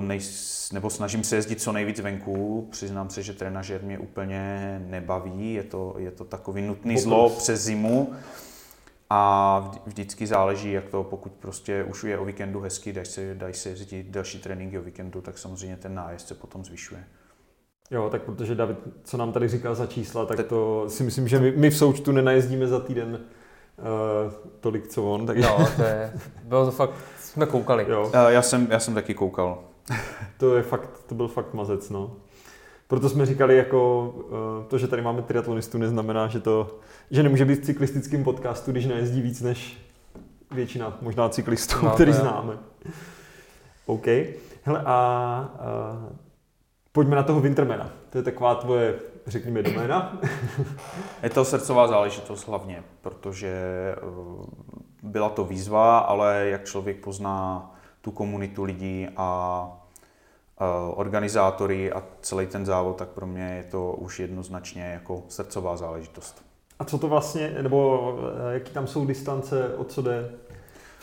Nej, 0.01 0.21
nebo 0.73 0.91
snažím 0.91 1.25
se 1.25 1.37
jezdit 1.37 1.61
co 1.61 1.73
nejvíc 1.73 2.01
venku. 2.01 2.69
Přiznám 2.71 3.11
se, 3.11 3.23
že 3.23 3.33
trenažer 3.33 3.83
mě 3.83 3.99
úplně 3.99 4.83
nebaví. 4.87 5.55
Je 5.55 5.63
to, 5.63 5.95
je 5.99 6.11
to 6.11 6.25
takový 6.25 6.63
nutný 6.63 6.95
Pokus. 6.95 7.03
zlo 7.03 7.31
přes 7.31 7.61
zimu. 7.61 8.13
A 9.11 9.73
vždycky 9.87 10.27
záleží, 10.27 10.73
jak 10.73 10.89
to, 10.89 11.05
pokud 11.05 11.33
prostě 11.33 11.85
už 11.85 12.05
je 12.05 12.19
o 12.19 12.25
víkendu 12.25 12.61
hezky, 12.61 12.93
dají 12.93 13.07
se, 13.07 13.35
dají 13.35 13.55
se 13.55 13.69
jezdit 13.69 14.07
další 14.07 14.39
tréninky 14.39 14.79
o 14.79 14.83
víkendu, 14.83 15.21
tak 15.21 15.39
samozřejmě 15.39 15.77
ten 15.77 15.95
nájezd 15.95 16.29
se 16.29 16.35
potom 16.35 16.65
zvyšuje. 16.65 17.05
Jo, 17.91 18.09
tak 18.11 18.23
protože 18.23 18.55
David, 18.55 18.79
co 19.05 19.17
nám 19.17 19.33
tady 19.33 19.49
říkal 19.49 19.75
za 19.75 19.87
čísla, 19.87 20.27
tak 20.27 20.47
to 20.47 20.85
si 20.89 21.03
myslím, 21.03 21.29
že 21.29 21.39
my, 21.39 21.53
my 21.53 21.71
v 21.71 21.77
součtu 21.77 22.13
nenajezdíme 22.13 22.67
za 22.67 22.81
týden 22.81 23.09
uh, 23.15 24.33
tolik, 24.61 24.89
co 24.89 25.13
on. 25.13 25.27
Tak... 25.27 25.37
Jo, 25.37 25.67
to 25.77 25.83
je, 25.83 26.13
bylo 26.45 26.65
to 26.65 26.71
fakt, 26.71 26.95
jsme 27.37 27.47
koukali. 27.47 27.87
Jo. 27.89 28.11
Já 28.29 28.43
jsem, 28.43 28.67
já 28.71 28.79
jsem 28.79 28.95
taky 28.95 29.15
koukal. 29.15 29.59
to 30.39 30.57
je 30.57 30.63
fakt, 30.63 31.03
to 31.07 31.15
byl 31.15 31.29
fakt 31.29 31.55
mazec, 31.55 31.91
no. 31.91 32.13
Proto 32.89 33.09
jsme 33.09 33.27
říkali, 33.27 33.57
jako 33.57 34.09
uh, 34.17 34.65
to, 34.69 34.79
že 34.79 34.89
tady 34.89 35.03
máme 35.03 35.23
triatlonistu, 35.23 35.79
neznamená, 35.79 36.27
že 36.27 36.41
to, 36.41 36.79
že 37.11 37.23
nemůže 37.23 37.45
být 37.45 37.61
v 37.61 37.65
cyklistickém 37.65 38.25
podcastu, 38.25 38.73
když 38.73 38.87
najezdí 38.87 39.23
víc 39.23 39.41
než 39.41 39.79
většina 40.51 40.99
možná 41.03 41.29
cyklistů, 41.29 41.77
no, 41.83 41.91
který 41.91 42.13
známe. 42.13 42.59
OK. 43.87 44.07
Hele, 44.63 44.83
a 44.85 45.51
uh, 46.11 46.17
Pojďme 46.97 47.17
na 47.17 47.23
toho 47.23 47.41
Wintermana. 47.41 47.91
To 48.11 48.19
je 48.19 48.25
taková 48.25 48.55
tvoje, 48.55 48.95
řekněme, 49.27 49.63
doména. 49.63 50.21
je 51.23 51.31
to 51.31 51.45
srdcová 51.45 51.89
záležitost 51.89 52.49
hlavně, 52.49 52.83
protože 53.01 53.49
eh, 53.97 54.01
byla 55.07 55.29
to 55.29 55.45
výzva, 55.45 55.99
ale 55.99 56.47
jak 56.47 56.65
člověk 56.65 56.97
pozná 56.97 57.71
tu 58.01 58.11
komunitu 58.11 58.65
lidí 58.65 59.09
a 59.17 59.69
eh, 60.61 60.65
organizátory 60.95 61.93
a 61.93 62.03
celý 62.21 62.47
ten 62.47 62.67
závod, 62.67 62.97
tak 62.97 63.09
pro 63.09 63.27
mě 63.27 63.55
je 63.57 63.63
to 63.63 63.93
už 63.93 64.21
jednoznačně 64.21 64.85
jako 64.85 65.23
srdcová 65.29 65.77
záležitost. 65.77 66.45
A 66.79 66.85
co 66.85 66.99
to 66.99 67.09
vlastně, 67.09 67.57
nebo 67.63 68.13
eh, 68.51 68.55
jaký 68.55 68.73
tam 68.73 68.87
jsou 68.87 69.07
distance, 69.07 69.75
o 69.77 69.85
co 69.85 70.03
jde? 70.03 70.31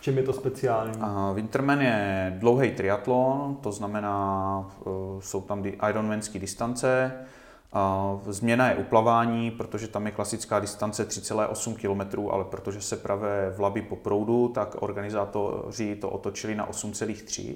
čem 0.03 0.17
je 0.17 0.23
to 0.23 0.33
speciální? 0.33 0.97
Uh, 0.97 1.35
Winterman 1.35 1.81
je 1.81 2.33
dlouhý 2.39 2.71
triatlon, 2.71 3.57
to 3.61 3.71
znamená, 3.71 4.69
uh, 4.85 5.21
jsou 5.21 5.41
tam 5.41 5.63
Ironmanské 5.89 6.39
distance. 6.39 7.11
Změna 8.27 8.69
je 8.69 8.75
uplavání, 8.75 9.51
protože 9.51 9.87
tam 9.87 10.05
je 10.05 10.11
klasická 10.11 10.59
distance 10.59 11.09
3,8 11.09 11.75
km, 11.75 12.31
ale 12.31 12.43
protože 12.43 12.81
se 12.81 12.97
pravé 12.97 13.53
v 13.55 13.59
labi 13.59 13.81
po 13.81 13.95
proudu, 13.95 14.47
tak 14.47 14.75
organizátoři 14.79 15.95
to 15.95 16.09
otočili 16.09 16.55
na 16.55 16.69
8,3 16.69 17.55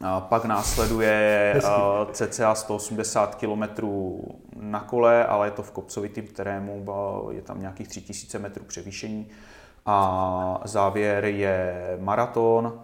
a 0.00 0.20
pak 0.20 0.44
následuje 0.44 1.54
uh, 1.64 2.12
cca 2.12 2.54
180 2.54 3.34
km 3.34 3.62
na 4.56 4.80
kole, 4.80 5.26
ale 5.26 5.46
je 5.46 5.50
to 5.50 5.62
v 5.62 5.70
kopcovitém 5.70 6.26
terénu, 6.26 6.84
je 7.30 7.42
tam 7.42 7.60
nějakých 7.60 7.88
3000 7.88 8.38
metrů 8.38 8.64
převýšení. 8.64 9.28
A 9.86 10.60
závěr 10.64 11.24
je 11.24 11.96
maraton, 12.00 12.80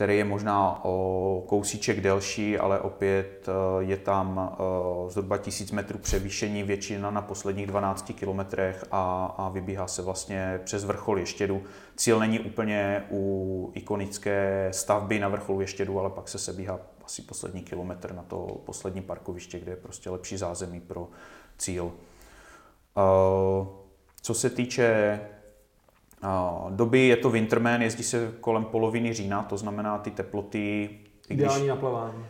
který 0.00 0.16
je 0.16 0.24
možná 0.24 0.84
o 0.84 1.44
kousíček 1.46 2.00
delší, 2.00 2.58
ale 2.58 2.80
opět 2.80 3.48
eh, 3.48 3.84
je 3.84 3.96
tam 3.96 4.52
eh, 4.52 5.10
zhruba 5.10 5.38
1000 5.38 5.72
metrů 5.72 5.98
převýšení, 5.98 6.62
většina 6.62 7.10
na 7.10 7.22
posledních 7.22 7.66
12 7.66 8.12
kilometrech 8.18 8.84
a, 8.90 9.34
a 9.38 9.48
vybíhá 9.48 9.86
se 9.86 10.02
vlastně 10.02 10.60
přes 10.64 10.84
vrchol 10.84 11.18
Ještědu. 11.18 11.62
Cíl 11.96 12.18
není 12.18 12.40
úplně 12.40 13.04
u 13.10 13.70
ikonické 13.74 14.68
stavby 14.72 15.18
na 15.18 15.28
vrcholu 15.28 15.60
Ještědu, 15.60 16.00
ale 16.00 16.10
pak 16.10 16.28
se 16.28 16.38
sebíhá 16.38 16.78
asi 17.04 17.22
poslední 17.22 17.62
kilometr 17.62 18.14
na 18.14 18.22
to 18.22 18.60
poslední 18.66 19.02
parkoviště, 19.02 19.58
kde 19.60 19.72
je 19.72 19.76
prostě 19.76 20.10
lepší 20.10 20.36
zázemí 20.36 20.80
pro 20.80 21.08
cíl. 21.58 21.92
Eh, 22.96 23.66
co 24.22 24.34
se 24.34 24.50
týče 24.50 25.20
doby 26.70 27.00
je 27.00 27.16
to 27.16 27.30
Winterman, 27.30 27.82
jezdí 27.82 28.02
se 28.02 28.32
kolem 28.40 28.64
poloviny 28.64 29.12
října, 29.12 29.42
to 29.42 29.56
znamená 29.56 29.98
ty 29.98 30.10
teploty... 30.10 30.90
Ideální 31.28 31.66
na 31.66 31.76
plavání. 31.76 32.24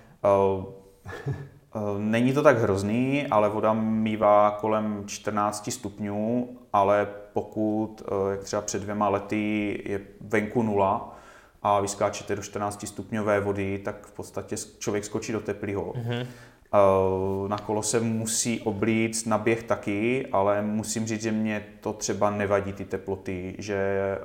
Není 1.99 2.33
to 2.33 2.43
tak 2.43 2.59
hrozný, 2.59 3.27
ale 3.27 3.49
voda 3.49 3.73
mývá 3.73 4.51
kolem 4.51 5.03
14 5.07 5.71
stupňů, 5.73 6.49
ale 6.73 7.09
pokud, 7.33 8.03
jak 8.31 8.45
třeba 8.45 8.63
před 8.63 8.83
dvěma 8.83 9.09
lety, 9.09 9.83
je 9.87 10.01
venku 10.21 10.63
nula 10.63 11.17
a 11.63 11.81
vyskáčete 11.81 12.37
do 12.37 12.43
14 12.43 12.87
stupňové 12.87 13.41
vody, 13.41 13.79
tak 13.79 14.07
v 14.07 14.13
podstatě 14.13 14.57
člověk 14.79 15.05
skočí 15.05 15.33
do 15.33 15.41
teplého. 15.41 15.93
Mm-hmm. 15.93 16.27
Eh, 16.75 17.49
na 17.49 17.59
kolo 17.59 17.83
se 17.83 18.01
musí 18.01 18.61
oblíct, 18.61 19.27
na 19.27 19.39
běh 19.39 19.63
taky, 19.63 20.27
ale 20.33 20.63
musím 20.63 21.07
říct, 21.07 21.23
že 21.23 21.33
mě 21.33 21.67
to 21.81 21.93
třeba 21.93 22.31
nevadí 22.31 22.73
ty 22.73 22.85
teploty, 22.85 23.55
že 23.59 23.75
eh, 23.75 24.25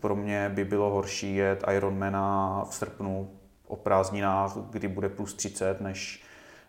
pro 0.00 0.16
mě 0.16 0.50
by 0.54 0.64
bylo 0.64 0.90
horší 0.90 1.36
jet 1.36 1.64
Ironmana 1.76 2.64
v 2.70 2.74
srpnu 2.74 3.30
o 3.66 3.76
prázdninách, 3.76 4.56
kdy 4.70 4.88
bude 4.88 5.08
plus 5.08 5.34
30, 5.34 5.80
než, 5.80 6.22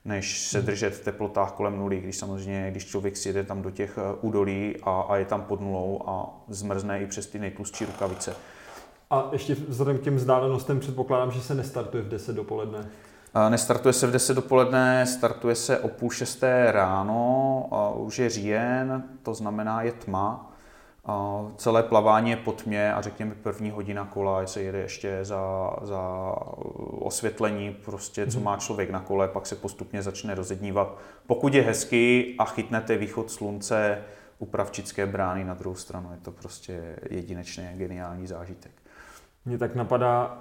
než 0.05 0.47
se 0.47 0.57
hmm. 0.57 0.65
držet 0.65 0.93
v 0.93 1.03
teplotách 1.03 1.51
kolem 1.51 1.77
nuly, 1.77 1.99
když 1.99 2.17
samozřejmě, 2.17 2.71
když 2.71 2.85
člověk 2.85 3.17
si 3.17 3.29
jede 3.29 3.43
tam 3.43 3.61
do 3.61 3.71
těch 3.71 3.97
eh, 3.97 4.17
údolí 4.21 4.75
a, 4.83 5.01
a 5.01 5.15
je 5.17 5.25
tam 5.25 5.41
pod 5.41 5.61
nulou 5.61 6.03
a 6.07 6.43
zmrzne 6.47 7.01
i 7.01 7.07
přes 7.07 7.27
ty 7.27 7.39
nejtlustší 7.39 7.85
rukavice. 7.85 8.35
A 9.09 9.29
ještě 9.31 9.55
vzhledem 9.55 9.97
k 9.97 10.01
těm 10.01 10.15
vzdálenostem 10.15 10.79
předpokládám, 10.79 11.31
že 11.31 11.41
se 11.41 11.55
nestartuje 11.55 12.03
v 12.03 12.09
10 12.09 12.35
dopoledne. 12.35 12.89
Nestartuje 13.49 13.93
se 13.93 14.07
v 14.07 14.11
10 14.11 14.33
dopoledne, 14.33 15.05
startuje 15.05 15.55
se 15.55 15.79
o 15.79 15.87
půl 15.87 16.09
šesté 16.09 16.71
ráno, 16.71 17.93
už 17.95 18.19
je 18.19 18.29
říjen, 18.29 19.03
to 19.23 19.33
znamená 19.33 19.81
je 19.81 19.91
tma. 19.91 20.51
Celé 21.57 21.83
plavání 21.83 22.29
je 22.29 22.37
pod 22.37 22.63
tmě 22.63 22.93
a 22.93 23.01
řekněme 23.01 23.35
první 23.35 23.71
hodina 23.71 24.05
kola 24.05 24.47
se 24.47 24.61
jede 24.61 24.77
ještě 24.77 25.19
za, 25.21 25.73
za 25.81 26.01
osvětlení, 26.99 27.77
prostě 27.85 28.27
co 28.27 28.37
mhm. 28.37 28.45
má 28.45 28.57
člověk 28.57 28.89
na 28.89 28.99
kole, 28.99 29.27
pak 29.27 29.45
se 29.45 29.55
postupně 29.55 30.01
začne 30.01 30.35
rozednívat. 30.35 30.97
Pokud 31.27 31.53
je 31.53 31.61
hezky 31.61 32.35
a 32.39 32.45
chytnete 32.45 32.97
východ 32.97 33.31
slunce 33.31 34.01
u 34.39 34.45
Pravčické 34.45 35.05
brány 35.05 35.43
na 35.43 35.53
druhou 35.53 35.75
stranu, 35.75 36.11
je 36.11 36.17
to 36.17 36.31
prostě 36.31 36.95
jedinečný 37.09 37.67
geniální 37.75 38.27
zážitek. 38.27 38.71
Mně 39.45 39.57
tak 39.57 39.75
napadá, 39.75 40.37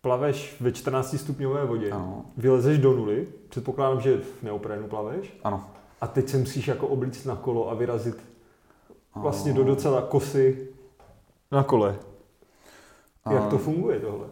plaveš 0.00 0.56
ve 0.60 0.72
14 0.72 1.18
stupňové 1.18 1.66
vodě, 1.66 1.90
ano. 1.90 2.24
vylezeš 2.36 2.78
do 2.78 2.92
nuly, 2.92 3.26
předpokládám, 3.48 4.00
že 4.00 4.16
v 4.16 4.42
neoprénu 4.42 4.88
plaveš. 4.88 5.38
Ano. 5.44 5.64
A 6.00 6.06
teď 6.06 6.28
se 6.28 6.38
musíš 6.38 6.68
jako 6.68 6.86
oblíct 6.86 7.24
na 7.24 7.36
kolo 7.36 7.70
a 7.70 7.74
vyrazit 7.74 8.16
vlastně 9.14 9.52
do 9.52 9.64
docela 9.64 10.02
kosy 10.02 10.68
na 11.52 11.62
kole. 11.62 11.96
Jak 13.30 13.46
to 13.46 13.58
funguje 13.58 14.00
tohle? 14.00 14.26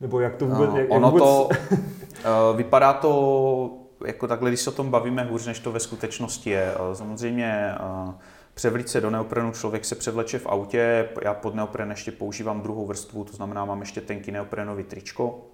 Nebo 0.00 0.20
jak 0.20 0.36
to 0.36 0.46
vůbec... 0.46 0.70
Jak, 0.74 0.86
ono 0.90 1.10
vůbec... 1.10 1.24
to... 1.24 1.48
uh, 1.48 2.56
vypadá 2.56 2.92
to 2.92 3.70
jako 4.06 4.28
takhle, 4.28 4.50
když 4.50 4.60
se 4.60 4.70
o 4.70 4.72
tom 4.72 4.90
bavíme 4.90 5.24
hůř, 5.24 5.46
než 5.46 5.60
to 5.60 5.72
ve 5.72 5.80
skutečnosti 5.80 6.50
je. 6.50 6.74
Uh, 6.74 6.94
samozřejmě 6.94 7.74
uh, 8.04 8.14
převlít 8.54 8.88
se 8.88 9.00
do 9.00 9.10
neoprenu, 9.10 9.52
člověk 9.52 9.84
se 9.84 9.94
převleče 9.94 10.38
v 10.38 10.46
autě, 10.46 11.08
já 11.22 11.34
pod 11.34 11.54
neopren 11.54 11.90
ještě 11.90 12.12
používám 12.12 12.62
druhou 12.62 12.86
vrstvu, 12.86 13.24
to 13.24 13.32
znamená, 13.32 13.64
mám 13.64 13.80
ještě 13.80 14.00
tenký 14.00 14.30
neoprenový 14.30 14.84
tričko, 14.84 15.46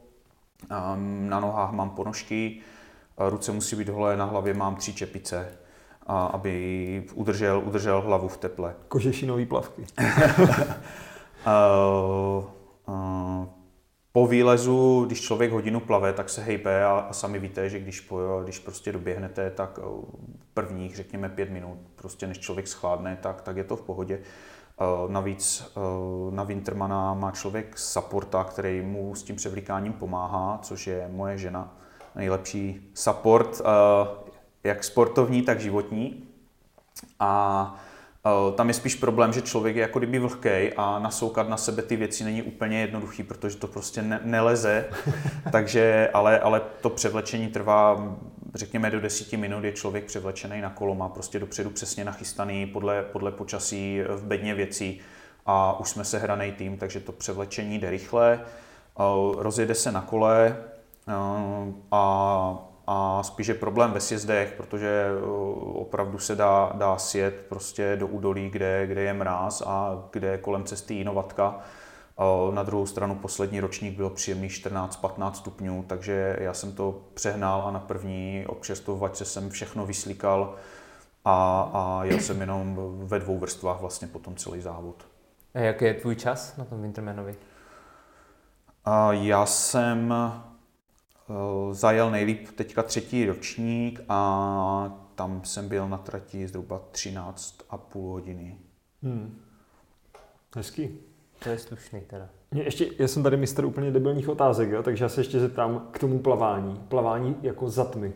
um, 0.95 1.29
na 1.29 1.41
nohách 1.41 1.73
mám 1.73 1.91
ponožky, 1.91 2.61
ruce 3.19 3.53
musí 3.53 3.77
být 3.77 3.89
holé, 3.89 4.17
na 4.17 4.25
hlavě 4.25 4.55
mám 4.55 4.77
tři 4.77 4.95
čepice, 4.95 5.53
aby 6.07 7.05
udržel, 7.15 7.63
udržel 7.67 8.01
hlavu 8.01 8.29
v 8.29 8.37
teple. 8.37 8.75
Kožešinový 8.89 9.47
plavky. 9.47 9.87
uh, 11.47 12.45
uh, 12.95 13.58
po 14.19 14.27
výlezu, 14.27 15.05
když 15.07 15.21
člověk 15.21 15.53
hodinu 15.53 15.81
plave, 15.81 16.13
tak 16.13 16.29
se 16.29 16.43
hejbe 16.43 16.85
a, 16.85 16.91
a 16.91 17.13
sami 17.13 17.39
víte, 17.39 17.69
že 17.69 17.81
když, 17.81 18.01
po, 18.01 18.41
když 18.43 18.59
prostě 18.59 18.93
doběhnete, 18.93 19.51
tak 19.51 19.79
prvních, 20.55 20.97
řekněme, 20.97 21.29
pět 21.29 21.51
minut, 21.51 21.79
prostě 21.97 22.27
než 22.27 22.39
člověk 22.39 22.69
schladne, 22.69 23.19
tak, 23.23 23.43
tak 23.43 23.57
je 23.57 23.65
to 23.65 23.77
v 23.77 23.83
pohodě. 23.83 24.21
Navíc 25.09 25.73
na 26.31 26.43
Wintermana 26.43 27.15
má 27.15 27.31
člověk 27.31 27.79
supporta, 27.79 28.45
který 28.45 28.83
mu 28.83 29.15
s 29.15 29.23
tím 29.23 29.37
převlíkáním 29.37 29.93
pomáhá, 29.93 30.59
což 30.63 30.87
je 30.87 31.09
moje 31.13 31.39
žena. 31.39 31.77
Nejlepší 32.15 32.91
support, 32.95 33.63
jak 34.65 34.85
sportovní, 34.85 35.43
tak 35.43 35.61
životní. 35.61 36.25
A 37.21 37.75
Eh, 37.75 37.88
tam 38.55 38.69
je 38.69 38.75
spíš 38.75 38.95
problém, 38.95 39.33
že 39.33 39.43
člověk 39.43 39.77
je 39.77 39.83
jako 39.83 39.99
kdyby 39.99 40.19
vlhkej 40.19 40.73
a 40.77 40.99
nasoukat 40.99 41.49
na 41.49 41.57
sebe 41.57 41.83
ty 41.83 41.97
věci 41.97 42.25
není 42.25 42.43
úplně 42.43 42.81
jednoduchý, 42.81 43.23
protože 43.23 43.57
to 43.57 43.67
prostě 43.67 44.03
ne- 44.03 44.21
neleze. 44.25 44.85
Takže, 45.53 46.11
ale, 46.15 46.41
ale 46.41 46.63
to 46.81 46.91
převlečení 46.91 47.49
trvá, 47.49 48.15
řekněme, 48.55 48.91
do 48.91 49.01
desíti 49.01 49.37
minut 49.37 49.65
je 49.65 49.73
člověk 49.73 50.05
převlečený 50.05 50.61
na 50.61 50.71
kolo, 50.71 50.95
má 50.95 51.09
prostě 51.09 51.39
dopředu 51.39 51.71
přesně 51.71 52.05
nachystaný 52.05 52.67
podle, 52.67 53.03
podle 53.03 53.33
počasí 53.33 54.01
v 54.09 54.25
bedně 54.25 54.55
věcí 54.55 55.01
a 55.47 55.81
už 55.81 55.89
jsme 55.89 56.05
se 56.05 56.19
hraný 56.19 56.53
tým, 56.53 56.77
takže 56.77 57.01
to 57.01 57.13
převlečení 57.13 57.79
jde 57.79 57.91
rychle, 57.91 58.41
eh, 58.41 59.03
rozjede 59.37 59.75
se 59.75 59.93
na 59.93 60.01
kole 60.01 60.57
eh, 61.09 61.13
a 61.93 62.68
a 62.91 63.23
spíš 63.23 63.47
je 63.47 63.55
problém 63.55 63.93
ve 63.93 64.01
sjezdech, 64.01 64.55
protože 64.57 65.07
eh, 65.09 65.25
opravdu 65.73 66.19
se 66.19 66.35
dá, 66.35 66.73
dá 66.75 66.99
sjet 66.99 67.47
prostě 67.49 67.97
do 67.97 68.07
údolí, 68.07 68.51
kde, 68.51 68.87
kde 68.87 69.03
je 69.03 69.13
mráz 69.13 69.63
a 69.67 70.05
kde 70.13 70.29
je 70.29 70.39
kolem 70.39 70.65
cesty 70.65 70.95
jinovatka. 70.95 71.61
Na 72.55 72.63
druhou 72.63 72.87
stranu 72.87 73.15
poslední 73.15 73.61
ročník 73.61 73.97
byl 73.97 74.11
příjemný 74.11 74.49
14-15 74.49 75.33
stupňů, 75.33 75.85
takže 75.89 76.37
já 76.41 76.55
jsem 76.55 76.73
to 76.73 77.01
přehnal 77.15 77.63
a 77.67 77.71
na 77.71 77.81
první 77.81 78.45
občerstvovačce 78.49 79.25
jsem 79.25 79.51
všechno 79.51 79.87
vyslíkal 79.87 80.55
a, 81.25 81.71
a 81.73 82.05
jel 82.05 82.21
jsem 82.21 82.41
jenom 82.41 82.77
ve 83.05 83.19
dvou 83.19 83.39
vrstvách 83.39 83.81
vlastně 83.81 84.09
potom 84.09 84.37
celý 84.37 84.61
závod. 84.61 85.07
A 85.55 85.59
jaký 85.59 85.85
je 85.85 85.95
tvůj 85.95 86.17
čas 86.17 86.57
na 86.57 86.65
tom 86.65 86.83
Wintermanovi? 86.83 87.37
Já 89.11 89.47
jsem 89.47 90.15
zajel 91.73 92.11
nejlíp 92.11 92.49
teďka 92.55 92.83
třetí 92.83 93.27
ročník 93.27 94.01
a 94.09 95.09
tam 95.15 95.41
jsem 95.45 95.69
byl 95.69 95.89
na 95.89 95.99
trati 95.99 96.49
zhruba 96.49 96.81
13 96.91 97.63
a 97.71 97.77
půl 97.77 98.13
hodiny. 98.13 98.57
Hmm. 99.03 99.39
Hezký. 100.57 100.89
To 101.45 101.49
je 101.49 101.59
slušný 101.59 102.01
teda. 102.01 102.29
Mě 102.51 102.63
ještě, 102.63 102.87
já 102.99 103.09
jsem 103.09 103.23
tady 103.23 103.37
mistr 103.37 103.65
úplně 103.65 103.91
debilních 103.91 104.29
otázek, 104.29 104.71
jo, 104.71 104.83
takže 104.83 105.05
já 105.05 105.09
se 105.09 105.21
ještě 105.21 105.41
zeptám 105.41 105.89
k 105.91 105.99
tomu 105.99 106.19
plavání. 106.19 106.81
Plavání 106.89 107.37
jako 107.43 107.71
za 107.71 107.85
tmy. 107.85 108.13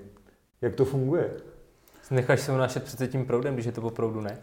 Jak 0.60 0.74
to 0.74 0.84
funguje? 0.84 1.30
Necháš 2.10 2.40
se 2.40 2.52
unášet 2.52 2.84
přece 2.84 3.08
tím 3.08 3.26
proudem, 3.26 3.54
když 3.54 3.66
je 3.66 3.72
to 3.72 3.80
po 3.80 3.90
proudu, 3.90 4.20
ne? 4.20 4.38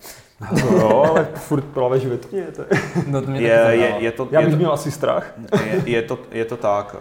No, 0.72 1.04
ale 1.04 1.26
furt 1.36 1.66
plaveš 1.66 2.06
ve 2.06 2.18
tmě. 2.18 2.44
To 2.44 2.62
je... 2.62 2.68
No 3.08 3.22
to 3.22 3.32
mě 3.32 3.42
je, 3.42 3.68
je, 3.72 3.96
je 4.00 4.12
to, 4.12 4.28
Já 4.32 4.40
bych 4.40 4.48
je 4.48 4.52
to, 4.52 4.58
měl 4.58 4.72
asi 4.72 4.92
strach. 4.92 5.34
Je, 5.66 5.82
je, 5.86 6.02
to, 6.02 6.20
je 6.32 6.46
to 6.46 6.58
tak. 6.58 6.96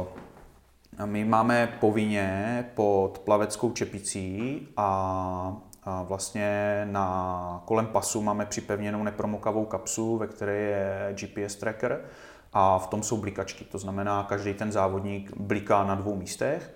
Uh, 0.00 0.06
my 1.06 1.24
máme 1.24 1.76
povinně 1.80 2.64
pod 2.74 3.20
plaveckou 3.24 3.72
čepicí 3.72 4.68
a, 4.76 5.56
a 5.84 6.02
vlastně 6.02 6.82
na 6.90 7.62
kolem 7.64 7.86
pasu 7.86 8.22
máme 8.22 8.46
připevněnou 8.46 9.02
nepromokavou 9.02 9.64
kapsu, 9.64 10.16
ve 10.16 10.26
které 10.26 10.56
je 10.56 11.14
GPS 11.14 11.56
tracker 11.56 12.00
a 12.52 12.78
v 12.78 12.86
tom 12.86 13.02
jsou 13.02 13.16
blikačky. 13.16 13.64
To 13.64 13.78
znamená, 13.78 14.26
každý 14.28 14.54
ten 14.54 14.72
závodník 14.72 15.36
bliká 15.36 15.84
na 15.84 15.94
dvou 15.94 16.16
místech 16.16 16.74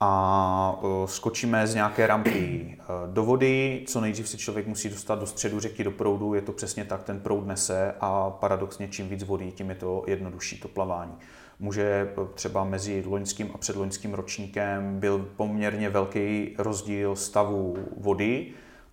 a 0.00 0.80
e, 0.82 1.08
skočíme 1.08 1.66
z 1.66 1.74
nějaké 1.74 2.06
rampy 2.06 2.30
e, 2.32 2.84
do 3.12 3.24
vody. 3.24 3.84
Co 3.88 4.00
nejdřív 4.00 4.28
si 4.28 4.38
člověk 4.38 4.66
musí 4.66 4.88
dostat 4.88 5.18
do 5.18 5.26
středu 5.26 5.60
řeky, 5.60 5.84
do 5.84 5.90
proudu. 5.90 6.34
Je 6.34 6.42
to 6.42 6.52
přesně 6.52 6.84
tak, 6.84 7.02
ten 7.02 7.20
proud 7.20 7.46
nese 7.46 7.94
a 8.00 8.30
paradoxně 8.30 8.88
čím 8.88 9.08
víc 9.08 9.22
vody, 9.22 9.52
tím 9.52 9.68
je 9.70 9.76
to 9.76 10.04
jednodušší 10.06 10.60
to 10.60 10.68
plavání 10.68 11.18
může 11.60 12.08
třeba 12.34 12.64
mezi 12.64 13.04
loňským 13.06 13.50
a 13.54 13.58
předloňským 13.58 14.14
ročníkem 14.14 15.00
byl 15.00 15.18
poměrně 15.36 15.90
velký 15.90 16.54
rozdíl 16.58 17.16
stavu 17.16 17.76
vody 17.96 18.46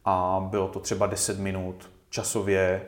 a 0.06 0.48
bylo 0.50 0.68
to 0.68 0.80
třeba 0.80 1.08
10 1.08 1.40
minut 1.40 1.90
časově 2.10 2.82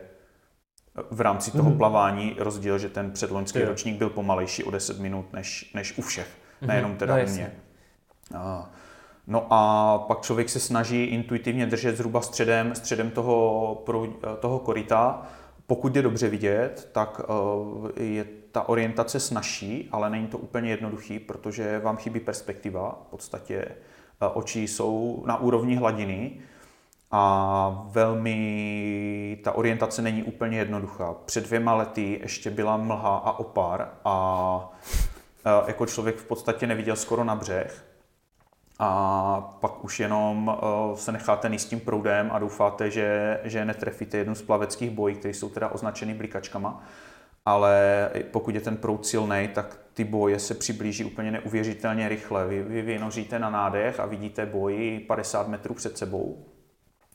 v 1.11 1.21
rámci 1.21 1.51
toho 1.51 1.69
mm-hmm. 1.69 1.77
plavání 1.77 2.35
rozdíl, 2.39 2.79
že 2.79 2.89
ten 2.89 3.11
předloňský 3.11 3.59
ročník 3.59 3.97
byl 3.97 4.09
pomalejší 4.09 4.63
o 4.63 4.71
10 4.71 4.99
minut 4.99 5.33
než, 5.33 5.71
než 5.73 5.97
u 5.97 6.01
všech, 6.01 6.27
mm-hmm. 6.27 6.67
nejenom 6.67 6.95
teda 6.95 7.17
no, 7.17 7.23
u 7.23 7.29
mě. 7.29 7.51
A, 8.35 8.71
no 9.27 9.47
a 9.49 9.97
pak 10.07 10.21
člověk 10.21 10.49
se 10.49 10.59
snaží 10.59 11.03
intuitivně 11.03 11.65
držet 11.65 11.97
zhruba 11.97 12.21
středem, 12.21 12.75
středem 12.75 13.11
toho, 13.11 13.83
toho 14.39 14.59
korita. 14.59 15.27
Pokud 15.69 15.95
je 15.95 16.01
dobře 16.01 16.29
vidět, 16.29 16.89
tak 16.91 17.21
eh, 17.97 18.03
je 18.03 18.25
ta 18.51 18.69
orientace 18.69 19.19
snaží, 19.19 19.89
ale 19.91 20.09
není 20.09 20.27
to 20.27 20.37
úplně 20.37 20.69
jednoduchý, 20.69 21.19
protože 21.19 21.79
vám 21.79 21.97
chybí 21.97 22.19
perspektiva. 22.19 23.01
V 23.07 23.09
podstatě 23.09 23.55
eh, 23.65 24.27
oči 24.33 24.67
jsou 24.67 25.23
na 25.27 25.37
úrovni 25.37 25.75
hladiny 25.75 26.39
a 27.11 27.87
velmi 27.91 29.39
ta 29.43 29.51
orientace 29.51 30.01
není 30.01 30.23
úplně 30.23 30.57
jednoduchá. 30.57 31.15
Před 31.25 31.43
dvěma 31.47 31.75
lety 31.75 32.19
ještě 32.21 32.49
byla 32.49 32.77
mlha 32.77 33.17
a 33.17 33.39
opar 33.39 33.89
a 34.05 34.73
eh, 35.45 35.49
jako 35.67 35.85
člověk 35.85 36.15
v 36.15 36.25
podstatě 36.25 36.67
neviděl 36.67 36.95
skoro 36.95 37.23
na 37.23 37.35
břeh 37.35 37.88
a 38.79 39.57
pak 39.59 39.83
už 39.83 39.99
jenom 39.99 40.57
eh, 40.57 40.97
se 40.97 41.11
necháte 41.11 41.59
s 41.59 41.65
tím 41.65 41.79
proudem 41.79 42.29
a 42.31 42.39
doufáte, 42.39 42.91
že, 42.91 43.39
že 43.43 43.65
netrefíte 43.65 44.17
jednu 44.17 44.35
z 44.35 44.41
plaveckých 44.41 44.89
bojí, 44.89 45.15
které 45.15 45.33
jsou 45.33 45.49
teda 45.49 45.67
označeny 45.67 46.13
blikačkama 46.13 46.83
ale 47.49 48.09
pokud 48.31 48.55
je 48.55 48.61
ten 48.61 48.77
proud 48.77 49.05
silný, 49.05 49.49
tak 49.53 49.79
ty 49.93 50.03
boje 50.03 50.39
se 50.39 50.53
přiblíží 50.53 51.03
úplně 51.03 51.31
neuvěřitelně 51.31 52.09
rychle. 52.09 52.47
Vy, 52.47 52.63
vy 52.63 52.81
vynoříte 52.81 53.39
na 53.39 53.49
nádech 53.49 53.99
a 53.99 54.05
vidíte 54.05 54.45
boji 54.45 54.99
50 54.99 55.47
metrů 55.47 55.73
před 55.73 55.97
sebou 55.97 56.45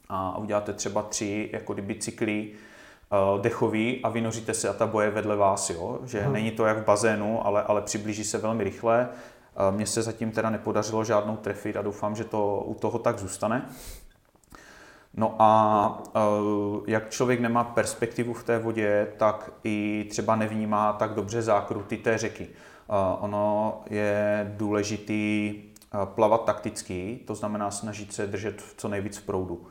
a 0.09 0.39
uděláte 0.39 0.73
třeba 0.73 1.03
tři 1.03 1.51
jako 1.53 1.73
kdyby 1.73 1.95
cykly 1.95 2.51
uh, 2.53 3.41
dechový 3.43 4.01
a 4.03 4.09
vynoříte 4.09 4.55
se 4.55 4.69
a 4.69 4.73
ta 4.73 4.87
boje 4.87 5.11
vedle 5.11 5.37
vás, 5.37 5.71
jo? 5.71 5.99
že 6.05 6.21
hmm. 6.21 6.33
není 6.33 6.51
to 6.51 6.67
jak 6.67 6.79
v 6.79 6.85
bazénu, 6.85 7.47
ale, 7.47 7.63
ale 7.63 7.83
přiblíží 7.83 8.25
se 8.25 8.39
velmi 8.39 8.65
rychle. 8.65 9.09
Mně 9.71 9.87
se 9.87 10.03
zatím 10.03 10.31
teda 10.31 10.51
nepodařilo 10.51 11.05
žádnou 11.05 11.37
trefit 11.37 11.77
a 11.77 11.83
doufám, 11.83 12.17
že 12.17 12.25
to 12.25 12.63
u 12.67 12.75
toho 12.75 12.99
tak 12.99 13.19
zůstane. 13.19 13.69
No 15.17 15.37
a 15.39 16.03
uh, 16.17 16.85
jak 16.87 17.11
člověk 17.11 17.41
nemá 17.41 17.65
perspektivu 17.65 18.35
v 18.35 18.45
té 18.45 18.59
vodě, 18.59 19.09
tak 19.17 19.51
i 19.65 20.07
třeba 20.11 20.37
nevnímá 20.37 20.93
tak 20.93 21.15
dobře 21.15 21.43
zákruty 21.43 21.97
té 21.97 22.19
řeky. 22.19 22.45
Uh, 22.45 22.97
ono 23.25 23.81
je 23.91 24.53
důležitý 24.57 25.55
uh, 25.95 26.05
plavat 26.05 26.45
takticky, 26.45 27.21
to 27.27 27.35
znamená 27.35 27.71
snažit 27.71 28.13
se 28.13 28.27
držet 28.27 28.63
co 28.77 28.89
nejvíc 28.89 29.19
v 29.19 29.23
proudu. 29.23 29.67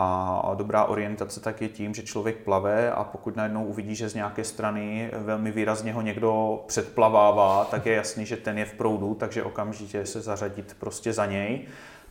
A 0.00 0.54
dobrá 0.54 0.84
orientace 0.84 1.40
tak 1.40 1.62
je 1.62 1.68
tím, 1.68 1.94
že 1.94 2.02
člověk 2.02 2.36
plave 2.36 2.92
a 2.92 3.04
pokud 3.04 3.36
najednou 3.36 3.64
uvidí, 3.64 3.94
že 3.94 4.08
z 4.08 4.14
nějaké 4.14 4.44
strany 4.44 5.10
velmi 5.18 5.50
výrazně 5.50 5.92
ho 5.92 6.00
někdo 6.00 6.64
předplavává, 6.66 7.64
tak 7.64 7.86
je 7.86 7.94
jasný, 7.94 8.26
že 8.26 8.36
ten 8.36 8.58
je 8.58 8.64
v 8.64 8.74
proudu, 8.74 9.14
takže 9.14 9.42
okamžitě 9.42 10.06
se 10.06 10.20
zařadit 10.20 10.76
prostě 10.80 11.12
za 11.12 11.26
něj 11.26 11.66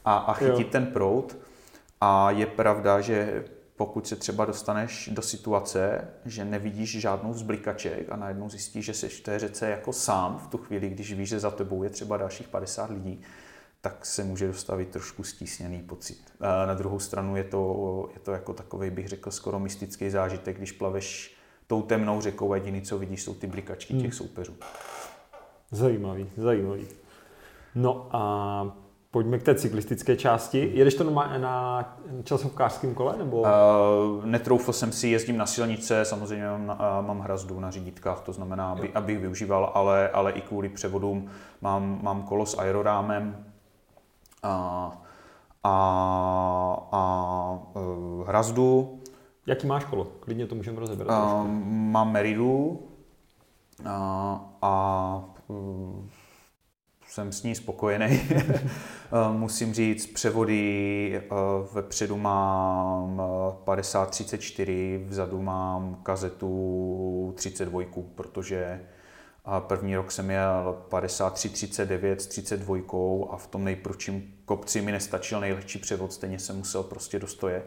a, 0.06 0.18
a 0.18 0.34
chytit 0.34 0.68
jo. 0.68 0.72
ten 0.72 0.86
proud. 0.86 1.38
A 2.02 2.32
je 2.32 2.46
pravda, 2.46 3.02
že 3.02 3.44
pokud 3.76 4.08
se 4.08 4.16
třeba 4.16 4.46
dostaneš 4.46 5.10
do 5.14 5.22
situace, 5.22 6.08
že 6.26 6.46
nevidíš 6.46 7.00
žádnou 7.00 7.34
z 7.34 7.42
blikaček 7.42 8.12
a 8.12 8.16
najednou 8.16 8.50
zjistíš, 8.50 8.86
že 8.86 8.94
jsi 8.94 9.10
v 9.10 9.22
té 9.22 9.40
řece 9.40 9.70
jako 9.70 9.94
sám 9.94 10.40
v 10.44 10.48
tu 10.48 10.58
chvíli, 10.58 10.90
když 10.90 11.14
víš, 11.14 11.30
že 11.30 11.40
za 11.40 11.52
tebou 11.52 11.84
je 11.84 11.90
třeba 11.90 12.18
dalších 12.18 12.48
50 12.48 12.90
lidí, 12.90 13.22
tak 13.82 14.06
se 14.06 14.24
může 14.24 14.48
dostavit 14.48 14.90
trošku 14.90 15.24
stísněný 15.24 15.82
pocit. 15.82 16.22
A 16.40 16.66
na 16.66 16.74
druhou 16.74 17.00
stranu 17.00 17.36
je 17.36 17.44
to, 17.44 18.10
je 18.14 18.20
to 18.20 18.32
jako 18.32 18.54
takový, 18.54 18.90
bych 18.90 19.08
řekl, 19.08 19.32
skoro 19.32 19.60
mystický 19.60 20.10
zážitek, 20.10 20.58
když 20.58 20.72
plaveš 20.72 21.38
tou 21.68 21.82
temnou 21.82 22.22
řekou 22.22 22.52
a 22.52 22.56
jediný, 22.56 22.82
co 22.82 22.98
vidíš, 22.98 23.24
jsou 23.24 23.34
ty 23.34 23.48
blikačky 23.48 23.94
těch 23.94 24.02
hmm. 24.02 24.12
soupeřů. 24.12 24.54
Zajímavý, 25.72 26.30
zajímavý. 26.38 26.88
No 27.76 28.08
a 28.12 28.76
pojďme 29.12 29.40
k 29.40 29.44
té 29.44 29.56
cyklistické 29.56 30.16
části. 30.16 30.72
Jedeš 30.74 30.96
to 30.96 31.04
na, 31.04 31.38
na 31.38 31.98
časovkářském 32.24 32.94
kole? 32.94 33.18
Nebo? 33.18 33.42
Uh, 33.42 34.26
netroufl 34.26 34.74
jsem 34.74 34.92
si, 34.92 35.08
jezdím 35.08 35.38
na 35.38 35.46
silnice, 35.46 36.06
samozřejmě 36.06 36.48
mám, 36.48 36.70
uh, 36.70 37.08
mám 37.08 37.20
hrazdu 37.20 37.60
na 37.60 37.72
řídítkách, 37.72 38.22
to 38.22 38.34
znamená, 38.34 38.72
aby, 38.72 38.94
abych 38.94 39.20
využíval, 39.20 39.72
ale, 39.74 40.10
ale 40.10 40.32
i 40.32 40.42
kvůli 40.42 40.70
převodům 40.70 41.30
mám, 41.62 42.00
mám 42.02 42.24
kolo 42.24 42.46
s 42.46 42.58
aerorámem 42.58 43.46
a, 44.44 44.92
a, 45.64 45.74
a 46.92 47.60
uh, 47.74 48.28
hrazdu. 48.28 49.00
Jaký 49.46 49.68
máš 49.68 49.86
kolo? 49.86 50.08
Klidně 50.20 50.48
to 50.48 50.56
můžeme 50.56 50.80
rozebrat. 50.80 51.46
Mám 51.68 52.12
Meridu 52.12 52.66
uh, 52.68 53.90
a 54.62 55.24
uh, 55.48 56.06
jsem 57.08 57.32
s 57.32 57.44
ní 57.44 57.56
spokojený. 57.56 58.22
Eh, 59.12 59.38
musím 59.38 59.74
říct, 59.74 60.08
převody 60.08 61.22
vepředu 61.74 62.18
mám 62.18 63.22
50-34, 63.66 64.68
eh, 64.70 65.10
vzadu 65.10 65.42
mám 65.42 66.00
kazetu 66.04 67.34
32, 67.36 67.82
protože 68.16 68.82
první 69.60 69.96
rok 69.96 70.12
jsem 70.12 70.26
měl 70.26 70.84
53-39 70.90 72.16
s 72.16 72.28
32 72.28 72.78
a 73.30 73.38
v 73.38 73.48
tom 73.48 73.64
nejprvčím 73.64 74.34
kopci 74.46 74.82
mi 74.82 74.92
nestačil 74.92 75.40
nejlehčí 75.40 75.80
převod, 75.80 76.14
stejně 76.14 76.40
jsem 76.40 76.58
musel 76.58 76.84
prostě 76.84 77.20
dostoje. 77.20 77.64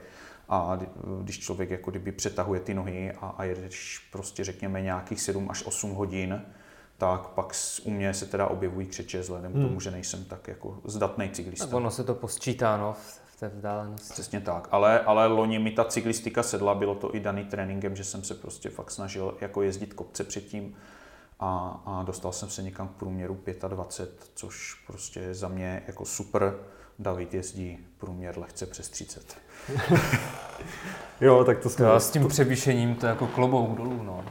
A 0.48 0.78
když 1.22 1.38
člověk 1.38 1.70
jako 1.70 1.90
kdyby 1.90 2.12
přetahuje 2.12 2.60
ty 2.60 2.74
nohy 2.74 3.12
a, 3.12 3.26
a 3.26 3.44
jedeš 3.44 4.08
prostě 4.12 4.44
řekněme 4.44 4.82
nějakých 4.82 5.20
7 5.20 5.50
až 5.50 5.66
8 5.66 5.90
hodin, 5.90 6.42
tak 6.98 7.26
pak 7.26 7.52
u 7.82 7.90
mě 7.90 8.14
se 8.14 8.26
teda 8.26 8.46
objevují 8.46 8.86
křeče 8.86 9.20
vzhledem 9.20 9.52
hmm. 9.52 9.62
k 9.62 9.66
tomu, 9.66 9.80
že 9.80 9.90
nejsem 9.90 10.24
tak 10.24 10.48
jako 10.48 10.78
zdatný 10.84 11.30
cyklista. 11.30 11.66
Tak 11.66 11.74
ono 11.74 11.90
se 11.90 12.04
to 12.04 12.14
posčítá 12.14 12.76
no, 12.76 12.96
v 13.26 13.40
té 13.40 13.48
vzdálenosti. 13.48 14.12
Přesně 14.12 14.40
tak, 14.40 14.68
ale, 14.70 15.00
ale 15.00 15.26
loni 15.26 15.58
mi 15.58 15.70
ta 15.70 15.84
cyklistika 15.84 16.42
sedla, 16.42 16.74
bylo 16.74 16.94
to 16.94 17.14
i 17.14 17.20
daný 17.20 17.44
tréninkem, 17.44 17.96
že 17.96 18.04
jsem 18.04 18.24
se 18.24 18.34
prostě 18.34 18.68
fakt 18.68 18.90
snažil 18.90 19.38
jako 19.40 19.62
jezdit 19.62 19.94
kopce 19.94 20.24
předtím 20.24 20.76
a, 21.40 21.80
a 21.86 22.02
dostal 22.02 22.32
jsem 22.32 22.48
se 22.50 22.62
někam 22.62 22.88
k 22.88 22.92
průměru 22.92 23.38
25, 23.68 24.30
což 24.34 24.74
prostě 24.86 25.34
za 25.34 25.48
mě 25.48 25.82
jako 25.86 26.04
super. 26.04 26.54
David 26.98 27.34
jezdí 27.34 27.78
průměr 27.98 28.38
lehce 28.38 28.66
přes 28.66 28.88
30. 28.88 29.36
jo, 31.20 31.44
tak 31.44 31.58
to 31.58 31.70
jsme... 31.70 32.00
s 32.00 32.10
tím 32.10 32.28
převýšením 32.28 32.94
to 32.94 33.06
jako 33.06 33.26
klobouk 33.26 33.76
dolů, 33.76 34.02
no. 34.02 34.24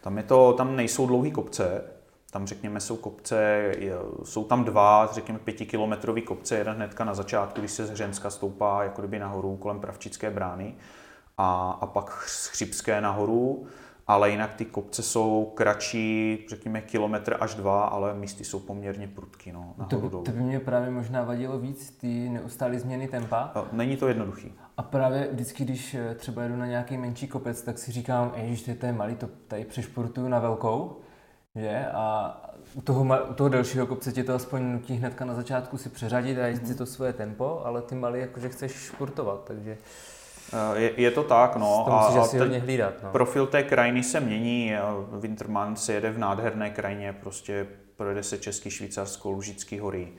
Tam, 0.00 0.16
je 0.16 0.22
to, 0.22 0.52
tam 0.52 0.76
nejsou 0.76 1.06
dlouhý 1.06 1.30
kopce, 1.30 1.84
tam 2.30 2.46
řekněme 2.46 2.80
jsou 2.80 2.96
kopce, 2.96 3.72
jsou 4.24 4.44
tam 4.44 4.64
dva, 4.64 5.10
řekněme 5.12 5.38
pětikilometrový 5.38 6.22
kopce, 6.22 6.56
jeden 6.56 6.74
hnedka 6.74 7.04
na 7.04 7.14
začátku, 7.14 7.60
když 7.60 7.72
se 7.72 7.86
z 7.86 7.90
Hřenska 7.90 8.30
stoupá 8.30 8.82
jako 8.82 9.02
kdyby 9.02 9.18
nahoru 9.18 9.56
kolem 9.56 9.80
Pravčické 9.80 10.30
brány 10.30 10.74
a, 11.38 11.78
a 11.80 11.86
pak 11.86 12.24
z 12.26 12.46
Chřipské 12.46 13.00
nahoru, 13.00 13.66
ale 14.06 14.30
jinak 14.30 14.54
ty 14.54 14.64
kopce 14.64 15.02
jsou 15.02 15.52
kratší, 15.54 16.38
řekněme 16.48 16.80
kilometr 16.80 17.36
až 17.40 17.54
dva, 17.54 17.84
ale 17.84 18.14
místy 18.14 18.44
jsou 18.44 18.60
poměrně 18.60 19.08
prudký. 19.08 19.52
No, 19.52 19.74
to, 19.90 19.96
by, 19.96 20.08
to 20.10 20.32
by 20.32 20.40
mě 20.40 20.60
právě 20.60 20.90
možná 20.90 21.24
vadilo 21.24 21.58
víc, 21.58 21.90
ty 21.90 22.28
neustále 22.28 22.78
změny 22.78 23.08
tempa. 23.08 23.52
Není 23.72 23.96
to 23.96 24.08
jednoduchý. 24.08 24.52
A 24.76 24.82
právě 24.82 25.28
vždycky, 25.32 25.64
když 25.64 25.94
eh, 25.94 26.14
třeba 26.14 26.42
jedu 26.42 26.56
na 26.56 26.66
nějaký 26.66 26.96
menší 26.96 27.28
kopec, 27.28 27.62
tak 27.62 27.78
si 27.78 27.92
říkám, 27.92 28.32
že 28.44 28.74
to 28.74 28.86
je 28.86 28.92
malý, 28.92 29.14
to 29.14 29.28
tady 29.48 29.64
přešportuju 29.64 30.28
na 30.28 30.38
velkou 30.38 31.02
že? 31.54 31.86
A 31.92 32.36
u 32.74 32.80
toho, 32.80 33.06
u 33.30 33.34
toho 33.34 33.48
delšího 33.48 33.86
kopce 33.86 34.12
ti 34.12 34.24
to 34.24 34.34
aspoň 34.34 34.72
nutí 34.72 34.94
hnedka 34.94 35.24
na 35.24 35.34
začátku 35.34 35.78
si 35.78 35.88
přeřadit 35.88 36.38
a 36.38 36.46
jít 36.46 36.66
si 36.66 36.74
to 36.74 36.86
svoje 36.86 37.12
tempo, 37.12 37.62
ale 37.64 37.82
ty 37.82 37.94
malý 37.94 38.20
jakože 38.20 38.48
chceš 38.48 38.72
športovat, 38.72 39.44
takže... 39.44 39.78
Eh, 40.52 40.80
je, 40.80 41.00
je 41.00 41.10
to 41.10 41.22
tak, 41.22 41.56
no. 41.56 41.84
To 41.84 41.90
musíš 41.90 42.16
a, 42.16 42.22
asi 42.22 42.38
hodně 42.38 42.58
hlídat, 42.58 42.94
no. 43.02 43.10
Profil 43.10 43.46
té 43.46 43.62
krajiny 43.62 44.02
se 44.02 44.20
mění. 44.20 44.72
Winterman 45.12 45.76
se 45.76 45.92
jede 45.92 46.10
v 46.10 46.18
nádherné 46.18 46.70
krajině, 46.70 47.12
prostě 47.12 47.66
projede 47.96 48.22
se 48.22 48.38
Český, 48.38 48.70
Švýcarsko, 48.70 49.30
Lužický 49.30 49.78
hory. 49.78 50.12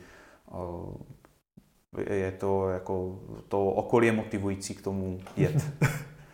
Eh, 2.08 2.16
je 2.16 2.32
to 2.32 2.70
jako, 2.70 3.20
to 3.48 3.66
okolí 3.66 4.08
je 4.08 4.14
motivující 4.14 4.76
k 4.76 4.82
tomu 4.82 5.20
jet. 5.38 5.72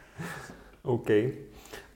OK. 0.83 1.09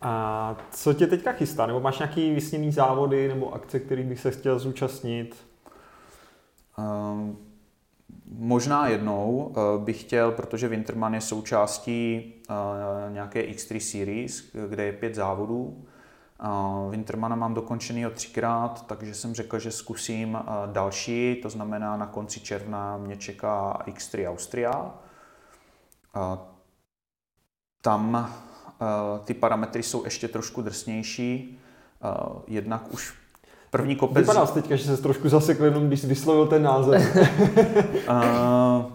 A 0.01 0.55
co 0.71 0.93
tě 0.93 1.07
teďka 1.07 1.31
chystá? 1.31 1.65
Nebo 1.65 1.79
máš 1.79 1.99
nějaký 1.99 2.33
vysněný 2.33 2.71
závody 2.71 3.27
nebo 3.27 3.53
akce, 3.53 3.79
kterých 3.79 4.05
bych 4.05 4.19
se 4.19 4.31
chtěl 4.31 4.59
zúčastnit? 4.59 5.35
Um, 6.77 7.37
možná 8.37 8.87
jednou 8.87 9.31
uh, 9.35 9.83
bych 9.83 10.01
chtěl, 10.01 10.31
protože 10.31 10.67
Winterman 10.67 11.13
je 11.13 11.21
součástí 11.21 12.33
uh, 12.49 12.55
nějaké 13.13 13.41
X3 13.41 13.79
Series, 13.79 14.43
kde 14.69 14.83
je 14.83 14.93
pět 14.93 15.15
závodů. 15.15 15.85
Uh, 16.43 16.91
Wintermana 16.91 17.35
mám 17.35 17.53
dokončenýho 17.53 18.11
třikrát, 18.11 18.87
takže 18.87 19.13
jsem 19.13 19.33
řekl, 19.33 19.59
že 19.59 19.71
zkusím 19.71 20.37
další, 20.71 21.39
to 21.41 21.49
znamená 21.49 21.97
na 21.97 22.05
konci 22.05 22.39
června 22.39 22.97
mě 22.97 23.17
čeká 23.17 23.83
X3 23.87 24.29
Austria. 24.29 24.93
Tam 27.81 28.33
Eh, 28.83 29.19
ty 29.25 29.33
parametry 29.33 29.83
jsou 29.83 30.03
ještě 30.03 30.27
trošku 30.27 30.61
drsnější. 30.61 31.59
Eh, 32.03 32.41
jednak 32.47 32.93
už 32.93 33.13
první 33.73 33.95
kopec... 33.95 34.27
Vypadá 34.27 34.45
teďka, 34.45 34.75
že 34.75 34.83
se 34.83 35.01
trošku 35.01 35.29
zasekl 35.29 35.65
jenom, 35.65 35.87
když 35.87 36.05
vyslovil 36.05 36.47
ten 36.47 36.63
název. 36.63 37.15
uh, 38.09 38.91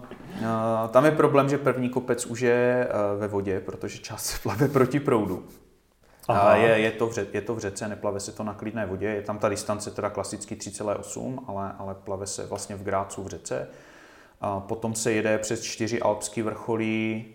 tam 0.89 1.05
je 1.05 1.11
problém, 1.11 1.49
že 1.49 1.57
první 1.57 1.89
kopec 1.89 2.25
už 2.25 2.41
je 2.41 2.87
ve 3.17 3.27
vodě, 3.27 3.59
protože 3.59 3.99
část 3.99 4.25
se 4.25 4.37
plave 4.43 4.67
proti 4.67 4.99
proudu. 4.99 5.43
Aha. 6.27 6.55
Je, 6.55 6.79
je, 6.79 6.91
to 6.91 7.07
v 7.07 7.13
ře, 7.13 7.27
je 7.33 7.41
to 7.41 7.55
v 7.55 7.59
řece, 7.59 7.87
neplave 7.87 8.19
se 8.19 8.31
to 8.31 8.43
na 8.43 8.53
klidné 8.53 8.85
vodě. 8.85 9.07
Je 9.07 9.21
tam 9.21 9.37
ta 9.37 9.49
distance 9.49 9.91
teda 9.91 10.09
klasicky 10.09 10.55
3,8, 10.55 11.39
ale, 11.47 11.75
ale 11.79 11.95
plave 11.95 12.27
se 12.27 12.45
vlastně 12.45 12.75
v 12.75 12.83
Grácu 12.83 13.23
v 13.23 13.27
řece. 13.27 13.67
A 14.41 14.59
potom 14.59 14.95
se 14.95 15.11
jede 15.11 15.37
přes 15.37 15.61
čtyři 15.61 16.01
alpský 16.01 16.41
vrcholí, 16.41 17.25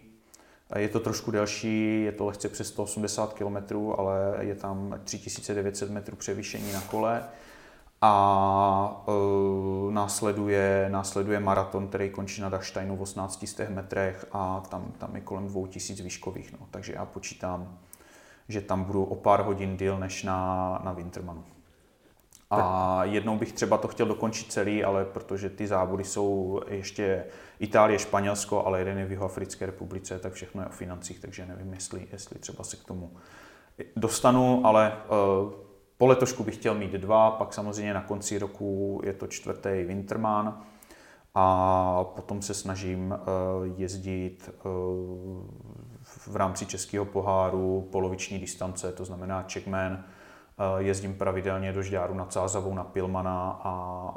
je 0.74 0.88
to 0.88 1.00
trošku 1.00 1.30
delší, 1.30 2.02
je 2.02 2.12
to 2.12 2.26
lehce 2.26 2.48
přes 2.48 2.68
180 2.68 3.32
km, 3.32 3.56
ale 3.98 4.36
je 4.40 4.54
tam 4.54 5.00
3900 5.04 5.90
metrů 5.90 6.16
převýšení 6.16 6.72
na 6.72 6.80
kole. 6.80 7.24
A 8.00 9.04
e, 9.08 9.92
následuje, 9.92 10.88
následuje 10.92 11.40
maraton, 11.40 11.88
který 11.88 12.10
končí 12.10 12.40
na 12.40 12.48
Dachsteinu 12.48 12.96
v 12.96 13.02
1800 13.02 13.70
metrech 13.70 14.26
a 14.32 14.62
tam, 14.68 14.92
tam 14.98 15.14
je 15.14 15.20
kolem 15.20 15.46
2000 15.46 16.02
výškových. 16.02 16.52
No. 16.52 16.58
Takže 16.70 16.92
já 16.92 17.04
počítám, 17.04 17.78
že 18.48 18.60
tam 18.60 18.84
budu 18.84 19.04
o 19.04 19.14
pár 19.14 19.40
hodin 19.40 19.76
díl 19.76 19.98
než 19.98 20.22
na, 20.22 20.80
na 20.84 20.92
Wintermanu. 20.92 21.44
A 22.51 23.05
jednou 23.05 23.38
bych 23.38 23.53
třeba 23.53 23.78
to 23.78 23.88
chtěl 23.88 24.07
dokončit 24.07 24.53
celý, 24.53 24.84
ale 24.84 25.05
protože 25.05 25.51
ty 25.51 25.66
závody 25.66 26.05
jsou 26.05 26.61
ještě 26.68 27.24
Itálie, 27.59 27.99
Španělsko, 27.99 28.66
ale 28.66 28.78
jeden 28.78 28.99
je 28.99 29.07
v 29.07 29.11
Jihoafrické 29.11 29.66
republice, 29.66 30.18
tak 30.18 30.32
všechno 30.32 30.62
je 30.62 30.68
o 30.68 30.70
financích, 30.70 31.20
takže 31.20 31.47
nevím, 31.47 31.72
jestli, 31.72 32.07
jestli 32.12 32.38
třeba 32.38 32.64
se 32.64 32.76
k 32.76 32.84
tomu 32.84 33.12
dostanu, 33.97 34.66
ale 34.66 34.92
uh, 34.92 35.53
po 35.99 36.07
letošku 36.07 36.45
bych 36.45 36.55
chtěl 36.55 36.74
mít 36.74 36.92
dva, 36.92 37.30
pak 37.30 37.55
samozřejmě 37.55 37.95
na 37.95 38.03
konci 38.03 38.38
roku 38.38 39.01
je 39.05 39.12
to 39.12 39.26
čtvrtý 39.26 39.84
Winterman 39.84 40.61
a 41.34 42.05
potom 42.05 42.42
se 42.42 42.55
snažím 42.55 43.11
uh, 43.11 43.78
jezdit 43.78 44.51
uh, 44.64 45.47
v 46.03 46.36
rámci 46.36 46.66
českého 46.66 47.05
poháru 47.05 47.88
poloviční 47.92 48.38
distance, 48.38 48.92
to 48.92 49.05
znamená 49.05 49.42
Checkman, 49.53 50.05
jezdím 50.78 51.14
pravidelně 51.14 51.72
do 51.72 51.82
Žďáru 51.82 52.14
nad 52.14 52.32
Cázavou 52.32 52.74
na 52.74 52.84
Pilmana 52.84 53.61
a, 53.64 53.70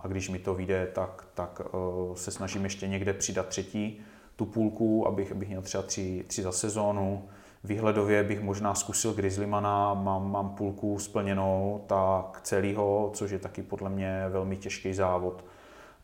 a 0.03 0.07
když 0.07 0.29
mi 0.29 0.39
to 0.39 0.53
vyjde, 0.53 0.88
tak, 0.88 1.27
tak 1.33 1.61
uh, 1.73 2.15
se 2.15 2.31
snažím 2.31 2.63
ještě 2.63 2.88
někde 2.88 3.13
přidat 3.13 3.47
třetí 3.47 4.01
tu 4.35 4.45
půlku, 4.45 5.07
abych, 5.07 5.31
abych 5.31 5.47
měl 5.47 5.61
třeba 5.61 5.83
tři, 5.83 6.25
tři 6.27 6.41
za 6.41 6.51
sezónu. 6.51 7.29
Výhledově 7.63 8.23
bych 8.23 8.41
možná 8.41 8.75
zkusil 8.75 9.13
Grizzlymana, 9.13 9.93
mám, 9.93 10.31
mám 10.31 10.49
půlku 10.49 10.99
splněnou, 10.99 11.83
tak 11.88 12.39
celýho, 12.43 13.11
což 13.13 13.31
je 13.31 13.39
taky 13.39 13.63
podle 13.63 13.89
mě 13.89 14.25
velmi 14.29 14.57
těžký 14.57 14.93
závod. 14.93 15.45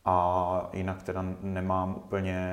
a 0.06 0.70
jinak 0.74 1.04
teda 1.04 1.26
nemám 1.42 1.96
úplně 1.96 2.48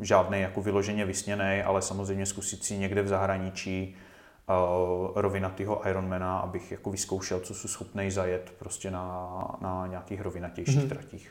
žádný 0.00 0.40
jako 0.40 0.62
vyloženě 0.62 1.04
vysněný, 1.04 1.62
ale 1.62 1.82
samozřejmě 1.82 2.26
zkusit 2.26 2.64
si 2.64 2.78
někde 2.78 3.02
v 3.02 3.08
zahraničí 3.08 3.96
rovinatýho 5.14 5.88
Ironmana, 5.88 6.38
abych 6.38 6.72
jako 6.72 6.90
vyzkoušel, 6.90 7.40
co 7.40 7.54
jsou 7.54 7.68
schopný 7.68 8.10
zajet 8.10 8.52
prostě 8.58 8.90
na, 8.90 9.36
na 9.60 9.86
nějakých 9.86 10.20
rovinatějších 10.20 10.84
mm-hmm. 10.84 10.88
tratích. 10.88 11.30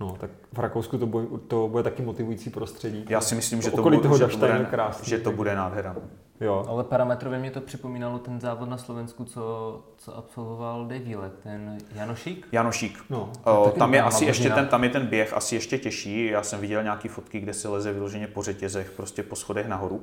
No, 0.00 0.16
tak 0.20 0.30
v 0.52 0.58
Rakousku 0.58 0.98
to 0.98 1.06
bude, 1.06 1.26
to 1.48 1.68
bude 1.68 1.82
taky 1.82 2.02
motivující 2.02 2.50
prostředí. 2.50 3.04
Já 3.08 3.20
si 3.20 3.34
myslím, 3.34 3.62
že 3.62 3.70
to, 3.70 3.82
bude, 3.82 3.98
toho 3.98 4.18
že 4.18 4.26
to 4.26 4.36
bude, 4.36 4.66
krásný, 4.70 5.08
že 5.08 5.18
to 5.18 5.32
bude 5.32 5.54
nádhera. 5.56 5.96
Jo. 6.40 6.64
Ale 6.68 6.84
parametrově 6.84 7.38
mě 7.38 7.50
to 7.50 7.60
připomínalo 7.60 8.18
ten 8.18 8.40
závod 8.40 8.68
na 8.68 8.78
Slovensku, 8.78 9.24
co, 9.24 9.80
co 9.96 10.16
absolvoval 10.16 10.86
Dave 10.86 11.30
ten 11.42 11.78
Janošík. 11.94 12.48
Janošík. 12.52 13.04
No, 13.10 13.32
o, 13.44 13.70
tam 13.78 13.94
je 13.94 14.02
asi 14.02 14.24
ještě 14.24 14.50
ten, 14.50 14.66
tam 14.66 14.84
je 14.84 14.90
ten 14.90 15.06
běh 15.06 15.32
asi 15.32 15.54
ještě 15.54 15.78
těžší. 15.78 16.26
Já 16.26 16.42
jsem 16.42 16.60
viděl 16.60 16.82
nějaké 16.82 17.08
fotky, 17.08 17.40
kde 17.40 17.54
se 17.54 17.68
leze 17.68 17.92
vyloženě 17.92 18.26
po 18.26 18.42
řetězech, 18.42 18.90
prostě 18.90 19.22
po 19.22 19.36
schodech 19.36 19.68
nahoru. 19.68 20.02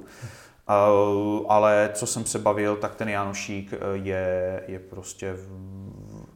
Ale 1.47 1.89
co 1.93 2.07
jsem 2.07 2.25
se 2.25 2.39
bavil, 2.39 2.75
tak 2.75 2.95
ten 2.95 3.09
Janošík 3.09 3.73
je, 3.93 4.63
je 4.67 4.79
prostě 4.79 5.35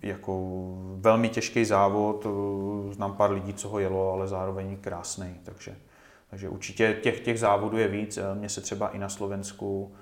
jako 0.01 0.41
velmi 0.95 1.30
těžký 1.30 1.65
závod. 1.65 2.28
Znám 2.91 3.13
pár 3.13 3.32
lidí, 3.32 3.53
co 3.53 3.69
ho 3.69 3.80
jelo, 3.80 4.11
ale 4.11 4.28
zároveň 4.28 4.78
krásný. 4.82 5.36
Takže 5.43 5.75
takže 6.30 6.49
určitě 6.49 6.93
těch, 6.93 7.19
těch 7.19 7.39
závodů 7.39 7.78
je 7.78 7.88
víc. 7.88 8.19
Mně 8.34 8.49
se 8.49 8.61
třeba 8.61 8.89
i 8.89 8.99
na 8.99 9.09
Slovensku 9.09 9.93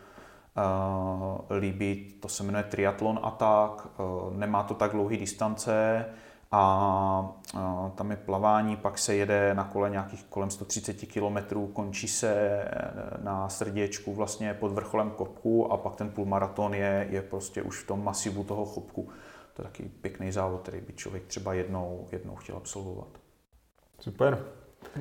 líbí, 1.60 2.14
to 2.20 2.28
se 2.28 2.44
jmenuje 2.44 2.64
triatlon 2.64 3.20
attack, 3.24 3.88
uh, 4.00 4.34
nemá 4.34 4.64
to 4.64 4.74
tak 4.74 4.92
dlouhé 4.92 5.18
distance 5.18 6.06
a 6.58 7.36
uh, 7.54 7.90
tam 7.90 8.12
je 8.12 8.18
plavání, 8.18 8.76
pak 8.76 8.98
se 8.98 9.16
jede 9.16 9.54
na 9.54 9.64
kole 9.64 9.90
nějakých 9.90 10.24
kolem 10.24 10.50
130 10.50 10.94
km, 10.94 11.68
končí 11.74 12.08
se 12.08 12.64
na 13.24 13.50
srděčku 13.50 14.14
vlastně 14.14 14.54
pod 14.54 14.72
vrcholem 14.72 15.12
kopku 15.12 15.72
a 15.72 15.78
pak 15.78 15.96
ten 15.96 16.10
půlmaraton 16.10 16.74
je, 16.74 17.08
je 17.10 17.22
prostě 17.22 17.62
už 17.62 17.84
v 17.84 17.88
tom 17.88 18.04
masivu 18.04 18.44
toho 18.44 18.66
chopku. 18.66 19.10
To 19.54 19.62
je 19.62 19.64
taky 19.64 19.84
pěkný 19.84 20.32
závod, 20.32 20.62
který 20.62 20.82
by 20.82 20.94
člověk 20.94 21.26
třeba 21.26 21.54
jednou, 21.54 22.08
jednou 22.12 22.36
chtěl 22.36 22.58
absolvovat. 22.58 23.08
Super. 24.00 24.46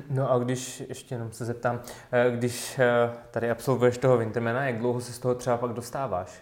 No 0.09 0.31
a 0.31 0.39
když, 0.39 0.83
ještě 0.89 1.15
jenom 1.15 1.31
se 1.31 1.45
zeptám, 1.45 1.81
eh, 2.11 2.31
když 2.31 2.79
eh, 2.79 3.11
tady 3.31 3.51
absolvuješ 3.51 3.97
toho 3.97 4.17
Wintermana, 4.17 4.65
jak 4.65 4.79
dlouho 4.79 5.01
se 5.01 5.13
z 5.13 5.19
toho 5.19 5.35
třeba 5.35 5.57
pak 5.57 5.73
dostáváš? 5.73 6.41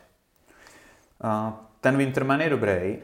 Ten 1.82 1.98
Winterman 1.98 2.42
je 2.42 2.50
dobrý, 2.50 3.00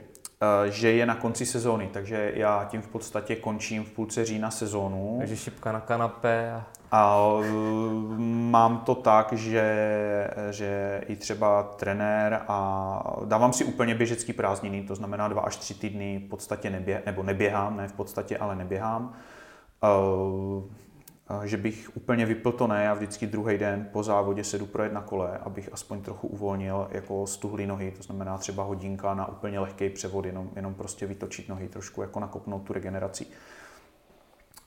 že 0.69 0.91
je 0.91 1.05
na 1.05 1.15
konci 1.15 1.45
sezóny, 1.45 1.89
takže 1.93 2.31
já 2.35 2.67
tím 2.71 2.81
v 2.81 2.87
podstatě 2.87 3.35
končím 3.35 3.83
v 3.83 3.91
půlce 3.91 4.25
října 4.25 4.51
sezónu. 4.51 5.15
Takže 5.17 5.37
šipka 5.37 5.71
na 5.71 5.79
kanapé. 5.79 6.51
A... 6.51 6.63
a 6.91 7.17
mám 8.27 8.77
to 8.77 8.95
tak, 8.95 9.33
že, 9.33 9.73
že 10.51 11.01
i 11.07 11.15
třeba 11.15 11.63
trenér 11.63 12.41
a 12.47 13.19
dávám 13.25 13.53
si 13.53 13.63
úplně 13.65 13.95
běžecký 13.95 14.33
prázdniny, 14.33 14.83
to 14.83 14.95
znamená 14.95 15.27
dva 15.27 15.41
až 15.41 15.55
tři 15.55 15.73
týdny 15.73 16.21
v 16.25 16.29
podstatě 16.29 16.69
nebě, 16.69 17.03
nebo 17.05 17.23
neběhám, 17.23 17.77
ne 17.77 17.87
v 17.87 17.93
podstatě, 17.93 18.37
ale 18.37 18.55
neběhám 18.55 19.13
že 21.43 21.57
bych 21.57 21.91
úplně 21.97 22.25
vypl 22.25 22.51
to 22.51 22.67
ne, 22.67 22.83
já 22.83 22.93
vždycky 22.93 23.27
druhý 23.27 23.57
den 23.57 23.89
po 23.91 24.03
závodě 24.03 24.43
sedu 24.43 24.65
projet 24.65 24.93
na 24.93 25.01
kole, 25.01 25.37
abych 25.37 25.69
aspoň 25.73 26.01
trochu 26.01 26.27
uvolnil 26.27 26.87
jako 26.91 27.27
stuhlý 27.27 27.65
nohy, 27.65 27.91
to 27.97 28.03
znamená 28.03 28.37
třeba 28.37 28.63
hodinka 28.63 29.13
na 29.13 29.27
úplně 29.27 29.59
lehký 29.59 29.89
převod, 29.89 30.25
jenom, 30.25 30.49
jenom 30.55 30.73
prostě 30.73 31.05
vytočit 31.05 31.49
nohy, 31.49 31.67
trošku 31.67 32.01
jako 32.01 32.19
nakopnout 32.19 32.63
tu 32.63 32.73
regeneraci. 32.73 33.25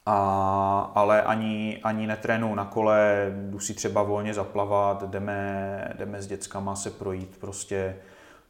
A, 0.06 0.92
ale 0.94 1.22
ani, 1.22 1.80
ani 1.82 2.06
netrénu 2.06 2.54
na 2.54 2.64
kole, 2.64 3.32
jdu 3.50 3.58
si 3.58 3.74
třeba 3.74 4.02
volně 4.02 4.34
zaplavat, 4.34 5.10
jdeme, 5.10 5.94
jdeme 5.98 6.22
s 6.22 6.26
dětskama 6.26 6.76
se 6.76 6.90
projít 6.90 7.36
prostě 7.40 7.96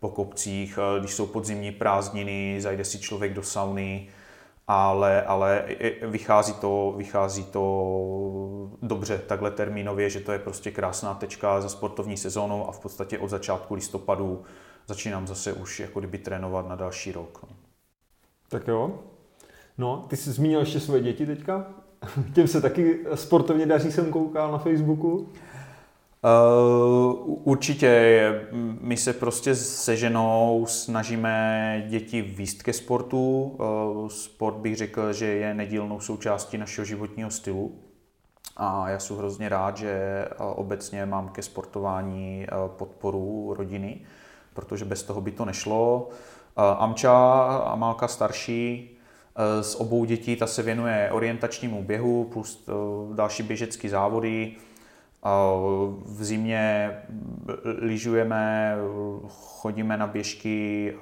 po 0.01 0.09
kopcích, 0.09 0.79
když 1.01 1.15
jsou 1.15 1.27
podzimní 1.27 1.73
prázdniny, 1.73 2.57
zajde 2.61 2.85
si 2.85 2.99
člověk 2.99 3.35
do 3.35 3.43
sauny, 3.43 4.09
ale, 4.69 5.23
ale 5.23 5.65
vychází 6.03 6.53
to, 6.53 6.95
vychází 6.97 7.45
to 7.45 8.71
dobře 8.83 9.19
takhle 9.19 9.51
termínově, 9.51 10.11
že 10.11 10.21
to 10.21 10.33
je 10.33 10.39
prostě 10.39 10.71
krásná 10.71 11.15
tečka 11.15 11.61
za 11.61 11.69
sportovní 11.69 12.17
sezónou 12.17 12.69
a 12.69 12.73
v 12.73 12.81
podstatě 12.81 13.19
od 13.19 13.29
začátku 13.29 13.75
listopadu 13.75 14.43
začínám 14.87 15.27
zase 15.27 15.53
už 15.53 15.81
jako 15.81 15.99
kdyby 15.99 16.19
trénovat 16.19 16.69
na 16.69 16.77
další 16.77 17.13
rok. 17.13 17.45
No. 17.51 17.57
Tak 18.49 18.69
jo. 18.69 18.99
No, 19.79 20.07
ty 20.09 20.17
jsi 20.17 20.33
zmínil 20.33 20.61
ještě 20.61 20.81
svoje 20.81 21.03
děti 21.03 21.27
teďka. 21.27 21.67
Těm 22.35 22.49
se 22.49 22.61
taky 22.61 22.99
sportovně 23.15 23.67
daří, 23.67 23.93
jsem 23.93 24.11
koukal 24.11 24.53
na 24.53 24.59
Facebooku. 24.59 25.29
Uh, 26.25 27.39
určitě, 27.45 28.41
my 28.81 28.97
se 28.97 29.13
prostě 29.13 29.55
se 29.55 29.97
ženou 29.97 30.67
snažíme 30.69 31.85
děti 31.89 32.23
výst 32.23 32.63
ke 32.63 32.73
sportu. 32.73 33.43
Uh, 33.43 34.09
sport 34.09 34.55
bych 34.55 34.77
řekl, 34.77 35.13
že 35.13 35.27
je 35.27 35.55
nedílnou 35.55 36.01
součástí 36.01 36.59
našeho 36.59 36.85
životního 36.85 37.31
stylu. 37.31 37.79
A 38.57 38.89
já 38.89 38.99
jsem 38.99 39.17
hrozně 39.17 39.49
rád, 39.49 39.77
že 39.77 40.25
obecně 40.39 41.07
mám 41.07 41.29
ke 41.29 41.43
sportování 41.43 42.47
podporu 42.67 43.55
rodiny, 43.55 44.01
protože 44.55 44.85
bez 44.85 45.03
toho 45.03 45.21
by 45.21 45.31
to 45.31 45.45
nešlo. 45.45 46.09
Amča, 46.57 47.43
Amálka 47.67 48.09
starší, 48.09 48.91
z 49.61 49.75
obou 49.75 50.05
dětí 50.05 50.37
ta 50.37 50.47
se 50.47 50.63
věnuje 50.63 51.11
orientačnímu 51.13 51.83
běhu 51.83 52.25
plus 52.25 52.69
další 53.15 53.43
běžecké 53.43 53.89
závody. 53.89 54.53
V 56.05 56.25
zimě 56.25 56.93
lyžujeme, 57.79 58.77
chodíme 59.29 59.97
na 59.97 60.07
běžky, 60.07 60.95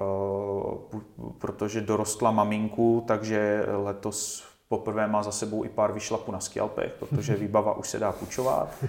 protože 1.38 1.80
dorostla 1.80 2.30
maminku, 2.30 3.04
takže 3.06 3.64
letos 3.68 4.44
poprvé 4.68 5.06
má 5.06 5.22
za 5.22 5.32
sebou 5.32 5.64
i 5.64 5.68
pár 5.68 5.92
vyšlapů 5.92 6.32
na 6.32 6.40
skialpech, 6.40 6.92
protože 6.98 7.34
výbava 7.36 7.76
už 7.76 7.88
se 7.88 7.98
dá 7.98 8.12
půjčovat. 8.12 8.84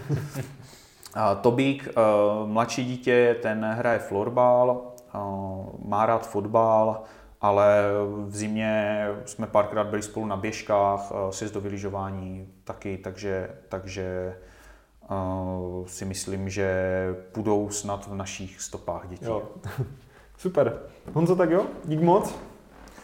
Tobík, 1.41 1.89
mladší 2.45 2.85
dítě, 2.85 3.35
ten 3.41 3.65
hraje 3.65 3.99
florbal, 3.99 4.81
má 5.85 6.05
rád 6.05 6.27
fotbal, 6.27 7.03
ale 7.41 7.83
v 8.25 8.35
zimě 8.35 9.07
jsme 9.25 9.47
párkrát 9.47 9.83
byli 9.87 10.01
spolu 10.01 10.25
na 10.25 10.35
běžkách, 10.35 11.11
sjezdový 11.29 11.69
lyžování 11.69 12.47
taky, 12.63 12.97
takže, 12.97 13.49
takže 13.69 14.35
si 15.85 16.05
myslím, 16.05 16.49
že 16.49 16.75
půjdou 17.31 17.69
snad 17.69 18.07
v 18.07 18.15
našich 18.15 18.61
stopách 18.61 19.07
dětí. 19.07 19.25
Jo. 19.25 19.43
Super. 20.37 20.79
Honzo, 21.13 21.35
tak 21.35 21.51
jo, 21.51 21.65
dík 21.85 22.01
moc. 22.01 22.35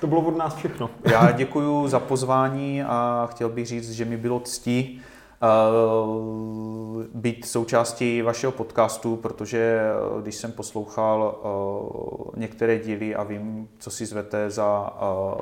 To 0.01 0.07
bylo 0.07 0.21
od 0.21 0.37
nás 0.37 0.55
všechno. 0.55 0.89
Já 1.11 1.31
děkuji 1.31 1.87
za 1.87 1.99
pozvání 1.99 2.83
a 2.83 3.27
chtěl 3.31 3.49
bych 3.49 3.67
říct, 3.67 3.91
že 3.91 4.05
mi 4.05 4.17
bylo 4.17 4.39
ctí 4.39 5.01
uh, 5.41 7.03
být 7.13 7.45
součástí 7.45 8.21
vašeho 8.21 8.51
podcastu, 8.51 9.15
protože 9.15 9.81
uh, 10.15 10.21
když 10.21 10.35
jsem 10.35 10.51
poslouchal 10.51 11.41
uh, 11.43 12.39
některé 12.39 12.79
díly 12.79 13.15
a 13.15 13.23
vím, 13.23 13.69
co 13.79 13.91
si 13.91 14.05
zvete 14.05 14.49
za 14.49 14.93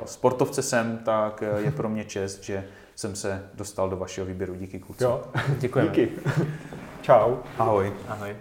sportovce 0.04 0.62
sem, 0.62 1.00
tak 1.04 1.42
je 1.58 1.70
pro 1.70 1.88
mě 1.88 2.04
čest, 2.04 2.42
že 2.42 2.64
jsem 2.96 3.16
se 3.16 3.50
dostal 3.54 3.90
do 3.90 3.96
vašeho 3.96 4.26
výběru. 4.26 4.54
Díky 4.54 4.78
kluci. 4.78 5.04
Jo, 5.04 5.24
děkujeme. 5.58 5.90
Díky. 5.90 6.12
Čau. 7.02 7.36
Ahoj. 7.58 7.92
Ahoj. 8.08 8.36